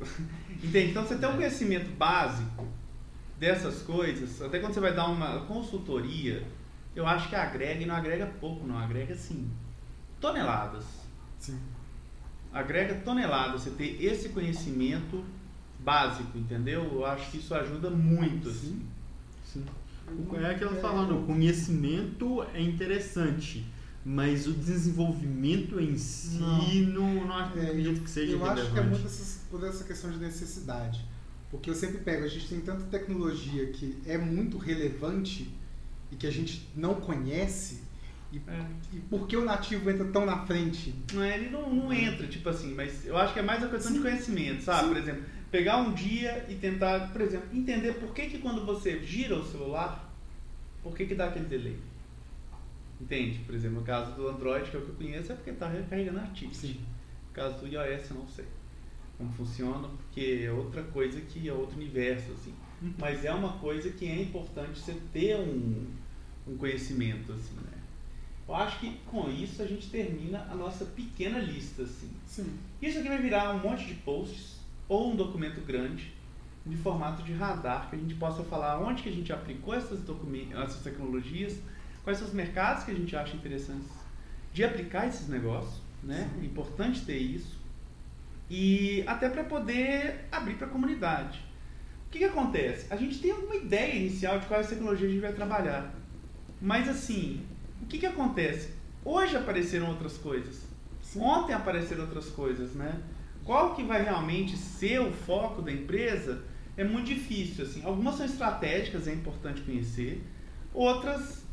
[0.62, 0.90] Entende?
[0.90, 2.66] Então você tem um conhecimento básico
[3.38, 6.46] dessas coisas, até quando você vai dar uma consultoria,
[6.94, 9.50] eu acho que agrega e não agrega pouco, não, agrega sim.
[10.20, 10.84] Toneladas
[11.40, 11.58] sim.
[12.52, 15.24] agrega toneladas você ter esse conhecimento
[15.78, 16.84] básico, entendeu?
[16.92, 18.50] Eu acho que isso ajuda muito.
[18.50, 18.86] Assim.
[19.44, 19.64] Sim.
[20.42, 23.64] É aquilo falando, o conhecimento é interessante,
[24.04, 28.82] mas o desenvolvimento em si não, não, É, acredito que seja eu acho que é
[28.82, 31.04] muito essas- por essa questão de necessidade.
[31.50, 35.50] Porque eu sempre pego, a gente tem tanta tecnologia que é muito relevante
[36.12, 37.80] e que a gente não conhece,
[38.32, 38.66] e, É.
[38.94, 40.94] e por que o nativo entra tão na frente?
[41.12, 43.68] Não, é, ele não, não entra, tipo assim, mas eu acho que é mais uma
[43.70, 43.98] questão Sim.
[43.98, 44.82] de conhecimento, sabe?
[44.82, 44.88] Sim.
[44.88, 49.00] Por exemplo, pegar um dia e tentar, por exemplo, entender por que, que quando você
[49.00, 50.08] gira o celular,
[50.82, 51.76] por que, que dá aquele delay.
[53.00, 53.38] Entende?
[53.40, 55.68] Por exemplo, no caso do Android, que é o que eu conheço, é porque está
[55.68, 56.56] recarregando artigos.
[56.56, 56.80] Sim.
[57.28, 58.44] No caso do iOS, eu não sei
[59.20, 62.54] como funciona, porque é outra coisa que é outro universo, assim.
[62.80, 62.94] Uhum.
[62.98, 65.86] Mas é uma coisa que é importante você ter um,
[66.48, 67.78] um conhecimento, assim, né?
[68.48, 72.10] Eu acho que com isso a gente termina a nossa pequena lista, assim.
[72.26, 72.50] Sim.
[72.80, 74.58] Isso aqui vai virar um monte de posts
[74.88, 76.12] ou um documento grande
[76.64, 80.00] de formato de radar que a gente possa falar onde que a gente aplicou essas,
[80.52, 81.60] essas tecnologias,
[82.04, 83.88] quais são os mercados que a gente acha interessantes
[84.52, 86.28] de aplicar esses negócios, né?
[86.40, 87.58] É importante ter isso.
[88.48, 91.38] E até para poder abrir para a comunidade.
[92.06, 92.92] O que, que acontece?
[92.92, 95.94] A gente tem alguma ideia inicial de quais tecnologias a gente vai trabalhar.
[96.60, 97.46] Mas assim,
[97.80, 98.70] o que, que acontece?
[99.04, 100.62] Hoje apareceram outras coisas.
[101.16, 103.00] Ontem apareceram outras coisas, né?
[103.44, 106.42] Qual que vai realmente ser o foco da empresa
[106.76, 107.84] é muito difícil, assim.
[107.84, 110.24] Algumas são estratégicas, é importante conhecer.
[110.72, 111.44] Outras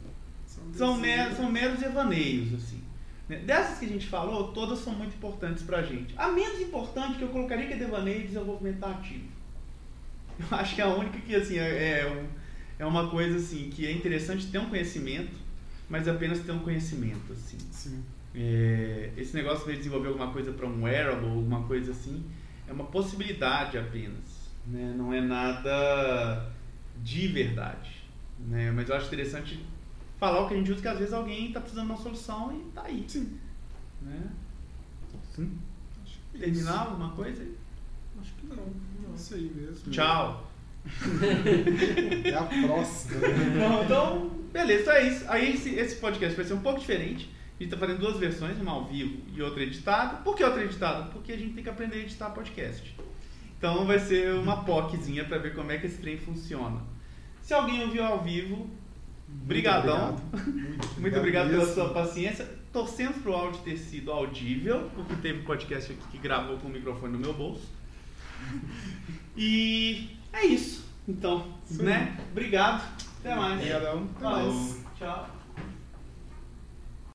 [0.74, 2.82] são, mer são meros evaneios, assim.
[3.28, 3.38] Né?
[3.40, 6.14] Dessas que a gente falou, todas são muito importantes para a gente.
[6.18, 9.26] A menos importante que eu colocaria que é devaneio e desenvolvimento ativo.
[10.40, 12.26] Eu acho que é a única que, assim, é, é,
[12.80, 15.36] é uma coisa, assim, que é interessante ter um conhecimento,
[15.90, 17.58] mas apenas ter um conhecimento, assim.
[17.72, 18.04] Sim.
[18.36, 22.24] É, esse negócio de desenvolver alguma coisa para um wearable, alguma coisa assim,
[22.68, 24.52] é uma possibilidade apenas.
[24.68, 24.94] Né?
[24.96, 26.52] Não é nada
[27.02, 28.04] de verdade.
[28.40, 28.72] Né?
[28.72, 29.60] Mas eu acho interessante
[30.20, 32.52] falar o que a gente usa, que às vezes alguém está precisando de uma solução
[32.54, 33.06] e está aí.
[33.08, 33.38] Sim.
[34.02, 34.30] Né?
[35.36, 35.58] Sim.
[36.38, 37.44] Terminar alguma coisa?
[38.22, 38.56] Acho que não.
[38.56, 39.16] não.
[39.16, 39.92] Isso aí mesmo.
[39.92, 40.52] Tchau.
[42.24, 43.20] É a próxima.
[43.60, 45.26] Não, então, beleza, então é isso.
[45.28, 47.30] Aí esse, esse podcast vai ser um pouco diferente.
[47.60, 50.18] A gente está fazendo duas versões, uma ao vivo e outra editada.
[50.18, 51.10] Por que outra editada?
[51.10, 52.96] Porque a gente tem que aprender a editar podcast.
[53.58, 56.82] Então vai ser uma POCzinha para ver como é que esse trem funciona.
[57.42, 58.70] Se alguém ouviu ao vivo,
[59.28, 60.12] brigadão.
[60.32, 62.58] Muito, muito, Muito obrigado pela sua paciência.
[62.72, 66.72] Torcendo para o áudio ter sido audível, porque teve podcast aqui que gravou com o
[66.72, 67.68] microfone no meu bolso.
[69.40, 70.84] E é isso.
[71.08, 71.84] Então, Sim.
[71.84, 72.18] né?
[72.32, 72.84] Obrigado.
[73.20, 73.54] Até mais.
[73.54, 74.10] Obrigadão.
[74.16, 74.86] Até mais.
[74.98, 75.37] Tchau.